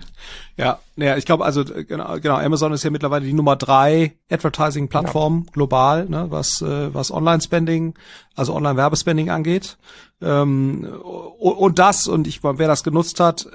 Ja, 0.59 0.79
naja, 0.97 1.19
ich 1.19 1.27
glaube, 1.27 1.45
also 1.45 1.61
äh, 1.61 1.85
genau, 1.85 2.19
genau, 2.19 2.37
Amazon 2.37 2.73
ist 2.73 2.83
ja 2.83 2.89
mittlerweile 2.91 3.27
die 3.27 3.35
Nummer 3.35 3.57
drei 3.57 4.17
Advertising-Plattform 4.31 5.45
ja. 5.45 5.53
global, 5.53 6.07
ne, 6.09 6.31
was 6.31 6.63
äh, 6.63 6.95
was 6.95 7.11
Online-Spending, 7.11 7.95
also 8.35 8.55
Online-Werbespending 8.55 9.29
angeht. 9.29 9.77
Ähm, 10.23 10.85
und 11.39 11.79
das 11.79 12.07
und 12.07 12.27
ich, 12.27 12.43
wer 12.43 12.69
das 12.69 12.85
genutzt 12.85 13.21
hat, 13.21 13.47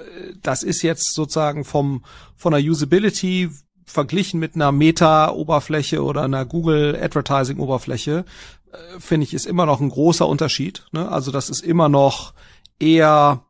das 0.42 0.62
ist 0.62 0.82
jetzt 0.82 1.12
sozusagen 1.12 1.64
vom 1.64 2.04
von 2.36 2.52
der 2.52 2.62
Usability 2.62 3.50
verglichen 3.84 4.40
mit 4.40 4.54
einer 4.54 4.72
Meta-Oberfläche 4.72 6.02
oder 6.02 6.22
einer 6.22 6.44
Google 6.44 6.98
Advertising-Oberfläche, 7.00 8.24
äh, 8.72 8.76
finde 9.00 9.24
ich, 9.24 9.34
ist 9.34 9.46
immer 9.46 9.66
noch 9.66 9.80
ein 9.80 9.90
großer 9.90 10.26
Unterschied. 10.26 10.86
Ne? 10.92 11.08
Also 11.08 11.30
das 11.30 11.50
ist 11.50 11.60
immer 11.60 11.88
noch 11.88 12.32
eher 12.78 13.44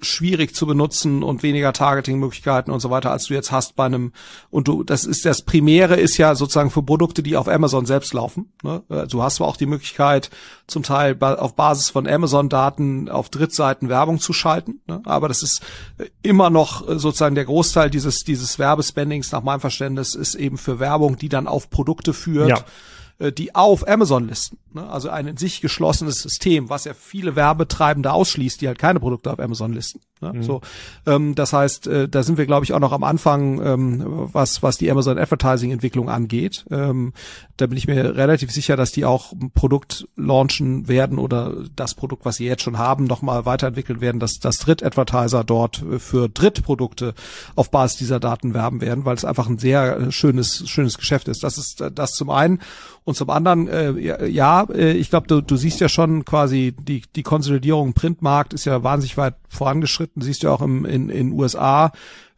schwierig 0.00 0.54
zu 0.54 0.66
benutzen 0.66 1.22
und 1.22 1.42
weniger 1.42 1.72
Targeting-Möglichkeiten 1.72 2.70
und 2.70 2.80
so 2.80 2.90
weiter, 2.90 3.10
als 3.10 3.26
du 3.26 3.34
jetzt 3.34 3.52
hast 3.52 3.76
bei 3.76 3.86
einem, 3.86 4.12
und 4.50 4.68
du, 4.68 4.82
das 4.82 5.04
ist 5.04 5.24
das 5.24 5.42
Primäre 5.42 5.96
ist 5.96 6.18
ja 6.18 6.34
sozusagen 6.34 6.70
für 6.70 6.82
Produkte, 6.82 7.22
die 7.22 7.36
auf 7.36 7.48
Amazon 7.48 7.86
selbst 7.86 8.12
laufen. 8.12 8.52
Ne? 8.62 8.82
Äh, 8.88 9.06
du 9.06 9.22
hast 9.22 9.36
zwar 9.36 9.48
auch 9.48 9.56
die 9.56 9.66
Möglichkeit, 9.66 10.30
zum 10.66 10.82
Teil 10.82 11.16
auf 11.20 11.54
Basis 11.56 11.90
von 11.90 12.06
Amazon-Daten 12.06 13.08
auf 13.08 13.30
Drittseiten 13.30 13.88
Werbung 13.88 14.20
zu 14.20 14.32
schalten, 14.32 14.80
ne? 14.86 15.00
aber 15.04 15.28
das 15.28 15.42
ist 15.42 15.62
immer 16.22 16.50
noch 16.50 16.88
äh, 16.88 16.98
sozusagen 16.98 17.34
der 17.34 17.46
Großteil 17.46 17.90
dieses, 17.90 18.24
dieses 18.24 18.58
Werbespendings 18.58 19.32
nach 19.32 19.42
meinem 19.42 19.60
Verständnis 19.60 20.14
ist 20.14 20.34
eben 20.34 20.58
für 20.58 20.78
Werbung, 20.78 21.16
die 21.16 21.28
dann 21.28 21.46
auf 21.46 21.70
Produkte 21.70 22.12
führt. 22.12 22.48
Ja 22.48 22.56
äh, 22.58 22.95
die 23.18 23.54
auf 23.54 23.88
Amazon 23.88 24.28
listen. 24.28 24.58
Ne? 24.72 24.86
Also 24.88 25.08
ein 25.08 25.26
in 25.26 25.36
sich 25.36 25.60
geschlossenes 25.60 26.20
System, 26.22 26.68
was 26.68 26.84
ja 26.84 26.94
viele 26.94 27.34
Werbetreibende 27.34 28.12
ausschließt, 28.12 28.60
die 28.60 28.68
halt 28.68 28.78
keine 28.78 29.00
Produkte 29.00 29.32
auf 29.32 29.40
Amazon 29.40 29.72
listen. 29.72 30.00
Ne? 30.20 30.32
Mhm. 30.32 30.42
So, 30.42 30.60
ähm, 31.06 31.34
das 31.34 31.52
heißt, 31.52 31.86
äh, 31.88 32.08
da 32.08 32.22
sind 32.22 32.38
wir, 32.38 32.46
glaube 32.46 32.64
ich, 32.64 32.72
auch 32.72 32.80
noch 32.80 32.92
am 32.92 33.04
Anfang, 33.04 33.60
ähm, 33.60 34.02
was 34.32 34.62
was 34.62 34.78
die 34.78 34.90
Amazon 34.90 35.18
Advertising 35.18 35.72
Entwicklung 35.72 36.08
angeht. 36.08 36.64
Ähm, 36.70 37.12
da 37.58 37.66
bin 37.66 37.76
ich 37.76 37.86
mir 37.86 38.16
relativ 38.16 38.50
sicher, 38.50 38.76
dass 38.76 38.92
die 38.92 39.04
auch 39.04 39.32
ein 39.32 39.50
Produkt 39.50 40.08
launchen 40.16 40.88
werden 40.88 41.18
oder 41.18 41.54
das 41.74 41.94
Produkt, 41.94 42.24
was 42.24 42.36
sie 42.36 42.46
jetzt 42.46 42.62
schon 42.62 42.78
haben, 42.78 43.04
nochmal 43.04 43.44
weiterentwickeln 43.44 44.00
werden, 44.00 44.18
dass 44.18 44.38
das 44.38 44.56
Dritt-Advertiser 44.56 45.44
dort 45.44 45.84
für 45.98 46.28
Drittprodukte 46.28 47.14
auf 47.54 47.70
Basis 47.70 47.98
dieser 47.98 48.20
Daten 48.20 48.54
werben 48.54 48.80
werden, 48.80 49.04
weil 49.04 49.16
es 49.16 49.24
einfach 49.24 49.48
ein 49.48 49.58
sehr 49.58 50.10
schönes 50.12 50.68
schönes 50.68 50.96
Geschäft 50.96 51.28
ist. 51.28 51.44
Das 51.44 51.58
ist 51.58 51.84
das 51.94 52.12
zum 52.12 52.30
einen 52.30 52.60
und 53.04 53.16
zum 53.16 53.30
anderen 53.30 53.68
äh, 53.68 54.28
ja, 54.28 54.64
äh, 54.64 54.92
ich 54.92 55.10
glaube, 55.10 55.26
du, 55.26 55.40
du 55.40 55.56
siehst 55.56 55.80
ja 55.80 55.88
schon 55.88 56.24
quasi 56.24 56.74
die 56.78 57.02
die 57.14 57.22
Konsolidierung 57.22 57.88
im 57.88 57.94
Printmarkt 57.94 58.54
ist 58.54 58.64
ja 58.64 58.82
wahnsinnig 58.82 59.16
weit 59.16 59.34
vorangeschritten, 59.48 60.05
siehst 60.16 60.42
du 60.42 60.50
auch 60.50 60.62
im, 60.62 60.84
in 60.84 61.08
in 61.10 61.32
USA. 61.32 61.92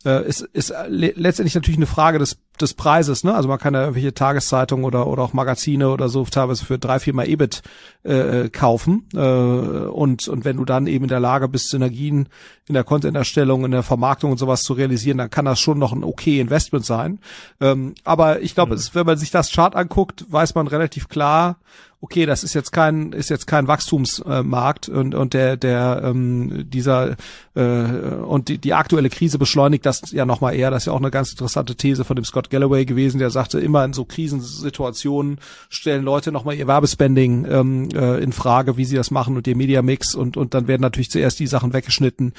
Äh, 0.04 0.28
ist, 0.28 0.42
ist 0.52 0.72
letztendlich 0.88 1.56
natürlich 1.56 1.78
eine 1.78 1.86
Frage 1.86 2.18
des 2.18 2.38
des 2.60 2.74
Preises, 2.74 3.24
ne? 3.24 3.34
Also 3.34 3.48
man 3.48 3.58
kann 3.58 3.74
ja 3.74 3.80
irgendwelche 3.80 4.14
Tageszeitungen 4.14 4.84
oder 4.84 5.06
oder 5.06 5.22
auch 5.22 5.32
Magazine 5.32 5.90
oder 5.90 6.08
so 6.08 6.24
teilweise 6.24 6.64
für 6.64 6.78
drei, 6.78 6.98
vier 6.98 7.14
Mal 7.14 7.28
EBIT 7.28 7.62
äh, 8.02 8.48
kaufen. 8.48 9.08
Äh, 9.14 9.18
und 9.18 10.28
und 10.28 10.44
wenn 10.44 10.56
du 10.56 10.64
dann 10.64 10.86
eben 10.86 11.04
in 11.04 11.08
der 11.08 11.20
Lage 11.20 11.48
bist, 11.48 11.70
Synergien 11.70 12.28
in 12.66 12.74
der 12.74 12.84
Content-Erstellung, 12.84 13.64
in 13.64 13.70
der 13.70 13.82
Vermarktung 13.82 14.30
und 14.30 14.38
sowas 14.38 14.62
zu 14.62 14.72
realisieren, 14.72 15.18
dann 15.18 15.30
kann 15.30 15.44
das 15.44 15.60
schon 15.60 15.78
noch 15.78 15.92
ein 15.92 16.04
okay 16.04 16.40
Investment 16.40 16.84
sein. 16.84 17.18
Ähm, 17.60 17.94
aber 18.04 18.40
ich 18.40 18.54
glaube, 18.54 18.76
mhm. 18.76 18.80
wenn 18.92 19.06
man 19.06 19.18
sich 19.18 19.30
das 19.30 19.50
Chart 19.50 19.74
anguckt, 19.74 20.26
weiß 20.28 20.54
man 20.54 20.66
relativ 20.66 21.08
klar, 21.08 21.58
okay, 22.00 22.26
das 22.26 22.44
ist 22.44 22.54
jetzt 22.54 22.70
kein 22.70 23.12
ist 23.12 23.28
jetzt 23.28 23.46
kein 23.46 23.66
Wachstumsmarkt 23.66 24.88
äh, 24.88 24.92
und 24.92 25.14
und 25.14 25.34
der 25.34 25.56
der 25.56 26.02
ähm, 26.04 26.66
dieser 26.70 27.16
äh, 27.54 27.60
und 27.60 28.48
die, 28.48 28.58
die 28.58 28.74
aktuelle 28.74 29.10
Krise 29.10 29.38
beschleunigt 29.38 29.84
das 29.84 30.12
ja 30.12 30.24
nochmal 30.24 30.54
eher. 30.54 30.70
Das 30.70 30.82
ist 30.82 30.86
ja 30.86 30.92
auch 30.92 31.00
eine 31.00 31.10
ganz 31.10 31.32
interessante 31.32 31.74
These 31.74 32.04
von 32.04 32.14
dem 32.14 32.24
Scott 32.24 32.50
Galloway 32.50 32.84
gewesen, 32.84 33.18
der 33.18 33.30
sagte, 33.30 33.58
immer 33.58 33.84
in 33.84 33.92
so 33.92 34.04
Krisensituationen 34.04 35.40
stellen 35.68 36.04
Leute 36.04 36.30
nochmal 36.30 36.54
ihr 36.54 36.68
Werbespending 36.68 37.46
ähm, 37.50 37.88
äh, 37.92 38.22
in 38.22 38.32
Frage, 38.32 38.76
wie 38.76 38.84
sie 38.84 38.96
das 38.96 39.10
machen 39.10 39.36
und 39.36 39.46
ihr 39.48 39.56
Media 39.56 39.82
Mix 39.82 40.14
und 40.14 40.36
und 40.36 40.54
dann 40.54 40.68
werden 40.68 40.82
natürlich 40.82 41.10
zuerst 41.10 41.40
die 41.40 41.48
Sachen 41.48 41.72
weggeschnitten, 41.72 42.32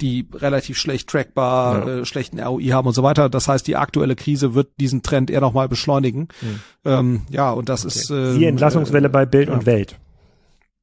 die 0.00 0.26
relativ 0.34 0.76
schlecht 0.76 1.08
trackbar, 1.08 1.86
ja. 1.86 1.94
äh, 1.98 2.04
schlechten 2.04 2.40
ROI 2.40 2.70
haben 2.70 2.88
und 2.88 2.94
so 2.94 3.04
weiter. 3.04 3.28
Das 3.28 3.46
heißt, 3.46 3.66
die 3.68 3.76
aktuelle 3.76 4.16
Krise 4.16 4.54
wird 4.54 4.72
diesen 4.80 5.02
Trend 5.02 5.30
eher 5.30 5.40
nochmal 5.40 5.68
beschleunigen. 5.68 6.28
Mhm. 6.42 6.60
Ähm, 6.84 7.22
ja, 7.30 7.50
und 7.50 7.68
das 7.68 7.86
okay. 7.86 7.98
ist 7.98 8.10
äh, 8.10 8.38
die 8.38 8.44
Entlassungswelle 8.44 9.03
bei 9.08 9.26
Bild 9.26 9.48
ja. 9.48 9.54
und 9.54 9.66
Welt. 9.66 9.98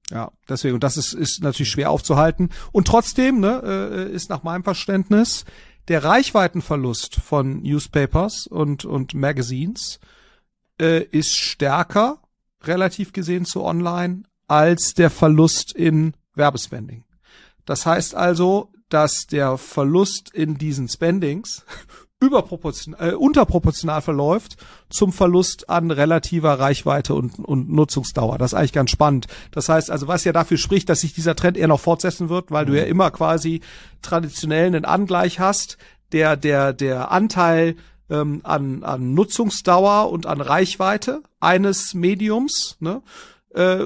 Ja, 0.09 0.31
deswegen, 0.49 0.75
und 0.75 0.83
das 0.83 0.97
ist, 0.97 1.13
ist 1.13 1.41
natürlich 1.41 1.71
schwer 1.71 1.89
aufzuhalten. 1.89 2.49
Und 2.71 2.87
trotzdem 2.87 3.39
ne, 3.39 3.61
äh, 3.63 4.13
ist 4.13 4.29
nach 4.29 4.43
meinem 4.43 4.63
Verständnis 4.63 5.45
der 5.87 6.03
Reichweitenverlust 6.03 7.15
von 7.15 7.61
Newspapers 7.61 8.45
und, 8.47 8.85
und 8.85 9.13
Magazines 9.13 9.99
äh, 10.79 11.03
ist 11.03 11.35
stärker, 11.35 12.19
relativ 12.63 13.13
gesehen 13.13 13.45
zu 13.45 13.63
online, 13.63 14.23
als 14.47 14.93
der 14.93 15.09
Verlust 15.09 15.71
in 15.73 16.13
Werbespending. 16.35 17.05
Das 17.65 17.85
heißt 17.85 18.15
also, 18.15 18.71
dass 18.89 19.27
der 19.27 19.57
Verlust 19.57 20.33
in 20.33 20.57
diesen 20.57 20.89
Spendings 20.89 21.65
überproportional, 22.21 23.09
äh, 23.09 23.13
unterproportional 23.15 24.01
verläuft 24.01 24.55
zum 24.89 25.11
Verlust 25.11 25.69
an 25.69 25.91
relativer 25.91 26.59
Reichweite 26.59 27.15
und, 27.15 27.39
und 27.39 27.69
Nutzungsdauer. 27.69 28.37
Das 28.37 28.53
ist 28.53 28.57
eigentlich 28.57 28.73
ganz 28.73 28.91
spannend. 28.91 29.27
Das 29.51 29.67
heißt 29.67 29.91
also, 29.91 30.07
was 30.07 30.23
ja 30.23 30.31
dafür 30.31 30.57
spricht, 30.57 30.87
dass 30.87 31.01
sich 31.01 31.13
dieser 31.13 31.35
Trend 31.35 31.57
eher 31.57 31.67
noch 31.67 31.79
fortsetzen 31.79 32.29
wird, 32.29 32.51
weil 32.51 32.65
du 32.65 32.77
ja 32.77 32.85
mhm. 32.85 32.91
immer 32.91 33.11
quasi 33.11 33.61
traditionell 34.01 34.67
einen 34.67 34.85
Angleich 34.85 35.39
hast, 35.39 35.77
der, 36.11 36.37
der, 36.37 36.73
der 36.73 37.11
Anteil 37.11 37.75
ähm, 38.09 38.41
an, 38.43 38.83
an 38.83 39.13
Nutzungsdauer 39.13 40.11
und 40.11 40.27
an 40.27 40.41
Reichweite 40.41 41.23
eines 41.39 41.93
Mediums, 41.93 42.77
ne, 42.79 43.01
äh, 43.55 43.85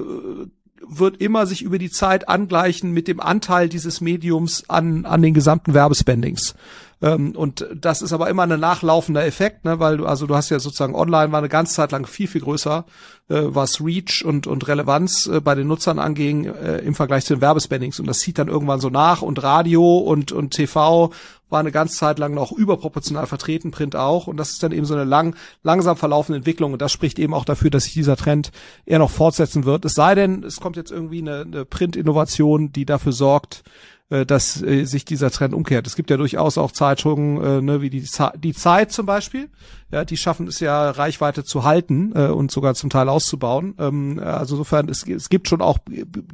wird 0.86 1.20
immer 1.20 1.46
sich 1.46 1.62
über 1.62 1.78
die 1.78 1.90
Zeit 1.90 2.28
angleichen 2.28 2.92
mit 2.92 3.08
dem 3.08 3.20
Anteil 3.20 3.68
dieses 3.68 4.00
Mediums 4.00 4.68
an, 4.68 5.04
an 5.04 5.22
den 5.22 5.34
gesamten 5.34 5.74
Werbespendings. 5.74 6.54
Ähm, 7.02 7.32
und 7.36 7.66
das 7.74 8.00
ist 8.00 8.12
aber 8.12 8.30
immer 8.30 8.44
ein 8.44 8.60
nachlaufender 8.60 9.26
Effekt, 9.26 9.64
ne, 9.64 9.78
weil 9.78 9.98
du, 9.98 10.06
also 10.06 10.26
du 10.26 10.34
hast 10.34 10.48
ja 10.48 10.58
sozusagen 10.58 10.94
online 10.94 11.30
war 11.30 11.40
eine 11.40 11.50
ganze 11.50 11.74
Zeit 11.74 11.92
lang 11.92 12.06
viel, 12.06 12.26
viel 12.26 12.40
größer, 12.40 12.86
äh, 13.28 13.42
was 13.46 13.82
Reach 13.84 14.24
und, 14.24 14.46
und 14.46 14.66
Relevanz 14.66 15.26
äh, 15.26 15.40
bei 15.40 15.54
den 15.54 15.66
Nutzern 15.66 15.98
anging 15.98 16.46
äh, 16.46 16.78
im 16.78 16.94
Vergleich 16.94 17.26
zu 17.26 17.34
den 17.34 17.42
Werbespendings. 17.42 18.00
Und 18.00 18.06
das 18.06 18.20
zieht 18.20 18.38
dann 18.38 18.48
irgendwann 18.48 18.80
so 18.80 18.88
nach 18.88 19.20
und 19.20 19.42
Radio 19.42 19.98
und, 19.98 20.32
und 20.32 20.52
TV 20.52 21.12
war 21.48 21.60
eine 21.60 21.72
ganze 21.72 21.96
Zeit 21.96 22.18
lang 22.18 22.34
noch 22.34 22.52
überproportional 22.52 23.26
vertreten, 23.26 23.70
Print 23.70 23.94
auch. 23.94 24.26
Und 24.26 24.36
das 24.36 24.50
ist 24.50 24.62
dann 24.62 24.72
eben 24.72 24.86
so 24.86 24.94
eine 24.94 25.04
lang, 25.04 25.36
langsam 25.62 25.96
verlaufende 25.96 26.38
Entwicklung. 26.38 26.72
Und 26.72 26.82
das 26.82 26.92
spricht 26.92 27.18
eben 27.18 27.34
auch 27.34 27.44
dafür, 27.44 27.70
dass 27.70 27.84
sich 27.84 27.94
dieser 27.94 28.16
Trend 28.16 28.50
eher 28.84 28.98
noch 28.98 29.10
fortsetzen 29.10 29.64
wird. 29.64 29.84
Es 29.84 29.94
sei 29.94 30.14
denn, 30.14 30.42
es 30.42 30.60
kommt 30.60 30.76
jetzt 30.76 30.90
irgendwie 30.90 31.20
eine, 31.20 31.42
eine 31.42 31.64
Print-Innovation, 31.64 32.72
die 32.72 32.84
dafür 32.84 33.12
sorgt, 33.12 33.62
dass 34.08 34.62
äh, 34.62 34.84
sich 34.84 35.04
dieser 35.04 35.32
Trend 35.32 35.52
umkehrt. 35.52 35.86
Es 35.86 35.96
gibt 35.96 36.10
ja 36.10 36.16
durchaus 36.16 36.58
auch 36.58 36.70
Zeitungen, 36.70 37.42
äh, 37.42 37.60
ne, 37.60 37.82
wie 37.82 37.90
die, 37.90 38.04
die 38.36 38.54
Zeit 38.54 38.92
zum 38.92 39.04
Beispiel, 39.04 39.48
ja, 39.90 40.04
die 40.04 40.16
schaffen 40.16 40.46
es 40.46 40.60
ja 40.60 40.90
Reichweite 40.90 41.42
zu 41.42 41.64
halten 41.64 42.12
äh, 42.14 42.28
und 42.28 42.52
sogar 42.52 42.74
zum 42.74 42.88
Teil 42.88 43.08
auszubauen. 43.08 43.74
Ähm, 43.78 44.20
also 44.22 44.54
insofern, 44.54 44.88
es, 44.88 45.06
es 45.08 45.28
gibt 45.28 45.48
schon 45.48 45.60
auch 45.60 45.78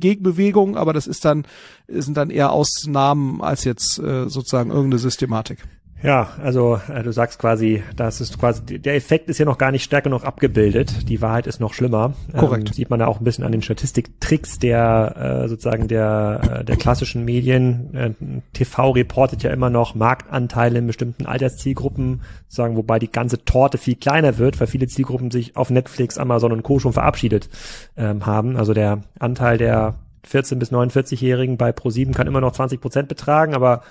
Gegenbewegungen, 0.01 0.77
aber 0.77 0.93
das 0.93 1.07
ist 1.07 1.25
dann 1.25 1.47
sind 1.89 2.17
dann 2.17 2.31
eher 2.31 2.53
Ausnahmen 2.53 3.41
als 3.41 3.65
jetzt 3.65 3.99
äh, 3.99 4.29
sozusagen 4.29 4.71
irgendeine 4.71 4.99
Systematik. 4.99 5.59
Ja, 6.03 6.31
also 6.43 6.81
äh, 6.93 7.03
du 7.03 7.13
sagst 7.13 7.39
quasi, 7.39 7.83
das 7.95 8.21
ist 8.21 8.39
quasi 8.39 8.79
der 8.79 8.97
Effekt 8.97 9.29
ist 9.29 9.39
ja 9.39 9.45
noch 9.45 9.59
gar 9.59 9.71
nicht 9.71 9.85
stärker 9.85 10.11
noch 10.11 10.25
abgebildet. 10.25 11.09
Die 11.09 11.23
Wahrheit 11.23 11.47
ist 11.47 11.61
noch 11.61 11.75
schlimmer. 11.75 12.15
Korrekt. 12.37 12.71
Ähm, 12.71 12.75
sieht 12.75 12.91
man 12.91 13.01
ja 13.01 13.07
auch 13.07 13.21
ein 13.21 13.25
bisschen 13.25 13.45
an 13.45 13.53
den 13.53 13.63
Statistiktricks 13.63 14.59
der 14.59 15.43
äh, 15.45 15.49
sozusagen 15.49 15.87
der 15.87 16.41
äh, 16.61 16.65
der 16.65 16.77
klassischen 16.77 17.25
Medien. 17.25 17.95
Äh, 17.95 18.11
TV 18.53 18.91
reportet 18.91 19.45
ja 19.45 19.53
immer 19.53 19.71
noch 19.71 19.95
Marktanteile 19.95 20.81
in 20.81 20.87
bestimmten 20.89 21.27
Alterszielgruppen, 21.27 22.23
sozusagen, 22.49 22.77
wobei 22.77 22.99
die 22.99 23.11
ganze 23.11 23.45
Torte 23.45 23.79
viel 23.79 23.95
kleiner 23.95 24.39
wird, 24.39 24.59
weil 24.59 24.67
viele 24.67 24.89
Zielgruppen 24.89 25.31
sich 25.31 25.57
auf 25.57 25.71
Netflix, 25.71 26.19
Amazon 26.19 26.53
und 26.53 26.65
Co 26.65 26.81
schon 26.81 26.93
verabschiedet 26.93 27.49
ähm, 27.97 28.27
haben. 28.27 28.57
Also 28.57 28.75
der 28.75 29.03
Anteil 29.21 29.57
der 29.57 29.95
14 30.25 30.59
bis 30.59 30.73
49-Jährigen 30.73 31.57
bei 31.57 31.71
Pro7 31.71 32.13
kann 32.13 32.27
immer 32.27 32.41
noch 32.41 32.53
20 32.53 32.81
Prozent 32.81 33.09
betragen, 33.09 33.55
aber 33.55 33.83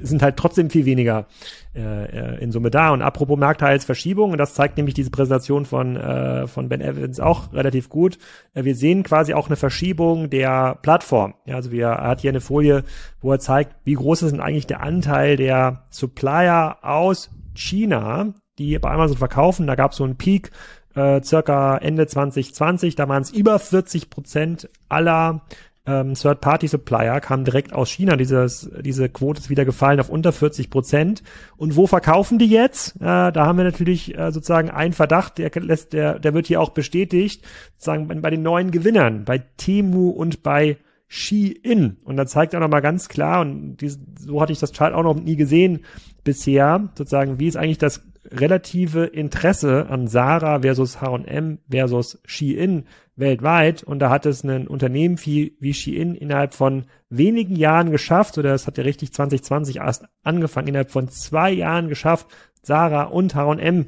sind 0.00 0.22
halt 0.22 0.36
trotzdem 0.36 0.70
viel 0.70 0.84
weniger 0.84 1.26
äh, 1.74 2.42
in 2.42 2.52
Summe 2.52 2.70
da. 2.70 2.90
Und 2.90 3.02
apropos 3.02 3.38
Marktteilsverschiebung, 3.38 4.32
und 4.32 4.38
das 4.38 4.54
zeigt 4.54 4.76
nämlich 4.76 4.94
diese 4.94 5.10
Präsentation 5.10 5.64
von, 5.64 5.96
äh, 5.96 6.46
von 6.46 6.68
Ben 6.68 6.80
Evans 6.80 7.20
auch 7.20 7.52
relativ 7.52 7.88
gut, 7.88 8.18
äh, 8.54 8.64
wir 8.64 8.74
sehen 8.74 9.02
quasi 9.02 9.34
auch 9.34 9.46
eine 9.46 9.56
Verschiebung 9.56 10.30
der 10.30 10.78
Plattform. 10.82 11.34
Ja, 11.44 11.56
also 11.56 11.72
wir, 11.72 11.86
er 11.86 12.08
hat 12.08 12.20
hier 12.20 12.30
eine 12.30 12.40
Folie, 12.40 12.84
wo 13.20 13.32
er 13.32 13.38
zeigt, 13.38 13.74
wie 13.84 13.94
groß 13.94 14.22
ist 14.22 14.32
denn 14.32 14.40
eigentlich 14.40 14.66
der 14.66 14.82
Anteil 14.82 15.36
der 15.36 15.84
Supplier 15.90 16.78
aus 16.82 17.30
China, 17.54 18.34
die 18.58 18.78
bei 18.78 18.90
Amazon 18.90 19.16
verkaufen. 19.16 19.66
Da 19.66 19.74
gab 19.74 19.92
es 19.92 19.98
so 19.98 20.04
einen 20.04 20.16
Peak 20.16 20.50
äh, 20.94 21.22
circa 21.22 21.76
Ende 21.78 22.06
2020, 22.06 22.94
da 22.96 23.08
waren 23.08 23.22
es 23.22 23.30
über 23.30 23.58
40 23.58 24.10
Prozent 24.10 24.68
aller 24.88 25.42
ähm, 25.84 26.14
Third-Party-Supplier 26.14 27.20
kamen 27.20 27.44
direkt 27.44 27.72
aus 27.72 27.90
China. 27.90 28.16
Dieses, 28.16 28.70
diese 28.80 29.08
Quote 29.08 29.40
ist 29.40 29.50
wieder 29.50 29.64
gefallen 29.64 29.98
auf 29.98 30.08
unter 30.08 30.32
40 30.32 30.70
Prozent. 30.70 31.22
Und 31.56 31.76
wo 31.76 31.86
verkaufen 31.86 32.38
die 32.38 32.46
jetzt? 32.46 32.96
Äh, 32.96 33.32
da 33.32 33.46
haben 33.46 33.58
wir 33.58 33.64
natürlich 33.64 34.16
äh, 34.16 34.30
sozusagen 34.30 34.70
einen 34.70 34.92
Verdacht, 34.92 35.38
der 35.38 35.50
lässt, 35.60 35.92
der, 35.92 36.18
der 36.18 36.34
wird 36.34 36.46
hier 36.46 36.60
auch 36.60 36.70
bestätigt, 36.70 37.44
sozusagen 37.72 38.06
bei, 38.06 38.14
bei 38.14 38.30
den 38.30 38.42
neuen 38.42 38.70
Gewinnern, 38.70 39.24
bei 39.24 39.38
Temu 39.56 40.10
und 40.10 40.42
bei 40.42 40.76
Shein. 41.08 41.96
Und 42.04 42.16
da 42.16 42.26
zeigt 42.26 42.54
er 42.54 42.60
nochmal 42.60 42.80
ganz 42.80 43.08
klar, 43.08 43.40
und 43.40 43.76
dies, 43.78 43.98
so 44.18 44.40
hatte 44.40 44.52
ich 44.52 44.60
das 44.60 44.72
Chart 44.72 44.94
auch 44.94 45.02
noch 45.02 45.14
nie 45.14 45.36
gesehen 45.36 45.84
bisher, 46.24 46.90
sozusagen, 46.94 47.40
wie 47.40 47.48
ist 47.48 47.56
eigentlich 47.56 47.78
das 47.78 48.02
relative 48.30 49.04
Interesse 49.04 49.88
an 49.90 50.06
Sarah 50.06 50.60
versus 50.60 51.00
H&M 51.00 51.58
versus 51.68 52.20
Shein 52.24 52.84
weltweit 53.16 53.82
und 53.82 53.98
da 53.98 54.10
hat 54.10 54.26
es 54.26 54.42
ein 54.42 54.66
Unternehmen 54.66 55.18
wie, 55.24 55.56
wie 55.60 55.74
Shein 55.74 56.14
innerhalb 56.14 56.54
von 56.54 56.84
wenigen 57.10 57.56
Jahren 57.56 57.90
geschafft, 57.90 58.38
oder 58.38 58.54
es 58.54 58.66
hat 58.66 58.78
ja 58.78 58.84
richtig 58.84 59.12
2020 59.12 59.76
erst 59.76 60.04
angefangen, 60.22 60.68
innerhalb 60.68 60.90
von 60.90 61.08
zwei 61.08 61.50
Jahren 61.50 61.88
geschafft, 61.88 62.26
Sarah 62.62 63.04
und 63.04 63.34
H&M 63.34 63.86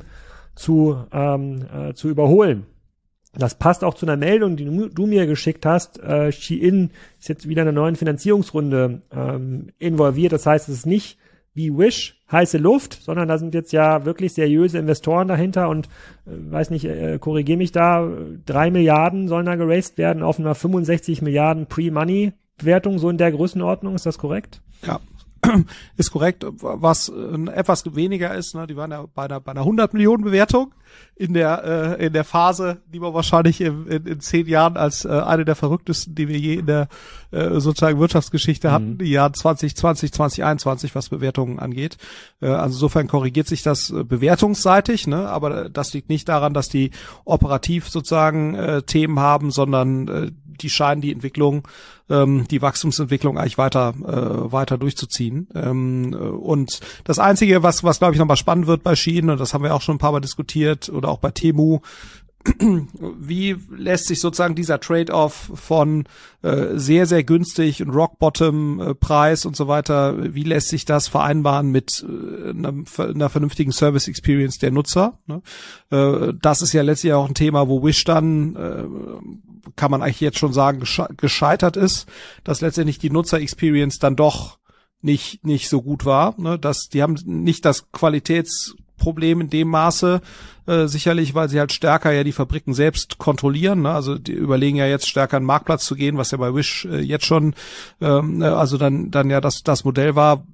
zu, 0.54 1.04
ähm, 1.12 1.66
äh, 1.72 1.94
zu 1.94 2.08
überholen. 2.08 2.66
Das 3.36 3.56
passt 3.56 3.82
auch 3.82 3.94
zu 3.94 4.06
einer 4.06 4.16
Meldung, 4.16 4.56
die 4.56 4.64
du, 4.64 5.06
mir 5.06 5.26
geschickt 5.26 5.66
hast. 5.66 5.98
Äh, 6.00 6.30
Shein 6.30 6.90
ist 7.18 7.28
jetzt 7.28 7.48
wieder 7.48 7.62
in 7.62 7.68
einer 7.68 7.80
neuen 7.80 7.96
Finanzierungsrunde 7.96 9.02
ähm, 9.10 9.68
involviert. 9.78 10.32
Das 10.32 10.46
heißt, 10.46 10.68
es 10.68 10.76
ist 10.76 10.86
nicht 10.86 11.18
wie 11.52 11.76
Wish 11.76 12.22
heiße 12.34 12.58
Luft, 12.58 13.02
sondern 13.02 13.28
da 13.28 13.38
sind 13.38 13.54
jetzt 13.54 13.72
ja 13.72 14.04
wirklich 14.04 14.34
seriöse 14.34 14.78
Investoren 14.78 15.28
dahinter 15.28 15.70
und 15.70 15.86
äh, 16.26 16.52
weiß 16.52 16.70
nicht, 16.70 16.84
äh, 16.84 17.18
korrigiere 17.18 17.56
mich 17.58 17.72
da, 17.72 18.06
drei 18.44 18.70
Milliarden 18.70 19.28
sollen 19.28 19.46
da 19.46 19.54
geraced 19.54 19.96
werden 19.96 20.22
auf 20.22 20.38
einer 20.38 20.54
65 20.54 21.22
Milliarden 21.22 21.66
Pre-Money 21.66 22.32
Bewertung, 22.58 22.98
so 22.98 23.10
in 23.10 23.18
der 23.18 23.32
Größenordnung, 23.32 23.94
ist 23.94 24.06
das 24.06 24.18
korrekt? 24.18 24.60
Ja, 24.86 25.00
ist 25.96 26.10
korrekt, 26.10 26.44
was 26.60 27.08
äh, 27.08 27.50
etwas 27.52 27.94
weniger 27.94 28.34
ist, 28.34 28.54
ne, 28.54 28.66
die 28.66 28.76
waren 28.76 28.90
ja 28.90 29.04
bei 29.14 29.24
einer, 29.24 29.40
bei 29.40 29.52
einer 29.52 29.60
100 29.60 29.92
Millionen 29.94 30.24
Bewertung 30.24 30.74
in 31.16 31.32
der 31.32 31.98
äh, 31.98 32.06
in 32.06 32.12
der 32.12 32.24
Phase, 32.24 32.78
die 32.92 33.00
man 33.00 33.14
wahrscheinlich 33.14 33.60
in, 33.60 33.86
in, 33.86 34.06
in 34.06 34.20
zehn 34.20 34.46
Jahren 34.46 34.76
als 34.76 35.04
äh, 35.04 35.08
eine 35.08 35.44
der 35.44 35.54
verrücktesten, 35.54 36.14
die 36.14 36.28
wir 36.28 36.38
je 36.38 36.54
in 36.54 36.66
der 36.66 36.88
äh, 37.30 37.60
sozusagen 37.60 38.00
Wirtschaftsgeschichte 38.00 38.72
hatten, 38.72 38.94
mhm. 38.94 38.98
die 38.98 39.10
Jahren 39.10 39.34
2020, 39.34 40.12
2021, 40.12 40.94
was 40.94 41.08
Bewertungen 41.08 41.58
angeht. 41.58 41.96
Äh, 42.40 42.48
also 42.48 42.76
insofern 42.76 43.06
korrigiert 43.06 43.46
sich 43.46 43.62
das 43.62 43.90
äh, 43.90 44.04
bewertungsseitig, 44.04 45.06
ne, 45.06 45.28
aber 45.28 45.68
das 45.68 45.94
liegt 45.94 46.08
nicht 46.08 46.28
daran, 46.28 46.54
dass 46.54 46.68
die 46.68 46.90
operativ 47.24 47.88
sozusagen 47.88 48.54
äh, 48.54 48.82
Themen 48.82 49.20
haben, 49.20 49.50
sondern 49.50 50.08
äh, 50.08 50.30
die 50.60 50.70
scheinen 50.70 51.00
die 51.00 51.12
Entwicklung, 51.12 51.66
ähm, 52.08 52.46
die 52.48 52.62
Wachstumsentwicklung 52.62 53.38
eigentlich 53.38 53.58
weiter 53.58 53.94
äh, 54.00 54.52
weiter 54.52 54.78
durchzuziehen. 54.78 55.48
Ähm, 55.54 56.14
und 56.14 56.80
das 57.04 57.18
Einzige, 57.18 57.62
was, 57.62 57.84
was 57.84 57.98
glaube 57.98 58.14
ich 58.14 58.18
nochmal 58.18 58.36
spannend 58.36 58.66
wird 58.66 58.82
bei 58.82 58.96
Shein, 58.96 59.30
und 59.30 59.40
das 59.40 59.54
haben 59.54 59.64
wir 59.64 59.74
auch 59.74 59.82
schon 59.82 59.96
ein 59.96 60.00
paar 60.00 60.12
Mal 60.12 60.20
diskutiert, 60.20 60.88
oder 60.88 61.08
auch 61.08 61.18
bei 61.18 61.30
Temu, 61.30 61.80
wie 63.18 63.56
lässt 63.74 64.06
sich 64.06 64.20
sozusagen 64.20 64.54
dieser 64.54 64.80
Trade-off 64.80 65.50
von 65.54 66.04
äh, 66.42 66.74
sehr, 66.74 67.06
sehr 67.06 67.24
günstig 67.24 67.82
und 67.82 67.90
Rock-Bottom-Preis 67.90 69.44
äh, 69.44 69.48
und 69.48 69.56
so 69.56 69.66
weiter, 69.66 70.34
wie 70.34 70.42
lässt 70.42 70.68
sich 70.68 70.84
das 70.84 71.08
vereinbaren 71.08 71.70
mit 71.70 72.04
äh, 72.06 72.50
einer, 72.50 72.74
einer, 72.98 73.30
vernünftigen 73.30 73.72
Service-Experience 73.72 74.58
der 74.58 74.72
Nutzer? 74.72 75.18
Ne? 75.26 75.42
Äh, 75.90 76.34
das 76.40 76.60
ist 76.60 76.74
ja 76.74 76.82
letztlich 76.82 77.14
auch 77.14 77.26
ein 77.26 77.34
Thema, 77.34 77.68
wo 77.68 77.82
Wish 77.82 78.04
dann, 78.04 78.56
äh, 78.56 78.84
kann 79.76 79.90
man 79.90 80.02
eigentlich 80.02 80.20
jetzt 80.20 80.38
schon 80.38 80.52
sagen, 80.52 80.80
gesche 80.80 81.08
gescheitert 81.16 81.76
ist, 81.76 82.06
dass 82.44 82.60
letztendlich 82.60 82.98
die 82.98 83.10
Nutzer-Experience 83.10 83.98
dann 83.98 84.16
doch 84.16 84.58
nicht 85.00 85.44
nicht 85.44 85.68
so 85.68 85.82
gut 85.82 86.04
war, 86.04 86.34
ne? 86.38 86.58
dass 86.58 86.88
die 86.88 87.02
haben 87.02 87.16
nicht 87.26 87.64
das 87.64 87.90
Qualitäts 87.92 88.74
Problem 88.96 89.40
in 89.40 89.50
dem 89.50 89.68
Maße, 89.68 90.20
äh, 90.66 90.86
sicherlich, 90.86 91.34
weil 91.34 91.48
sie 91.48 91.58
halt 91.58 91.72
stärker 91.72 92.12
ja 92.12 92.24
die 92.24 92.32
Fabriken 92.32 92.74
selbst 92.74 93.18
kontrollieren. 93.18 93.82
Ne? 93.82 93.90
Also 93.90 94.16
die 94.16 94.32
überlegen 94.32 94.76
ja 94.76 94.86
jetzt 94.86 95.08
stärker 95.08 95.36
einen 95.36 95.46
Marktplatz 95.46 95.84
zu 95.84 95.94
gehen, 95.94 96.16
was 96.16 96.30
ja 96.30 96.38
bei 96.38 96.54
Wish 96.54 96.86
äh, 96.86 97.00
jetzt 97.00 97.26
schon, 97.26 97.54
ähm, 98.00 98.40
äh, 98.40 98.46
also 98.46 98.78
dann 98.78 99.10
dann 99.10 99.30
ja 99.30 99.40
das 99.40 99.62
das 99.62 99.84
Modell 99.84 100.14
war, 100.14 100.46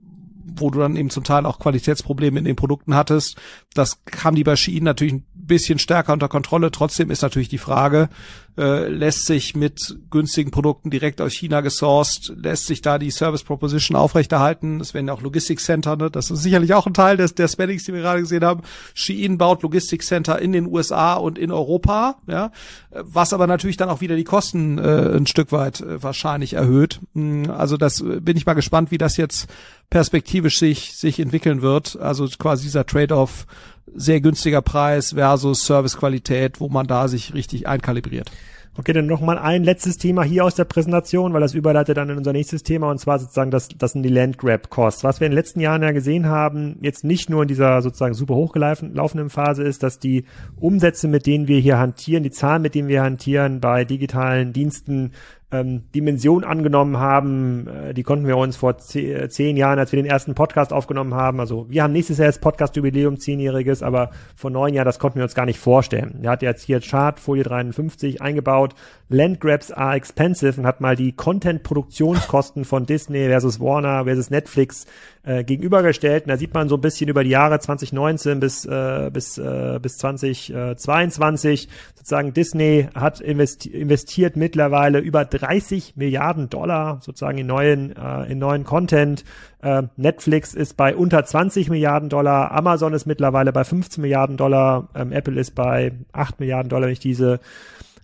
wo 0.56 0.70
du 0.70 0.78
dann 0.78 0.96
eben 0.96 1.10
zum 1.10 1.24
Teil 1.24 1.46
auch 1.46 1.58
Qualitätsprobleme 1.58 2.38
in 2.38 2.44
den 2.44 2.56
Produkten 2.56 2.94
hattest. 2.94 3.36
Das 3.74 3.98
haben 4.22 4.36
die 4.36 4.44
bei 4.44 4.56
Shein 4.56 4.84
natürlich 4.84 5.14
ein 5.14 5.24
bisschen 5.34 5.78
stärker 5.78 6.12
unter 6.12 6.28
Kontrolle. 6.28 6.70
Trotzdem 6.70 7.10
ist 7.10 7.22
natürlich 7.22 7.48
die 7.48 7.58
Frage, 7.58 8.08
äh, 8.56 8.88
lässt 8.88 9.26
sich 9.26 9.54
mit 9.54 9.96
günstigen 10.10 10.50
Produkten 10.50 10.90
direkt 10.90 11.20
aus 11.20 11.32
China 11.32 11.60
gesourced, 11.60 12.32
lässt 12.36 12.66
sich 12.66 12.82
da 12.82 12.98
die 12.98 13.10
Service 13.10 13.42
Proposition 13.42 13.96
aufrechterhalten. 13.96 14.80
Es 14.80 14.92
werden 14.92 15.06
ja 15.06 15.14
auch 15.14 15.22
Logistics 15.22 15.64
Center, 15.64 15.96
ne? 15.96 16.10
das 16.10 16.30
ist 16.30 16.42
sicherlich 16.42 16.74
auch 16.74 16.86
ein 16.86 16.94
Teil 16.94 17.16
des, 17.16 17.34
der 17.34 17.48
Spendings, 17.48 17.84
die 17.84 17.92
wir 17.92 18.00
gerade 18.00 18.20
gesehen 18.20 18.44
haben. 18.44 18.62
Shein 18.94 19.38
baut 19.38 19.62
Logistics 19.62 20.06
Center 20.06 20.38
in 20.40 20.52
den 20.52 20.66
USA 20.66 21.14
und 21.14 21.38
in 21.38 21.50
Europa, 21.52 22.16
ja, 22.26 22.50
was 22.90 23.32
aber 23.32 23.46
natürlich 23.46 23.76
dann 23.76 23.88
auch 23.88 24.00
wieder 24.00 24.16
die 24.16 24.24
Kosten 24.24 24.78
äh, 24.78 25.16
ein 25.16 25.26
Stück 25.26 25.52
weit 25.52 25.80
äh, 25.80 26.02
wahrscheinlich 26.02 26.54
erhöht. 26.54 27.00
Hm, 27.14 27.50
also 27.50 27.76
das 27.76 28.00
äh, 28.00 28.20
bin 28.20 28.36
ich 28.36 28.46
mal 28.46 28.54
gespannt, 28.54 28.90
wie 28.90 28.98
das 28.98 29.16
jetzt 29.16 29.48
perspektivisch 29.90 30.58
sich, 30.58 30.96
sich 30.96 31.18
entwickeln 31.20 31.62
wird. 31.62 31.98
Also 32.00 32.26
quasi 32.38 32.64
dieser 32.64 32.86
Trade-off 32.86 33.46
sehr 33.94 34.20
günstiger 34.20 34.62
Preis 34.62 35.12
versus 35.12 35.66
Servicequalität, 35.66 36.60
wo 36.60 36.68
man 36.68 36.86
da 36.86 37.08
sich 37.08 37.34
richtig 37.34 37.66
einkalibriert. 37.66 38.30
Okay, 38.78 38.92
dann 38.92 39.06
noch 39.06 39.20
mal 39.20 39.36
ein 39.36 39.64
letztes 39.64 39.98
Thema 39.98 40.22
hier 40.22 40.44
aus 40.44 40.54
der 40.54 40.64
Präsentation, 40.64 41.32
weil 41.32 41.40
das 41.40 41.54
überleitet 41.54 41.96
dann 41.96 42.08
in 42.08 42.16
unser 42.16 42.32
nächstes 42.32 42.62
Thema 42.62 42.88
und 42.88 42.98
zwar 42.98 43.18
sozusagen 43.18 43.50
das, 43.50 43.68
das 43.68 43.92
sind 43.92 44.04
die 44.04 44.10
Landgrab-Costs. 44.10 45.02
Was 45.02 45.18
wir 45.18 45.26
in 45.26 45.32
den 45.32 45.36
letzten 45.36 45.58
Jahren 45.58 45.82
ja 45.82 45.90
gesehen 45.90 46.26
haben, 46.26 46.78
jetzt 46.80 47.02
nicht 47.02 47.28
nur 47.28 47.42
in 47.42 47.48
dieser 47.48 47.82
sozusagen 47.82 48.14
super 48.14 48.36
hochgelaufenen 48.36 49.28
Phase 49.28 49.64
ist, 49.64 49.82
dass 49.82 49.98
die 49.98 50.24
Umsätze, 50.56 51.08
mit 51.08 51.26
denen 51.26 51.48
wir 51.48 51.58
hier 51.58 51.78
hantieren, 51.78 52.22
die 52.22 52.30
Zahlen, 52.30 52.62
mit 52.62 52.76
denen 52.76 52.88
wir 52.88 53.02
hantieren 53.02 53.60
bei 53.60 53.84
digitalen 53.84 54.52
Diensten 54.52 55.12
ähm, 55.52 55.82
Dimension 55.94 56.44
angenommen 56.44 56.98
haben. 56.98 57.66
Äh, 57.66 57.94
die 57.94 58.02
konnten 58.02 58.26
wir 58.26 58.36
uns 58.36 58.56
vor 58.56 58.76
äh, 58.94 59.28
zehn 59.28 59.56
Jahren, 59.56 59.78
als 59.78 59.92
wir 59.92 60.00
den 60.00 60.10
ersten 60.10 60.34
Podcast 60.34 60.72
aufgenommen 60.72 61.14
haben, 61.14 61.40
also 61.40 61.66
wir 61.68 61.82
haben 61.82 61.92
nächstes 61.92 62.18
Jahr 62.18 62.28
das 62.28 62.38
Podcast-Jubiläum, 62.38 63.18
zehnjähriges, 63.18 63.82
aber 63.82 64.10
vor 64.36 64.50
neun 64.50 64.74
Jahren, 64.74 64.86
das 64.86 64.98
konnten 64.98 65.18
wir 65.18 65.24
uns 65.24 65.34
gar 65.34 65.46
nicht 65.46 65.58
vorstellen. 65.58 66.20
Er 66.22 66.30
hat 66.30 66.42
jetzt 66.42 66.62
hier 66.62 66.80
Chart, 66.80 67.18
Folie 67.18 67.44
53 67.44 68.22
eingebaut. 68.22 68.74
Landgrabs 69.08 69.72
are 69.72 69.96
expensive 69.96 70.60
und 70.60 70.66
hat 70.66 70.80
mal 70.80 70.94
die 70.94 71.12
Content-Produktionskosten 71.12 72.64
von 72.64 72.86
Disney 72.86 73.26
versus 73.26 73.58
Warner 73.58 74.04
versus 74.04 74.30
Netflix 74.30 74.86
äh, 75.22 75.44
gegenübergestellt. 75.44 76.24
Und 76.24 76.30
da 76.30 76.36
sieht 76.36 76.54
man 76.54 76.68
so 76.68 76.76
ein 76.76 76.80
bisschen 76.80 77.08
über 77.08 77.24
die 77.24 77.30
Jahre 77.30 77.58
2019 77.60 78.40
bis, 78.40 78.64
äh, 78.64 79.10
bis, 79.12 79.38
äh, 79.38 79.78
bis 79.80 79.98
2022 79.98 81.68
sozusagen 81.94 82.32
Disney 82.32 82.88
hat 82.94 83.20
investi 83.20 83.68
investiert 83.68 84.36
mittlerweile 84.36 84.98
über 84.98 85.24
30 85.24 85.96
Milliarden 85.96 86.48
Dollar 86.48 87.00
sozusagen 87.02 87.38
in 87.38 87.46
neuen, 87.46 87.94
äh, 87.94 88.32
in 88.32 88.38
neuen 88.38 88.64
Content. 88.64 89.24
Äh, 89.62 89.82
Netflix 89.96 90.54
ist 90.54 90.76
bei 90.76 90.96
unter 90.96 91.24
20 91.24 91.68
Milliarden 91.68 92.08
Dollar, 92.08 92.52
Amazon 92.52 92.94
ist 92.94 93.06
mittlerweile 93.06 93.52
bei 93.52 93.64
15 93.64 94.00
Milliarden 94.00 94.38
Dollar, 94.38 94.88
ähm, 94.94 95.12
Apple 95.12 95.38
ist 95.38 95.54
bei 95.54 95.92
8 96.12 96.40
Milliarden 96.40 96.70
Dollar, 96.70 96.86
wenn 96.86 96.92
ich 96.92 97.00
diese 97.00 97.40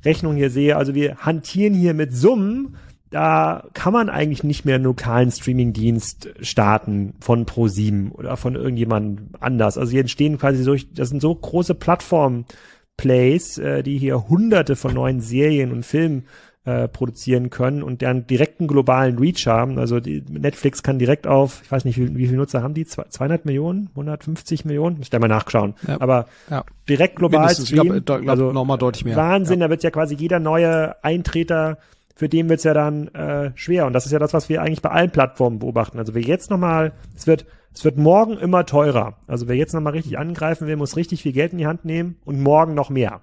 Rechnung 0.05 0.37
hier 0.37 0.51
sehe. 0.51 0.77
Also 0.77 0.95
wir 0.95 1.17
hantieren 1.17 1.75
hier 1.75 1.95
mit 1.95 2.15
Summen, 2.15 2.77
da 3.11 3.65
kann 3.73 3.93
man 3.93 4.09
eigentlich 4.09 4.43
nicht 4.43 4.65
mehr 4.65 4.77
einen 4.77 4.85
lokalen 4.85 5.31
Streamingdienst 5.31 6.29
starten 6.41 7.15
von 7.21 7.47
Pro7 7.47 8.11
oder 8.13 8.37
von 8.37 8.57
irgendjemandem 8.57 9.29
anders. 9.41 9.79
Also 9.79 9.93
hier 9.93 10.01
entstehen 10.01 10.39
quasi 10.39 10.63
so, 10.63 10.75
das 10.95 11.11
sind 11.11 11.23
so 11.23 11.35
große 11.35 11.75
Plattform-Plays, 11.75 13.59
äh, 13.59 13.83
die 13.83 13.99
hier 13.99 14.29
hunderte 14.29 14.75
von 14.75 14.93
neuen 14.95 15.21
Serien 15.21 15.73
und 15.73 15.85
Filmen 15.85 16.25
äh, 16.65 16.89
produzieren 16.89 17.49
können 17.49 17.85
und 17.85 18.01
deren 18.03 18.27
direkten 18.27 18.67
globalen 18.67 19.19
Reach 19.19 19.47
haben. 19.47 19.79
Also 19.79 20.01
die, 20.01 20.25
Netflix 20.29 20.83
kann 20.83 20.99
direkt 20.99 21.29
auf, 21.29 21.61
ich 21.63 21.71
weiß 21.71 21.85
nicht, 21.85 21.97
wie, 21.97 22.17
wie 22.17 22.27
viele 22.27 22.39
Nutzer 22.39 22.61
haben 22.61 22.75
die? 22.75 22.85
200 22.85 23.45
Millionen? 23.45 23.89
150 23.91 24.65
Millionen? 24.65 24.97
Muss 24.97 25.07
ich 25.07 25.11
da 25.11 25.21
mal 25.21 25.29
nachschauen. 25.29 25.75
Ja. 25.87 26.01
Aber 26.01 26.27
ja. 26.51 26.65
direkt 26.89 27.17
global 27.17 27.49
streamen, 27.55 28.05
glaub, 28.05 28.21
glaub, 28.21 28.29
also 28.29 28.51
nochmal 28.51 28.79
deutlich 28.79 29.05
mehr. 29.05 29.15
Wahnsinn, 29.15 29.61
ja. 29.61 29.67
da 29.67 29.71
wird 29.71 29.85
ja 29.85 29.93
quasi 29.93 30.17
jeder 30.17 30.41
neue 30.41 31.05
Eintreter 31.05 31.79
für 32.17 32.29
den 32.31 32.49
wird's 32.49 32.65
ja 32.65 32.75
dann 32.75 33.09
äh, 33.09 33.53
schwer. 33.55 33.87
Und 33.87 33.93
das 33.93 34.07
ist 34.07 34.13
ja 34.13 34.19
das, 34.19 34.33
was 34.33 34.49
wir 34.49 34.63
eigentlich 34.63 34.83
bei 34.83 34.91
allen 34.91 35.11
Plattformen 35.11 35.59
beobachten. 35.59 35.99
Also 35.99 36.15
wer 36.15 36.23
jetzt 36.23 36.51
nochmal, 36.51 36.95
es 37.15 37.27
wird, 37.27 37.45
es 37.75 37.85
wird 37.85 37.99
morgen 37.99 38.39
immer 38.39 38.65
teurer. 38.65 39.19
Also 39.27 39.49
wer 39.49 39.57
jetzt 39.57 39.75
nochmal 39.75 39.93
richtig 39.93 40.19
angreifen 40.19 40.67
will, 40.67 40.77
muss 40.77 40.97
richtig 40.97 41.23
viel 41.23 41.33
Geld 41.33 41.53
in 41.53 41.59
die 41.59 41.67
Hand 41.67 41.85
nehmen 41.85 42.17
und 42.25 42.41
morgen 42.41 42.75
noch 42.75 42.89
mehr. 42.89 43.21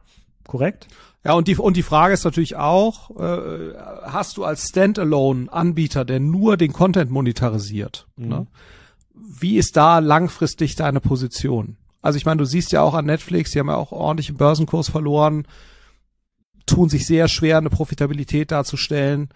Korrekt? 0.48 0.88
Ja, 1.26 1.34
und 1.34 1.48
die, 1.48 1.56
und 1.56 1.76
die 1.76 1.84
Frage 1.84 2.14
ist 2.14 2.24
natürlich 2.24 2.56
auch, 2.56 3.10
äh, 3.20 3.74
hast 4.04 4.38
du 4.38 4.44
als 4.44 4.70
Standalone-Anbieter, 4.70 6.06
der 6.06 6.20
nur 6.20 6.56
den 6.56 6.72
Content 6.72 7.10
monetarisiert, 7.10 8.06
mhm. 8.16 8.28
ne? 8.28 8.48
wie 9.16 9.58
ist 9.58 9.76
da 9.76 10.00
langfristig 10.00 10.76
deine 10.76 11.00
Position? 11.00 11.78
Also 12.02 12.18
ich 12.18 12.26
meine, 12.26 12.40
du 12.40 12.46
siehst 12.46 12.72
ja 12.72 12.82
auch 12.82 12.94
an 12.94 13.06
Netflix, 13.06 13.52
die 13.52 13.60
haben 13.60 13.70
ja 13.70 13.76
auch 13.76 13.92
ordentlichen 13.92 14.36
Börsenkurs 14.36 14.90
verloren, 14.90 15.48
tun 16.66 16.90
sich 16.90 17.06
sehr 17.06 17.28
schwer, 17.28 17.58
eine 17.58 17.70
Profitabilität 17.70 18.52
darzustellen, 18.52 19.30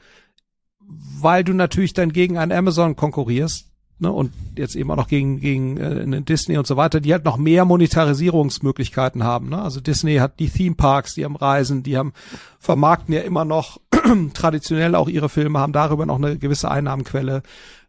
weil 0.80 1.43
du 1.43 1.53
natürlich 1.53 1.93
dann 1.93 2.13
gegen 2.13 2.38
einen 2.38 2.51
Amazon 2.51 2.95
konkurrierst, 2.95 3.67
ne, 3.99 4.11
und 4.11 4.32
jetzt 4.57 4.75
eben 4.75 4.89
auch 4.91 4.95
noch 4.95 5.07
gegen, 5.07 5.39
gegen 5.39 5.78
äh, 5.78 6.21
Disney 6.21 6.57
und 6.57 6.67
so 6.67 6.78
weiter, 6.78 6.99
die 6.99 7.13
halt 7.13 7.25
noch 7.25 7.38
mehr 7.38 7.65
Monetarisierungsmöglichkeiten 7.65 9.23
haben. 9.23 9.49
Ne? 9.49 9.61
Also 9.61 9.82
Disney 9.82 10.15
hat 10.17 10.39
die 10.39 10.49
Theme 10.49 10.75
Parks, 10.75 11.15
die 11.15 11.25
haben 11.25 11.36
Reisen, 11.36 11.84
die 11.84 11.97
haben 11.97 12.13
vermarkten 12.59 13.13
ja 13.13 13.21
immer 13.21 13.45
noch 13.45 13.80
traditionell 14.33 14.95
auch 14.95 15.09
ihre 15.09 15.29
Filme, 15.29 15.59
haben 15.59 15.73
darüber 15.73 16.05
noch 16.05 16.17
eine 16.17 16.37
gewisse 16.37 16.71
Einnahmenquelle. 16.71 17.43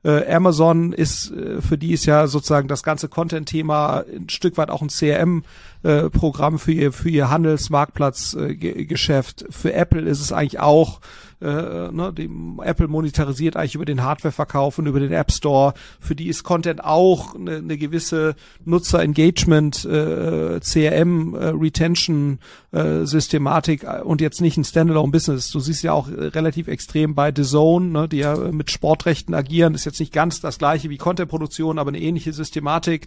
Äh, 0.04 0.32
Amazon 0.32 0.92
ist, 0.92 1.32
äh, 1.32 1.60
für 1.60 1.76
die 1.76 1.92
ist 1.92 2.06
ja 2.06 2.28
sozusagen 2.28 2.68
das 2.68 2.82
ganze 2.82 3.08
Content-Thema 3.08 4.04
ein 4.14 4.28
Stück 4.28 4.56
weit 4.56 4.70
auch 4.70 4.82
ein 4.82 4.88
CRM-Programm 4.88 6.54
äh, 6.54 6.58
für 6.58 6.72
ihr, 6.72 6.92
für 6.92 7.10
ihr 7.10 7.30
Handelsmarktplatzgeschäft. 7.30 9.46
für 9.50 9.72
Apple 9.72 10.02
ist 10.02 10.20
es 10.20 10.32
eigentlich 10.32 10.60
auch 10.60 11.00
äh, 11.40 11.90
ne, 11.92 12.12
die 12.16 12.28
Apple 12.62 12.88
monetarisiert 12.88 13.56
eigentlich 13.56 13.74
über 13.74 13.84
den 13.84 14.02
Hardwareverkauf 14.02 14.78
und 14.78 14.86
über 14.86 15.00
den 15.00 15.12
App 15.12 15.30
Store. 15.32 15.74
Für 16.00 16.14
die 16.14 16.28
ist 16.28 16.42
Content 16.42 16.84
auch 16.84 17.34
eine, 17.34 17.56
eine 17.56 17.78
gewisse 17.78 18.34
Nutzer-Engagement, 18.64 19.84
äh, 19.84 20.60
CRM, 20.60 21.34
äh, 21.34 21.48
Retention 21.48 22.38
äh, 22.72 23.04
Systematik 23.04 23.86
und 24.04 24.20
jetzt 24.20 24.40
nicht 24.40 24.56
ein 24.56 24.64
Standalone-Business. 24.64 25.50
Du 25.50 25.60
siehst 25.60 25.82
ja 25.82 25.92
auch 25.92 26.08
äh, 26.08 26.26
relativ 26.26 26.68
extrem 26.68 27.14
bei 27.14 27.32
The 27.34 27.42
Zone, 27.42 27.86
ne, 27.86 28.08
die 28.08 28.18
ja 28.18 28.36
mit 28.36 28.70
Sportrechten 28.70 29.34
agieren. 29.34 29.74
ist 29.74 29.84
jetzt 29.84 30.00
nicht 30.00 30.12
ganz 30.12 30.40
das 30.40 30.58
gleiche 30.58 30.90
wie 30.90 30.98
Content-Produktion, 30.98 31.78
aber 31.78 31.88
eine 31.88 32.00
ähnliche 32.00 32.32
Systematik, 32.32 33.06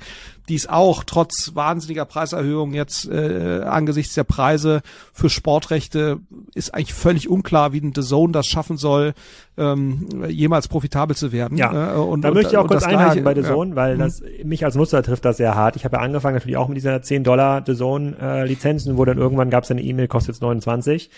die 0.50 0.56
ist 0.56 0.70
auch 0.70 1.04
trotz 1.04 1.52
wahnsinniger 1.56 2.06
Preiserhöhungen 2.06 2.76
jetzt 2.76 3.10
äh, 3.10 3.62
angesichts 3.64 4.16
der 4.16 4.24
Preise 4.24 4.82
für 5.14 5.30
Sportrechte 5.30 6.20
ist 6.56 6.74
eigentlich 6.74 6.94
völlig 6.94 7.30
unklar, 7.30 7.74
wie 7.74 7.80
ein 7.80 7.94
The 7.96 8.02
Zone 8.02 8.34
das 8.34 8.48
schaffen 8.48 8.78
soll, 8.78 9.14
ähm, 9.58 10.26
jemals 10.28 10.68
profitabel 10.68 11.16
zu 11.16 11.32
werden. 11.32 11.58
Ja, 11.58 11.96
äh, 11.96 11.98
und, 11.98 12.22
da 12.22 12.32
möchte 12.32 12.52
ich 12.52 12.58
auch 12.58 12.68
kurz 12.68 12.84
einhaken 12.84 13.24
bei 13.24 13.36
The 13.36 13.44
Zone, 13.44 13.72
ja. 13.72 13.76
weil 13.76 13.96
mhm. 13.96 14.00
das 14.00 14.24
mich 14.44 14.66
als 14.66 14.76
Nutzer 14.76 15.04
trifft 15.04 15.26
das 15.26 15.38
sehr 15.38 15.56
hart. 15.56 15.76
Ich 15.76 15.86
habe 15.86 15.98
ja 15.98 16.02
angefangen 16.02 16.36
natürlich 16.36 16.58
auch 16.58 16.68
mit 16.68 16.78
dieser 16.78 17.02
10 17.02 17.24
Dollar 17.24 17.64
The 17.66 17.76
Zone 17.76 18.16
äh, 18.22 18.48
Lizenzen, 18.48 18.98
wo 18.98 19.06
dann 19.06 19.18
irgendwann 19.18 19.50
gab 19.50 19.64
es 19.64 19.72
eine 19.72 19.82
E-Mail, 19.82 20.08
kostet 20.08 20.36
jetzt 20.36 20.42
29. 20.42 21.10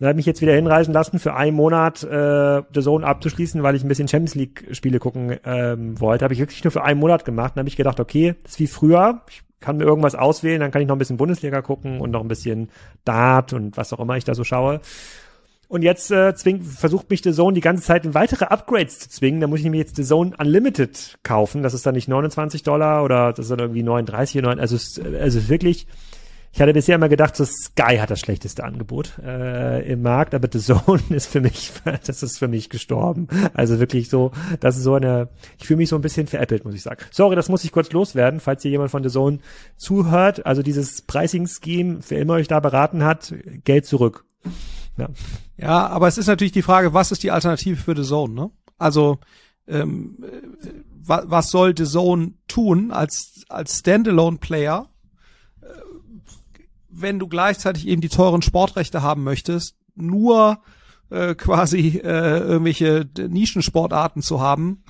Dann 0.00 0.10
ich 0.10 0.16
mich 0.16 0.26
jetzt 0.26 0.40
wieder 0.40 0.54
hinreisen 0.54 0.94
lassen, 0.94 1.18
für 1.18 1.34
einen 1.34 1.56
Monat 1.56 2.04
äh, 2.04 2.62
The 2.72 2.82
Zone 2.82 3.04
abzuschließen, 3.04 3.62
weil 3.64 3.74
ich 3.74 3.82
ein 3.82 3.88
bisschen 3.88 4.06
Champions 4.06 4.36
League 4.36 4.68
Spiele 4.72 5.00
gucken 5.00 5.36
ähm, 5.44 6.00
wollte. 6.00 6.24
Habe 6.24 6.34
ich 6.34 6.40
wirklich 6.40 6.62
nur 6.62 6.70
für 6.70 6.84
einen 6.84 7.00
Monat 7.00 7.24
gemacht. 7.24 7.52
Dann 7.56 7.62
habe 7.62 7.68
ich 7.68 7.76
gedacht, 7.76 7.98
okay, 7.98 8.36
das 8.44 8.52
ist 8.52 8.60
wie 8.60 8.68
früher. 8.68 9.22
Ich 9.28 9.42
kann 9.60 9.76
mir 9.76 9.84
irgendwas 9.84 10.14
auswählen, 10.14 10.60
dann 10.60 10.70
kann 10.70 10.82
ich 10.82 10.88
noch 10.88 10.94
ein 10.94 11.00
bisschen 11.00 11.16
Bundesliga 11.16 11.62
gucken 11.62 12.00
und 12.00 12.12
noch 12.12 12.20
ein 12.20 12.28
bisschen 12.28 12.70
Dart 13.04 13.52
und 13.52 13.76
was 13.76 13.92
auch 13.92 13.98
immer 13.98 14.16
ich 14.16 14.24
da 14.24 14.36
so 14.36 14.44
schaue. 14.44 14.80
Und 15.68 15.82
jetzt 15.82 16.10
äh, 16.10 16.34
zwingt, 16.34 16.64
versucht 16.64 17.10
mich 17.10 17.22
The 17.22 17.32
Zone 17.32 17.54
die 17.54 17.60
ganze 17.60 17.82
Zeit 17.82 18.06
in 18.06 18.14
weitere 18.14 18.46
Upgrades 18.46 19.00
zu 19.00 19.10
zwingen. 19.10 19.40
Da 19.40 19.46
muss 19.48 19.58
ich 19.58 19.64
nämlich 19.64 19.80
jetzt 19.80 19.96
The 19.96 20.04
Zone 20.04 20.32
Unlimited 20.38 21.18
kaufen. 21.22 21.62
Das 21.62 21.74
ist 21.74 21.84
dann 21.84 21.94
nicht 21.94 22.08
29 22.08 22.62
Dollar 22.62 23.04
oder 23.04 23.32
das 23.32 23.46
ist 23.46 23.50
dann 23.50 23.58
irgendwie 23.58 23.82
39 23.82 24.38
oder 24.38 24.48
9. 24.48 24.60
Also, 24.60 24.76
es, 24.76 24.98
also 24.98 25.48
wirklich, 25.50 25.86
ich 26.58 26.62
hatte 26.62 26.72
bisher 26.72 26.96
immer 26.96 27.08
gedacht, 27.08 27.36
so 27.36 27.44
Sky 27.44 27.98
hat 27.98 28.10
das 28.10 28.18
schlechteste 28.18 28.64
Angebot 28.64 29.16
äh, 29.24 29.92
im 29.92 30.02
Markt, 30.02 30.34
aber 30.34 30.48
The 30.50 30.58
Zone 30.58 31.00
ist 31.10 31.28
für 31.28 31.40
mich, 31.40 31.70
das 32.04 32.24
ist 32.24 32.36
für 32.36 32.48
mich 32.48 32.68
gestorben. 32.68 33.28
Also 33.54 33.78
wirklich 33.78 34.08
so, 34.08 34.32
das 34.58 34.76
ist 34.76 34.82
so 34.82 34.94
eine, 34.94 35.28
ich 35.56 35.68
fühle 35.68 35.76
mich 35.76 35.88
so 35.88 35.94
ein 35.94 36.02
bisschen 36.02 36.26
veräppelt, 36.26 36.64
muss 36.64 36.74
ich 36.74 36.82
sagen. 36.82 36.98
Sorry, 37.12 37.36
das 37.36 37.48
muss 37.48 37.62
ich 37.62 37.70
kurz 37.70 37.92
loswerden, 37.92 38.40
falls 38.40 38.62
hier 38.62 38.72
jemand 38.72 38.90
von 38.90 39.04
The 39.04 39.08
Zone 39.08 39.38
zuhört. 39.76 40.46
Also 40.46 40.64
dieses 40.64 41.02
Pricing-Scheme, 41.02 42.00
wer 42.08 42.18
immer 42.18 42.34
euch 42.34 42.48
da 42.48 42.58
beraten 42.58 43.04
hat, 43.04 43.32
Geld 43.62 43.86
zurück. 43.86 44.24
Ja. 44.96 45.10
ja, 45.58 45.86
aber 45.86 46.08
es 46.08 46.18
ist 46.18 46.26
natürlich 46.26 46.50
die 46.50 46.62
Frage, 46.62 46.92
was 46.92 47.12
ist 47.12 47.22
die 47.22 47.30
Alternative 47.30 47.76
für 47.76 47.94
The 47.94 48.02
Zone, 48.02 48.34
ne? 48.34 48.50
Also, 48.78 49.18
ähm, 49.68 50.16
was, 50.90 51.22
was 51.28 51.50
soll 51.50 51.72
The 51.76 51.84
Zone 51.84 52.32
tun 52.48 52.90
als, 52.90 53.44
als 53.48 53.78
Standalone-Player, 53.78 54.88
äh, 54.88 54.97
wenn 57.00 57.18
du 57.18 57.28
gleichzeitig 57.28 57.86
eben 57.86 58.00
die 58.00 58.08
teuren 58.08 58.42
Sportrechte 58.42 59.02
haben 59.02 59.24
möchtest, 59.24 59.76
nur 59.94 60.60
äh, 61.10 61.34
quasi 61.34 62.00
äh, 62.02 62.38
irgendwelche 62.38 63.08
Nischensportarten 63.16 64.22
zu 64.22 64.40
haben, 64.40 64.82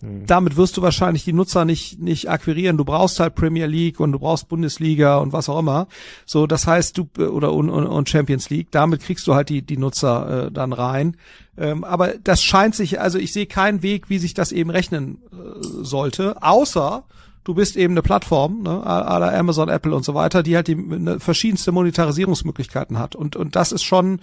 hm. 0.00 0.26
Damit 0.26 0.56
wirst 0.56 0.76
du 0.76 0.82
wahrscheinlich 0.82 1.24
die 1.24 1.32
Nutzer 1.32 1.64
nicht, 1.64 2.00
nicht 2.00 2.28
akquirieren. 2.28 2.76
Du 2.76 2.84
brauchst 2.84 3.18
halt 3.18 3.34
Premier 3.34 3.66
League 3.66 3.98
und 3.98 4.12
du 4.12 4.18
brauchst 4.18 4.48
Bundesliga 4.48 5.18
und 5.18 5.32
was 5.32 5.48
auch 5.48 5.58
immer. 5.58 5.88
So, 6.26 6.46
das 6.46 6.66
heißt, 6.66 6.98
du, 6.98 7.08
oder 7.18 7.52
und, 7.52 7.70
und 7.70 8.08
Champions 8.08 8.50
League, 8.50 8.70
damit 8.70 9.00
kriegst 9.00 9.26
du 9.26 9.34
halt 9.34 9.48
die, 9.48 9.62
die 9.62 9.78
Nutzer 9.78 10.46
äh, 10.46 10.52
dann 10.52 10.72
rein. 10.72 11.16
Ähm, 11.56 11.82
aber 11.84 12.14
das 12.22 12.42
scheint 12.42 12.74
sich, 12.74 13.00
also 13.00 13.18
ich 13.18 13.32
sehe 13.32 13.46
keinen 13.46 13.82
Weg, 13.82 14.10
wie 14.10 14.18
sich 14.18 14.34
das 14.34 14.52
eben 14.52 14.68
rechnen 14.68 15.22
äh, 15.32 15.36
sollte, 15.82 16.42
außer 16.42 17.04
du 17.46 17.54
bist 17.54 17.76
eben 17.76 17.94
eine 17.94 18.02
Plattform, 18.02 18.64
ne, 18.64 18.82
la 18.84 19.38
Amazon, 19.38 19.68
Apple 19.68 19.94
und 19.94 20.04
so 20.04 20.14
weiter, 20.14 20.42
die 20.42 20.56
halt 20.56 20.66
die 20.66 20.74
ne, 20.74 21.20
verschiedenste 21.20 21.70
Monetarisierungsmöglichkeiten 21.70 22.98
hat. 22.98 23.14
Und, 23.14 23.36
und 23.36 23.54
das 23.54 23.70
ist 23.70 23.84
schon 23.84 24.20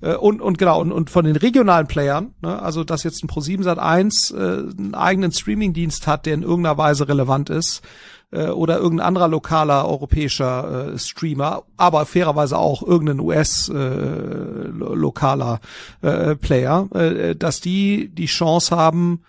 äh, 0.00 0.14
und, 0.14 0.40
und 0.40 0.56
genau, 0.56 0.80
und, 0.80 0.90
und 0.90 1.10
von 1.10 1.26
den 1.26 1.36
regionalen 1.36 1.86
Playern, 1.86 2.32
ne, 2.40 2.62
also 2.62 2.82
dass 2.82 3.02
jetzt 3.02 3.22
ein 3.22 3.28
Pro7 3.28 3.62
Sat 3.62 3.78
1 3.78 4.30
äh, 4.30 4.36
einen 4.36 4.94
eigenen 4.94 5.32
Streamingdienst 5.32 6.06
hat, 6.06 6.24
der 6.24 6.32
in 6.32 6.42
irgendeiner 6.42 6.78
Weise 6.78 7.08
relevant 7.08 7.50
ist, 7.50 7.82
äh, 8.30 8.46
oder 8.46 8.78
irgendein 8.78 9.08
anderer 9.08 9.28
lokaler 9.28 9.86
europäischer 9.86 10.94
äh, 10.94 10.98
Streamer, 10.98 11.64
aber 11.76 12.06
fairerweise 12.06 12.56
auch 12.56 12.82
irgendein 12.82 13.20
US-lokaler 13.20 15.60
äh, 16.02 16.30
äh, 16.30 16.36
Player, 16.36 16.88
äh, 16.94 17.36
dass 17.36 17.60
die 17.60 18.08
die 18.08 18.24
Chance 18.24 18.74
haben, 18.74 19.24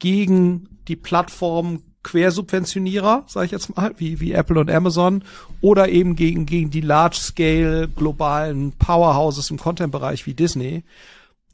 gegen 0.00 0.80
die 0.88 0.96
Plattform 0.96 1.80
Quersubventionierer, 2.02 3.24
sage 3.26 3.46
ich 3.46 3.52
jetzt 3.52 3.76
mal, 3.76 3.94
wie, 3.96 4.20
wie 4.20 4.32
Apple 4.32 4.58
und 4.58 4.70
Amazon, 4.70 5.24
oder 5.60 5.88
eben 5.88 6.16
gegen, 6.16 6.46
gegen 6.46 6.70
die 6.70 6.80
Large-Scale 6.80 7.88
globalen 7.88 8.72
Powerhouses 8.72 9.50
im 9.50 9.58
Content-Bereich 9.58 10.26
wie 10.26 10.34
Disney. 10.34 10.84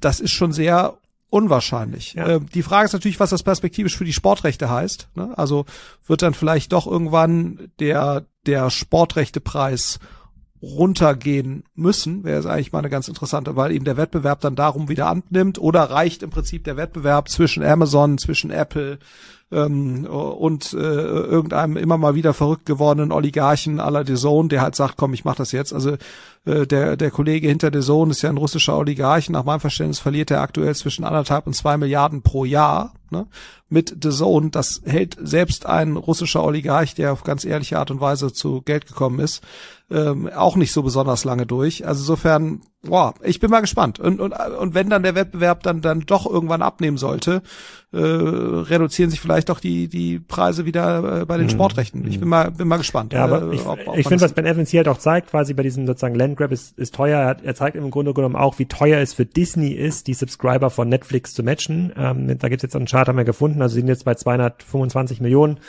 Das 0.01 0.21
ist 0.21 0.33
schon 0.33 0.53
sehr 0.53 0.99
unwahrscheinlich. 1.31 2.15
Ja. 2.15 2.27
Äh, 2.27 2.41
die 2.41 2.63
Frage 2.63 2.87
ist 2.87 2.93
natürlich, 2.93 3.21
was 3.21 3.31
das 3.31 3.43
perspektivisch 3.43 3.97
für 3.97 4.05
die 4.05 4.13
Sportrechte 4.13 4.71
heißt. 4.71 5.09
Ne? 5.15 5.37
Also 5.37 5.67
wird 6.07 6.23
dann 6.23 6.35
vielleicht 6.35 6.73
doch 6.73 6.87
irgendwann 6.87 7.71
der, 7.79 8.25
der 8.47 8.71
Sportrechtepreis 8.71 9.99
runtergehen 10.61 11.65
müssen, 11.75 12.25
wäre 12.25 12.41
es 12.41 12.47
eigentlich 12.47 12.73
mal 12.73 12.81
eine 12.81 12.91
ganz 12.91 13.07
interessante, 13.07 13.55
weil 13.55 13.71
eben 13.71 13.85
der 13.85 13.97
Wettbewerb 13.97 14.41
dann 14.41 14.57
darum 14.57 14.89
wieder 14.89 15.07
annimmt 15.07 15.59
oder 15.59 15.85
reicht 15.85 16.23
im 16.25 16.31
Prinzip 16.31 16.65
der 16.65 16.77
Wettbewerb 16.77 17.29
zwischen 17.29 17.63
Amazon, 17.63 18.19
zwischen 18.19 18.51
Apple, 18.51 18.99
ähm, 19.51 20.05
und 20.07 20.73
äh, 20.75 20.77
irgendeinem 20.77 21.77
immer 21.77 21.99
mal 21.99 22.15
wieder 22.15 22.35
verrückt 22.35 22.67
gewordenen 22.67 23.13
Oligarchen 23.13 23.81
à 23.81 23.91
la 23.91 24.05
DAZN, 24.05 24.49
der 24.49 24.61
halt 24.61 24.77
sagt, 24.77 24.97
komm, 24.97 25.15
ich 25.15 25.25
mach 25.25 25.37
das 25.37 25.53
jetzt. 25.53 25.73
Also 25.73 25.97
äh, 26.45 26.67
der, 26.67 26.97
der 26.97 27.11
Kollege 27.11 27.49
hinter 27.49 27.71
DAZN 27.71 28.11
ist 28.11 28.23
ja 28.23 28.31
ein 28.31 28.37
russischer 28.37 28.77
Oligarch. 28.77 29.31
Nach 29.31 29.45
meinem 29.45 29.61
Verständnis 29.61 29.99
verliert 29.99 30.31
er 30.31 30.43
aktuell 30.43 30.75
zwischen 30.75 31.05
anderthalb 31.05 31.47
und 31.47 31.55
zwei 31.55 31.77
Milliarden 31.77 32.23
pro 32.23 32.45
Jahr 32.45 32.93
ne, 33.11 33.27
mit 33.69 33.97
The 34.03 34.11
Zone. 34.11 34.51
Das 34.51 34.83
hält 34.85 35.17
selbst 35.21 35.67
ein 35.67 35.97
russischer 35.97 36.45
Oligarch, 36.45 36.95
der 36.95 37.13
auf 37.13 37.25
ganz 37.25 37.45
ehrliche 37.45 37.79
Art 37.79 37.91
und 37.91 38.01
Weise 38.01 38.33
zu 38.33 38.63
Geld 38.63 38.87
gekommen 38.87 39.21
ist, 39.21 39.43
ähm, 39.91 40.29
auch 40.29 40.57
nicht 40.57 40.73
so 40.73 40.83
besonders 40.83 41.25
lange 41.25 41.47
durch. 41.47 41.87
Also 41.87 42.03
insofern, 42.03 42.61
boah, 42.83 43.15
ich 43.23 43.41
bin 43.41 43.51
mal 43.51 43.61
gespannt. 43.61 43.99
Und, 43.99 44.21
und, 44.21 44.33
und 44.33 44.75
wenn 44.75 44.91
dann 44.91 45.03
der 45.03 45.15
Wettbewerb 45.15 45.63
dann, 45.63 45.81
dann 45.81 46.01
doch 46.01 46.27
irgendwann 46.27 46.61
abnehmen 46.61 46.99
sollte, 46.99 47.43
äh, 47.91 47.97
reduzieren 47.99 49.11
sich 49.11 49.21
vielleicht 49.21 49.51
auch 49.51 49.61
die, 49.61 49.89
die 49.89 50.19
Preise 50.19 50.67
wieder 50.67 51.23
äh, 51.23 51.25
bei 51.25 51.39
den 51.39 51.47
mhm. 51.47 51.51
Sportrechten. 51.51 52.07
Ich 52.07 52.21
bin 52.21 52.29
mal, 52.29 52.51
bin 52.51 52.69
mal 52.69 52.77
gespannt. 52.77 53.15
Ja, 53.15 53.25
aber 53.25 53.51
äh, 53.51 53.55
ich, 53.55 53.63
ich 53.97 54.09
finde, 54.09 54.25
was 54.25 54.35
Ben 54.35 54.45
Evans 54.45 54.69
hier 54.69 54.81
halt 54.81 54.89
auch 54.89 54.99
zeigt, 54.99 55.31
quasi 55.31 55.55
bei 55.55 55.63
diesem 55.63 55.87
sozusagen 55.87 56.15
Landgrab 56.15 56.53
ist, 56.53 56.79
ist 56.79 56.95
teuer. 56.95 57.19
Er, 57.19 57.43
er 57.43 57.55
zeigt 57.55 57.77
im 57.77 57.91
Grunde 57.91 58.13
genommen 58.13 58.37
auch, 58.37 58.59
wie 58.59 58.67
teuer 58.67 59.01
es 59.01 59.15
für 59.15 59.25
Disney 59.25 59.71
ist, 59.71 60.07
die 60.07 60.15
Subscriber 60.15 60.69
von 60.69 60.91
Netflix 60.91 61.33
zu 61.33 61.43
matchen. 61.43 61.95
Ähm, 61.97 62.39
da 62.39 62.49
gibt 62.51 62.61
es 62.61 62.65
jetzt 62.65 62.77
einen 62.77 62.87
Chart, 62.99 63.09
haben 63.09 63.17
wir 63.17 63.25
gefunden, 63.25 63.63
also 63.63 63.75
sind 63.75 63.87
jetzt 63.87 64.05
bei 64.05 64.15
225 64.15 65.21
Millionen 65.21 65.61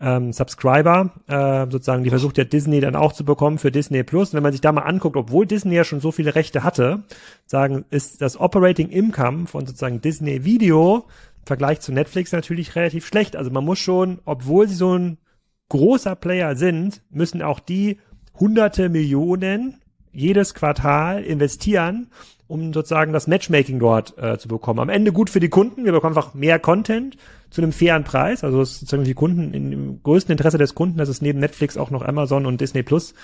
ähm, 0.00 0.32
Subscriber, 0.32 1.10
äh, 1.26 1.68
sozusagen, 1.70 2.04
die 2.04 2.10
versucht 2.10 2.38
ja 2.38 2.44
Disney 2.44 2.80
dann 2.80 2.94
auch 2.94 3.12
zu 3.12 3.24
bekommen 3.24 3.58
für 3.58 3.72
Disney 3.72 4.04
Plus. 4.04 4.34
Wenn 4.34 4.42
man 4.42 4.52
sich 4.52 4.60
da 4.60 4.70
mal 4.70 4.82
anguckt, 4.82 5.16
obwohl 5.16 5.46
Disney 5.46 5.74
ja 5.74 5.82
schon 5.82 6.00
so 6.00 6.12
viele 6.12 6.36
Rechte 6.36 6.62
hatte, 6.62 7.02
sagen, 7.44 7.84
ist 7.90 8.20
das 8.20 8.38
Operating 8.38 8.90
Income 8.90 9.48
von 9.48 9.66
sozusagen 9.66 10.00
Disney 10.00 10.44
Video 10.44 11.06
im 11.40 11.46
Vergleich 11.46 11.80
zu 11.80 11.92
Netflix 11.92 12.30
natürlich 12.30 12.76
relativ 12.76 13.04
schlecht. 13.04 13.34
Also 13.34 13.50
man 13.50 13.64
muss 13.64 13.80
schon, 13.80 14.20
obwohl 14.24 14.68
sie 14.68 14.76
so 14.76 14.96
ein 14.96 15.18
großer 15.70 16.14
Player 16.14 16.54
sind, 16.54 17.02
müssen 17.10 17.42
auch 17.42 17.58
die 17.58 17.98
hunderte 18.38 18.90
Millionen 18.90 19.80
jedes 20.12 20.54
Quartal 20.54 21.24
investieren, 21.24 22.10
um 22.48 22.72
sozusagen 22.72 23.12
das 23.12 23.26
Matchmaking 23.26 23.78
dort 23.78 24.16
äh, 24.18 24.38
zu 24.38 24.48
bekommen. 24.48 24.80
Am 24.80 24.88
Ende 24.88 25.12
gut 25.12 25.30
für 25.30 25.40
die 25.40 25.48
Kunden, 25.48 25.84
wir 25.84 25.92
bekommen 25.92 26.16
einfach 26.16 26.34
mehr 26.34 26.58
Content 26.58 27.16
zu 27.50 27.62
einem 27.62 27.72
fairen 27.72 28.04
Preis. 28.04 28.44
Also 28.44 28.60
es 28.60 28.72
ist 28.72 28.80
sozusagen 28.80 29.04
die 29.04 29.14
Kunden 29.14 29.54
in, 29.54 29.72
im 29.72 30.02
größten 30.02 30.32
Interesse 30.32 30.58
des 30.58 30.74
Kunden, 30.74 30.98
dass 30.98 31.08
es 31.08 31.22
neben 31.22 31.38
Netflix 31.38 31.76
auch 31.76 31.90
noch 31.90 32.02
Amazon 32.02 32.44
und 32.44 32.60
Disney 32.60 32.82
Plus 32.82 33.14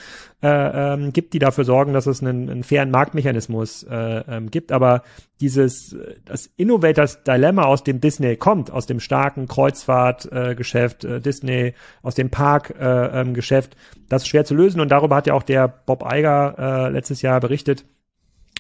äh, 0.43 0.49
ähm, 0.49 1.13
gibt, 1.13 1.35
die 1.35 1.39
dafür 1.39 1.65
sorgen, 1.65 1.93
dass 1.93 2.07
es 2.07 2.23
einen, 2.23 2.49
einen 2.49 2.63
fairen 2.63 2.91
Marktmechanismus 2.91 3.83
äh, 3.85 4.23
ähm, 4.29 4.51
gibt. 4.51 4.73
Aber 4.73 5.03
dieses 5.41 5.97
das 6.25 6.51
Innovators 6.57 7.25
Dilemma, 7.25 7.65
aus 7.65 7.85
dem 7.85 8.01
Disney 8.01 8.37
kommt, 8.37 8.71
aus 8.71 8.87
dem 8.87 9.01
starken 9.01 9.49
Kreuzfahrtgeschäft 9.49 11.05
äh, 11.05 11.17
äh, 11.17 11.21
Disney, 11.21 11.75
aus 12.03 12.15
dem 12.15 12.31
Parkgeschäft, 12.31 13.75
äh, 13.75 13.77
ähm, 13.77 14.07
das 14.09 14.23
ist 14.23 14.29
schwer 14.29 14.45
zu 14.45 14.55
lösen. 14.55 14.81
Und 14.81 14.91
darüber 14.91 15.17
hat 15.17 15.27
ja 15.27 15.35
auch 15.35 15.43
der 15.43 15.69
Bob 15.69 16.05
Eiger 16.05 16.87
äh, 16.87 16.91
letztes 16.91 17.23
Jahr 17.23 17.41
berichtet 17.41 17.85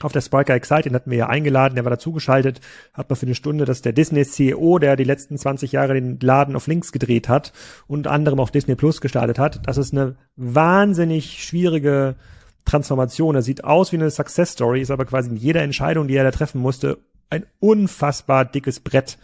auf 0.00 0.12
der 0.12 0.20
Spriker 0.20 0.54
Excite, 0.54 0.82
den 0.84 0.94
hatten 0.94 1.10
wir 1.10 1.18
ja 1.18 1.28
eingeladen, 1.28 1.74
der 1.74 1.84
war 1.84 1.90
dazugeschaltet, 1.90 2.60
hat 2.92 3.08
man 3.08 3.16
für 3.16 3.26
eine 3.26 3.34
Stunde, 3.34 3.64
dass 3.64 3.82
der 3.82 3.92
Disney 3.92 4.24
CEO, 4.24 4.78
der 4.78 4.96
die 4.96 5.04
letzten 5.04 5.38
20 5.38 5.72
Jahre 5.72 5.94
den 5.94 6.18
Laden 6.20 6.56
auf 6.56 6.66
links 6.66 6.92
gedreht 6.92 7.28
hat 7.28 7.52
und 7.86 8.06
anderem 8.06 8.40
auf 8.40 8.50
Disney 8.50 8.74
Plus 8.74 9.00
gestartet 9.00 9.38
hat. 9.38 9.60
Das 9.66 9.78
ist 9.78 9.92
eine 9.92 10.16
wahnsinnig 10.36 11.44
schwierige 11.44 12.16
Transformation. 12.64 13.34
Er 13.34 13.42
sieht 13.42 13.64
aus 13.64 13.92
wie 13.92 13.96
eine 13.96 14.10
Success 14.10 14.52
Story, 14.52 14.80
ist 14.80 14.90
aber 14.90 15.04
quasi 15.04 15.30
in 15.30 15.36
jeder 15.36 15.62
Entscheidung, 15.62 16.08
die 16.08 16.16
er 16.16 16.24
da 16.24 16.30
treffen 16.30 16.60
musste, 16.60 16.98
ein 17.30 17.46
unfassbar 17.60 18.44
dickes 18.44 18.80
Brett 18.80 19.18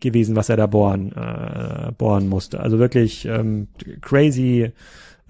gewesen, 0.00 0.34
was 0.36 0.48
er 0.48 0.56
da 0.56 0.66
bohren, 0.66 1.12
äh, 1.12 1.92
bohren 1.96 2.28
musste. 2.28 2.60
Also 2.60 2.78
wirklich 2.78 3.24
ähm, 3.24 3.68
crazy 4.00 4.72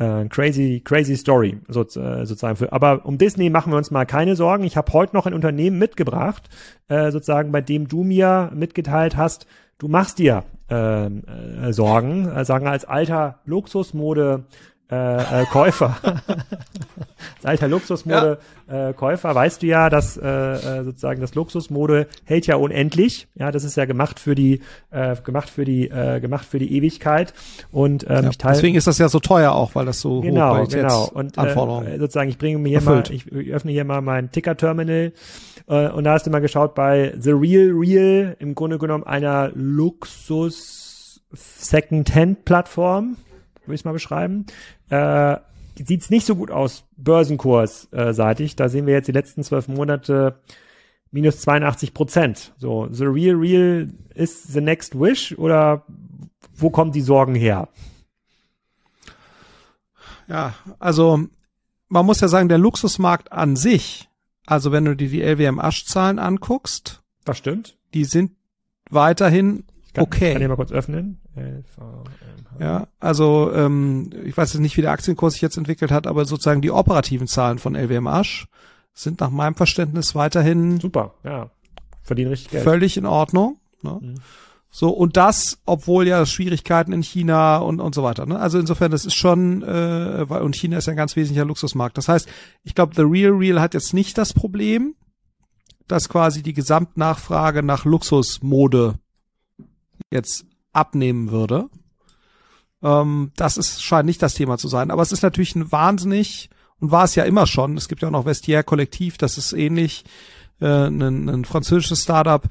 äh, 0.03 0.29
crazy, 0.29 0.81
crazy 0.85 1.17
Story 1.17 1.61
so, 1.69 1.83
äh, 1.83 2.27
sozusagen. 2.27 2.57
Für, 2.57 2.73
aber 2.73 3.05
um 3.05 3.19
Disney 3.19 3.51
machen 3.51 3.73
wir 3.73 3.77
uns 3.77 3.91
mal 3.91 4.05
keine 4.05 4.37
Sorgen. 4.37 4.65
Ich 4.65 4.77
habe 4.77 4.93
heute 4.93 5.15
noch 5.15 5.27
ein 5.27 5.35
Unternehmen 5.35 5.79
mitgebracht, 5.79 6.49
äh, 6.89 7.11
sozusagen, 7.11 7.53
bei 7.53 7.61
dem 7.61 7.89
du 7.89 8.03
mir 8.03 8.51
mitgeteilt 8.55 9.17
hast, 9.17 9.47
du 9.79 9.89
machst 9.89 10.19
dir 10.19 10.45
äh, 10.71 11.07
äh, 11.07 11.73
Sorgen, 11.73 12.29
äh, 12.29 12.45
sagen 12.45 12.67
als 12.67 12.85
alter 12.85 13.41
Luxusmode 13.45 14.45
äh, 14.93 15.43
äh, 15.43 15.47
Käufer, 15.47 15.97
als 16.03 17.45
alter 17.45 17.69
Luxusmode 17.69 18.39
ja. 18.69 18.91
äh, 18.91 18.93
Käufer, 18.93 19.35
weißt 19.35 19.63
du 19.63 19.67
ja, 19.67 19.89
dass 19.89 20.19
äh, 20.19 20.29
äh, 20.29 20.85
sozusagen 20.85 21.23
das 21.23 21.35
Luxusmode 21.35 22.09
hält 22.25 22.47
ja 22.47 22.57
unendlich. 22.57 23.27
Ja, 23.35 23.51
das 23.51 23.65
ist 23.65 23.77
ja 23.79 23.87
gemacht 23.87 24.21
für 24.21 24.35
die 24.35 24.61
äh, 24.91 25.17
gemacht 25.17 25.49
für 25.49 25.65
die 25.65 25.89
äh, 25.89 26.21
gemacht 26.21 26.45
für 26.45 26.59
die 26.59 26.77
Ewigkeit 26.77 27.33
und 27.71 28.05
ähm, 28.05 28.25
ja, 28.25 28.31
ich 28.31 28.39
teile, 28.39 28.55
deswegen 28.57 28.77
ist 28.77 28.87
das 28.87 28.99
ja 28.99 29.09
so 29.09 29.19
teuer 29.19 29.53
auch, 29.53 29.75
weil 29.75 29.87
das 29.87 30.01
so 30.01 30.21
genau 30.21 30.67
genau 30.67 31.09
und 31.15 31.39
äh, 31.39 31.99
sozusagen 31.99 32.29
ich 32.29 32.37
bringe 32.37 32.59
mir 32.59 32.69
hier 32.69 32.79
Erfüllt. 32.79 33.09
mal 33.09 33.17
ich, 33.17 33.33
ich 33.33 33.53
öffne 33.55 33.73
hier 33.73 33.87
mal 33.87 34.03
mein 34.03 34.31
Ticker 34.31 34.59
Terminal 34.59 35.13
äh, 35.69 35.89
und 35.89 36.05
da 36.05 36.13
hast 36.13 36.27
du 36.27 36.31
mal 36.31 36.41
geschaut 36.41 36.75
bei 36.75 37.15
The 37.19 37.31
Real 37.31 37.71
Real 37.73 38.37
im 38.39 38.55
Grunde 38.55 38.77
genommen 38.77 39.05
einer 39.05 39.53
Luxus 39.55 41.23
Second-Hand-Plattform 41.33 43.17
würde 43.65 43.75
ich 43.75 43.81
es 43.81 43.85
mal 43.85 43.93
beschreiben. 43.93 44.47
Äh, 44.89 45.37
sieht's 45.77 46.11
nicht 46.11 46.27
so 46.27 46.37
gut 46.37 46.51
aus, 46.51 46.85
börsenkursseitig. 46.97 48.57
Da 48.57 48.69
sehen 48.69 48.87
wir 48.87 48.95
jetzt 48.95 49.09
die 49.09 49.13
letzten 49.13 49.43
zwölf 49.43 49.69
Monate 49.69 50.41
minus 51.11 51.41
82 51.41 51.95
Prozent. 51.95 52.53
So, 52.59 52.89
the 52.91 53.05
real 53.05 53.37
real 53.37 53.89
is 54.15 54.43
the 54.43 54.61
next 54.61 54.99
wish 54.99 55.37
oder 55.39 55.85
wo 56.55 56.71
kommen 56.71 56.93
die 56.93 57.01
Sorgen 57.01 57.35
her? 57.35 57.69
Ja, 60.29 60.55
also 60.79 61.27
man 61.89 62.07
muss 62.07 62.21
ja 62.21 62.29
sagen, 62.29 62.49
der 62.49 62.59
Luxusmarkt 62.59 63.33
an 63.33 63.57
sich, 63.57 64.09
also 64.47 64.73
wenn 64.73 64.85
du 64.85 64.97
dir 64.97 65.09
die 65.09 65.23
LWM-Asch-Zahlen 65.23 66.19
anguckst, 66.19 67.03
das 67.25 67.39
stimmt. 67.39 67.77
Die 67.95 68.05
sind 68.05 68.33
weiterhin 68.91 69.65
kann, 69.93 70.05
okay. 70.05 70.33
Kann 70.33 70.43
ich 70.43 70.49
mal 70.49 70.57
kurz 70.57 70.73
öffnen? 70.73 71.21
Ja, 72.59 72.87
also 73.01 73.53
ähm, 73.55 74.11
ich 74.25 74.37
weiß 74.37 74.53
jetzt 74.53 74.63
nicht, 74.63 74.77
wie 74.77 74.83
der 74.83 74.93
Aktienkurs 74.93 75.35
sich 75.35 75.43
jetzt 75.43 75.57
entwickelt 75.57 75.91
hat, 75.91 76.07
aber 76.07 76.25
sozusagen 76.25 76.63
die 76.63 76.71
operativen 76.71 77.27
Zahlen 77.27 77.59
von 77.59 77.75
LWM 77.75 78.07
Asch 78.07 78.47
sind 78.95 79.21
nach 79.21 79.31
meinem 79.31 79.55
Verständnis 79.55 80.15
weiterhin 80.15 80.81
super, 80.81 81.15
ja, 81.25 81.51
verdienen 82.03 82.31
richtig 82.31 82.51
Geld. 82.51 82.65
Völlig 82.65 82.97
in 82.97 83.07
Ordnung. 83.07 83.59
Ne? 83.83 83.99
Mhm. 84.01 84.15
So, 84.75 84.89
und 84.89 85.19
das, 85.19 85.59
obwohl 85.67 86.09
ja 86.09 86.25
Schwierigkeiten 86.25 86.93
in 86.93 87.03
China 87.03 87.59
und, 87.59 87.79
und 87.79 87.95
so 87.95 88.03
weiter. 88.03 88.25
Ne? 88.25 88.39
Also 88.39 88.59
insofern, 88.59 88.91
das 88.91 89.05
ist 89.05 89.15
schon, 89.15 89.63
äh, 89.63 90.31
weil, 90.31 90.41
und 90.41 90.57
China 90.57 90.79
ist 90.79 90.87
ja 90.87 90.93
ein 90.93 90.97
ganz 90.97 91.15
wesentlicher 91.15 91.45
Luxusmarkt. 91.45 91.99
Das 91.99 92.09
heißt, 92.09 92.27
ich 92.65 92.75
glaube, 92.75 92.95
The 92.97 93.03
Real 93.03 93.33
Real 93.33 93.61
hat 93.61 93.75
jetzt 93.75 93.93
nicht 93.93 94.17
das 94.17 94.33
Problem, 94.33 94.95
dass 95.89 96.09
quasi 96.09 96.43
die 96.43 96.55
Gesamtnachfrage 96.55 97.63
nach 97.63 97.85
Luxusmode 97.85 98.95
jetzt 100.13 100.45
abnehmen 100.73 101.31
würde. 101.31 101.69
Ähm, 102.83 103.33
das 103.37 103.57
ist, 103.57 103.83
scheint 103.83 104.07
nicht 104.07 104.23
das 104.23 104.35
Thema 104.35 104.59
zu 104.59 104.69
sein. 104.69 104.91
Aber 104.91 105.03
es 105.03 105.13
ist 105.13 105.23
natürlich 105.23 105.55
ein 105.55 105.73
wahnsinnig, 105.73 106.51
und 106.81 106.91
war 106.91 107.05
es 107.05 107.15
ja 107.15 107.25
immer 107.25 107.47
schon, 107.47 107.77
es 107.77 107.89
gibt 107.89 108.03
ja 108.03 108.09
auch 108.09 108.13
noch 108.13 108.27
Vestiaire 108.27 108.65
Kollektiv, 108.65 109.19
das 109.19 109.39
ist 109.39 109.53
ähnlich, 109.53 110.05
äh, 110.61 110.87
ein, 110.87 111.29
ein 111.29 111.45
französisches 111.45 112.03
Startup, 112.03 112.49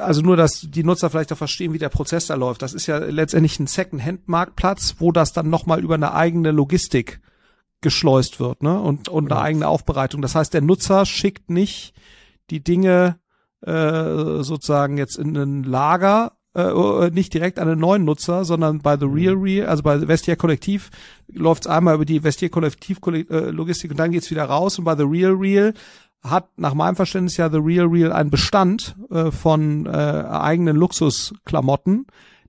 also 0.00 0.22
nur, 0.22 0.36
dass 0.36 0.60
die 0.60 0.84
Nutzer 0.84 1.10
vielleicht 1.10 1.32
auch 1.32 1.38
verstehen, 1.38 1.72
wie 1.72 1.78
der 1.78 1.88
Prozess 1.88 2.26
da 2.26 2.34
läuft. 2.34 2.62
Das 2.62 2.74
ist 2.74 2.86
ja 2.86 2.98
letztendlich 2.98 3.58
ein 3.58 3.66
Second-Hand-Marktplatz, 3.66 4.96
wo 4.98 5.12
das 5.12 5.32
dann 5.32 5.50
nochmal 5.50 5.82
über 5.82 5.94
eine 5.94 6.14
eigene 6.14 6.50
Logistik 6.50 7.20
geschleust 7.80 8.40
wird, 8.40 8.62
ne? 8.62 8.80
Und, 8.80 9.08
und 9.08 9.30
eine 9.30 9.40
eigene 9.40 9.68
Aufbereitung. 9.68 10.22
Das 10.22 10.34
heißt, 10.34 10.52
der 10.54 10.62
Nutzer 10.62 11.06
schickt 11.06 11.50
nicht 11.50 11.94
die 12.50 12.62
Dinge 12.64 13.18
äh, 13.62 14.42
sozusagen 14.42 14.98
jetzt 14.98 15.16
in 15.18 15.36
ein 15.36 15.62
Lager, 15.62 16.32
äh, 16.54 17.10
nicht 17.10 17.34
direkt 17.34 17.58
an 17.58 17.68
den 17.68 17.78
neuen 17.78 18.04
Nutzer, 18.04 18.44
sondern 18.44 18.80
bei 18.80 18.96
The 18.96 19.06
Real 19.06 19.36
mhm. 19.36 19.42
Real, 19.42 19.66
also 19.68 19.82
bei 19.82 20.06
Vestia 20.06 20.36
Kollektiv 20.36 20.90
läuft 21.28 21.64
es 21.64 21.70
einmal 21.70 21.94
über 21.94 22.04
die 22.04 22.22
Vestia 22.22 22.48
Kollektiv 22.48 22.98
äh, 23.06 23.50
Logistik 23.50 23.90
und 23.90 23.98
dann 23.98 24.12
geht's 24.12 24.30
wieder 24.30 24.44
raus 24.44 24.78
und 24.78 24.84
bei 24.84 24.96
The 24.96 25.04
Real 25.04 25.32
Real 25.32 25.74
hat 26.22 26.48
nach 26.56 26.74
meinem 26.74 26.96
Verständnis 26.96 27.36
ja 27.36 27.50
The 27.50 27.58
Real 27.58 27.86
Real 27.86 28.12
einen 28.12 28.30
Bestand 28.30 28.96
äh, 29.10 29.30
von 29.30 29.86
äh, 29.86 29.90
eigenen 29.90 30.76
Luxusklamotten, 30.76 32.06